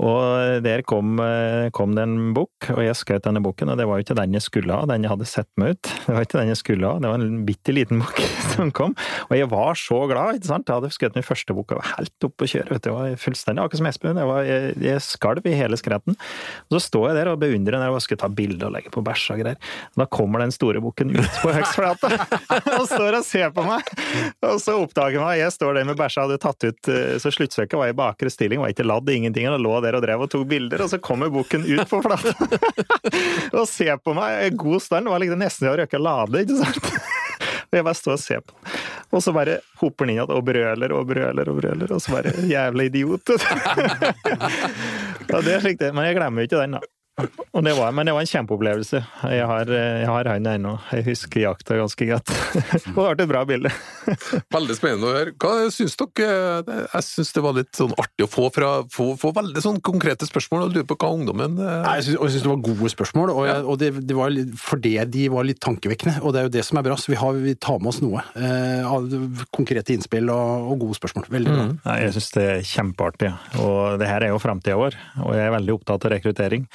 Og 0.00 0.62
der 0.64 0.82
kom, 0.88 1.20
kom 1.76 1.92
det 1.96 2.06
en 2.06 2.32
bok, 2.36 2.70
og 2.72 2.80
jeg 2.82 2.96
skrev 2.98 3.20
denne 3.24 3.42
boken, 3.44 3.72
og 3.72 3.78
det 3.78 3.86
var 3.88 3.98
jo 3.98 4.06
ikke 4.06 4.16
den 4.18 4.36
jeg 4.36 4.44
skulle 4.44 4.74
ha, 4.74 4.86
den 4.88 5.04
jeg 5.04 5.12
hadde 5.12 5.28
sett 5.28 5.48
meg 5.60 5.76
ut. 5.76 5.90
Det 6.06 6.14
var 6.16 6.26
ikke 6.26 6.38
den 6.40 6.52
jeg 6.52 6.60
skulle 6.60 6.88
ha, 6.88 7.02
det 7.02 7.10
var 7.12 7.22
en 7.22 7.42
bitte 7.46 7.74
liten 7.74 8.02
bok 8.02 8.22
som 8.54 8.72
kom. 8.74 8.96
Og 9.28 9.36
jeg 9.36 9.50
var 9.52 9.78
så 9.78 10.00
glad, 10.10 10.38
ikke 10.38 10.50
sant. 10.50 10.68
Jeg 10.68 10.80
hadde 10.80 10.92
skrevet 10.96 11.18
min 11.18 11.26
første 11.26 11.56
bok 11.56 11.74
og 11.74 11.82
var 11.82 11.90
helt 11.96 12.26
oppe 12.28 12.48
å 12.48 12.50
kjøre, 12.54 12.68
vet 12.72 12.82
du. 12.82 12.88
Det 12.88 12.96
var 12.96 13.20
fullstendig 13.22 13.62
akkurat 13.64 13.82
som 13.82 13.90
Espen. 13.92 14.20
Jeg, 14.22 14.28
var, 14.28 14.48
jeg, 14.48 14.72
jeg 14.84 15.04
skalv 15.06 15.46
i 15.48 15.54
hele 15.56 15.78
skretten. 15.80 16.18
Og 16.68 16.76
så 16.76 16.82
står 16.86 17.06
jeg 17.08 17.18
der 17.20 17.32
og 17.32 17.40
beundrer 17.42 17.78
når 17.78 17.96
jeg 17.96 18.06
skal 18.08 18.20
ta 18.24 18.30
bilde 18.32 18.68
og 18.68 18.74
legge 18.74 18.92
på 18.92 19.04
bæsj 19.06 19.28
og 19.36 19.42
greier. 19.44 19.70
Da 19.98 20.08
kommer 20.18 20.42
den 20.42 20.54
store 20.54 20.82
bukken 20.84 21.14
ut 21.14 21.40
på 21.42 21.54
høgstflata 21.54 22.10
og 22.78 22.88
står 22.90 23.20
og 23.20 23.26
ser 23.26 23.54
på 23.54 23.64
meg! 23.66 23.92
Og 24.48 24.58
så 24.62 24.74
oppdager 24.80 25.18
jeg 25.18 25.24
meg, 25.24 25.38
jeg 25.40 25.54
står 25.54 25.78
der 25.78 25.88
med 25.88 25.98
bæsja, 26.00 26.26
hadde 26.26 26.40
tatt 26.42 26.66
ut 26.66 26.90
Så 27.22 27.32
sluttstykket 27.32 27.78
var 27.78 27.92
i 27.92 27.96
bakre 27.96 28.30
stilling, 28.32 28.60
var 28.62 28.72
ikke 28.72 28.86
ladd, 28.86 29.08
ingenting, 29.12 29.48
og 29.52 29.62
lå 29.62 29.78
der 29.84 29.98
og 29.98 30.04
drev 30.04 30.24
og 30.24 30.30
tok 30.32 30.46
bilder, 30.50 30.84
og 30.84 30.90
så 30.92 31.00
kommer 31.02 31.32
bukken 31.32 31.66
ut 31.66 31.84
på 31.90 32.02
flata 32.04 32.32
og 33.58 33.66
ser 33.70 33.98
på 34.02 34.14
meg 34.16 34.46
i 34.46 34.54
god 34.62 34.82
stand. 34.84 35.10
Var 35.12 35.22
liksom 35.22 35.42
nesten 35.42 35.68
jeg 35.68 35.82
røyka 35.82 36.00
lade, 36.02 36.44
ikke 36.44 36.62
sant? 36.62 36.92
Og 37.72 37.78
jeg 37.78 37.84
bare 37.86 37.96
står 37.96 38.12
og 38.12 38.20
ser 38.20 38.40
på 38.44 38.52
den. 38.52 38.80
Og 39.16 39.22
så 39.24 39.32
bare 39.32 39.54
hoper 39.80 40.04
den 40.04 40.10
inn 40.12 40.18
igjen 40.18 40.32
og 40.34 40.42
brøler 40.44 40.92
og 40.92 41.06
brøler 41.08 41.48
og 41.48 41.56
brøler, 41.56 41.94
og 41.96 42.02
så 42.04 42.12
bare 42.12 42.34
Jævla 42.48 42.84
idiot! 42.84 43.32
ja, 45.30 45.40
det 45.40 45.54
er 45.54 45.62
slik 45.64 45.80
det. 45.80 45.88
Men 45.96 46.04
jeg 46.04 46.18
glemmer 46.18 46.44
jo 46.44 46.50
ikke 46.50 46.60
den, 46.60 46.76
da. 46.76 46.82
Det 47.62 47.74
var, 47.76 47.92
men 47.92 48.06
det 48.06 48.12
var 48.14 48.24
en 48.24 48.26
kjempeopplevelse. 48.26 49.00
Jeg 49.30 49.46
har, 49.46 49.68
jeg 49.68 50.06
har 50.08 50.28
han 50.32 50.46
ennå. 50.48 50.72
Jeg 50.96 51.04
husker 51.10 51.42
jakta 51.44 51.76
ganske 51.76 52.06
godt. 52.08 52.32
Og 52.96 53.18
det 53.18 53.26
ble 53.26 53.26
et 53.26 53.30
bra 53.30 53.42
bilde. 53.48 53.72
Veldig 54.56 54.76
spennende 54.76 55.10
å 55.10 55.12
høre. 55.14 55.34
Hva 55.36 55.68
syns 55.74 55.96
dere? 56.00 56.78
Jeg 56.80 57.06
syns 57.06 57.32
det 57.36 57.44
var 57.44 57.56
litt 57.58 57.70
sånn 57.76 57.92
artig 58.00 58.26
å 58.26 58.30
få, 58.32 58.48
fra, 58.54 58.70
få, 58.92 59.12
få 59.20 59.32
veldig 59.36 59.62
sånn 59.62 59.80
konkrete 59.84 60.26
spørsmål, 60.28 60.66
og 60.66 60.76
lurer 60.76 60.88
på 60.88 60.96
hva 61.00 61.10
ungdommen 61.14 61.54
Nei, 61.58 61.94
Jeg 62.00 62.16
syns 62.16 62.42
det 62.42 62.50
var 62.50 62.64
gode 62.64 62.90
spørsmål, 62.92 63.32
og, 63.32 63.42
jeg, 63.48 63.62
og 63.68 63.78
det, 63.82 63.90
det, 64.00 64.16
var 64.16 64.32
litt, 64.32 64.56
fordi 64.60 64.94
de 65.12 65.28
var 65.32 65.46
litt 65.48 65.60
tankevekkende. 65.62 66.18
Og 66.22 66.34
det 66.34 66.42
er 66.42 66.48
jo 66.48 66.54
det 66.56 66.64
som 66.66 66.80
er 66.80 66.86
bra, 66.88 66.96
så 66.98 67.12
vi, 67.12 67.20
har, 67.20 67.38
vi 67.44 67.54
tar 67.54 67.80
med 67.82 67.92
oss 67.92 68.00
noe. 68.02 68.24
Eh, 68.34 68.88
av 68.88 69.06
konkrete 69.54 69.94
innspill 69.94 70.32
og, 70.32 70.72
og, 70.72 70.74
gode 70.86 70.98
spørsmål. 70.98 71.28
Veldig 71.32 71.52
bra. 71.52 71.68
Mm. 71.68 71.76
Nei, 71.86 71.98
jeg 72.06 72.16
syns 72.16 72.32
det 72.38 72.48
er 72.56 72.66
kjempeartig. 72.72 73.32
Og 73.62 74.00
det 74.02 74.10
her 74.10 74.26
er 74.26 74.34
jo 74.34 74.42
framtida 74.42 74.80
vår, 74.80 74.98
og 75.22 75.36
jeg 75.36 75.46
er 75.46 75.56
veldig 75.58 75.78
opptatt 75.78 76.08
av 76.08 76.14
rekruttering. 76.16 76.66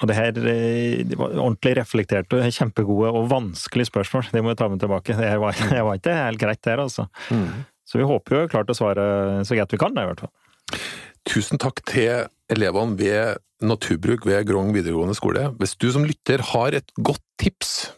Og 0.00 0.08
det 0.10 0.16
her 0.16 0.32
det 0.36 1.18
var 1.18 1.34
ordentlig 1.34 1.74
reflekterte, 1.80 2.40
kjempegode 2.54 3.12
og 3.12 3.28
vanskelige 3.32 3.90
spørsmål. 3.90 4.30
Det 4.32 4.42
må 4.44 4.52
jeg 4.52 4.60
ta 4.60 4.70
med 4.72 4.82
tilbake. 4.82 5.18
Det 5.18 5.30
var, 5.42 5.60
det 5.74 5.84
var 5.86 6.00
ikke 6.00 6.16
helt 6.16 6.42
greit, 6.42 6.62
det 6.64 6.74
her, 6.74 6.84
altså. 6.86 7.06
Mm. 7.30 7.64
Så 7.90 7.98
vi 7.98 8.06
håper 8.06 8.36
jo 8.36 8.50
klart 8.52 8.70
å 8.70 8.76
svare 8.76 9.04
så 9.46 9.56
godt 9.58 9.74
vi 9.74 9.80
kan, 9.82 9.96
i 9.98 10.08
hvert 10.10 10.24
fall. 10.24 10.34
Tusen 11.28 11.60
takk 11.60 11.82
til 11.88 12.28
elevene 12.50 12.96
ved 12.98 13.40
Naturbruk 13.60 14.24
ved 14.28 14.46
Grong 14.48 14.70
videregående 14.72 15.16
skole. 15.18 15.50
Hvis 15.60 15.76
du 15.76 15.90
som 15.92 16.06
lytter 16.06 16.42
har 16.52 16.76
et 16.78 16.94
godt 16.96 17.22
tips 17.40 17.90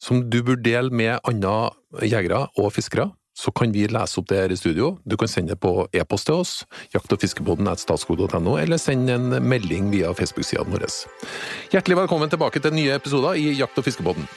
som 0.00 0.22
du 0.32 0.40
burde 0.42 0.64
dele 0.64 0.94
med 0.94 1.18
andre 1.28 1.72
jegere 2.06 2.46
og 2.60 2.70
fiskere, 2.76 3.10
så 3.40 3.52
kan 3.56 3.72
vi 3.72 3.86
lese 3.88 4.20
opp 4.20 4.28
det 4.28 4.42
her 4.42 4.52
i 4.52 4.58
studio. 4.60 4.92
Du 5.08 5.16
kan 5.16 5.30
sende 5.30 5.54
det 5.54 5.62
på 5.64 5.86
e-post 5.96 6.28
til 6.28 6.42
oss, 6.42 6.54
jakt- 6.92 7.12
og 7.14 7.22
fiskebåten 7.22 7.70
statskog.no, 7.80 8.58
eller 8.60 8.80
send 8.80 9.10
en 9.10 9.32
melding 9.40 9.90
via 9.94 10.12
Facebook-sidene 10.12 10.76
våre. 10.76 10.92
Hjertelig 11.72 12.02
velkommen 12.02 12.32
tilbake 12.32 12.60
til 12.60 12.76
nye 12.76 12.96
episoder 13.00 13.40
i 13.40 13.52
Jakt- 13.56 13.78
og 13.80 13.86
fiskebåten. 13.88 14.28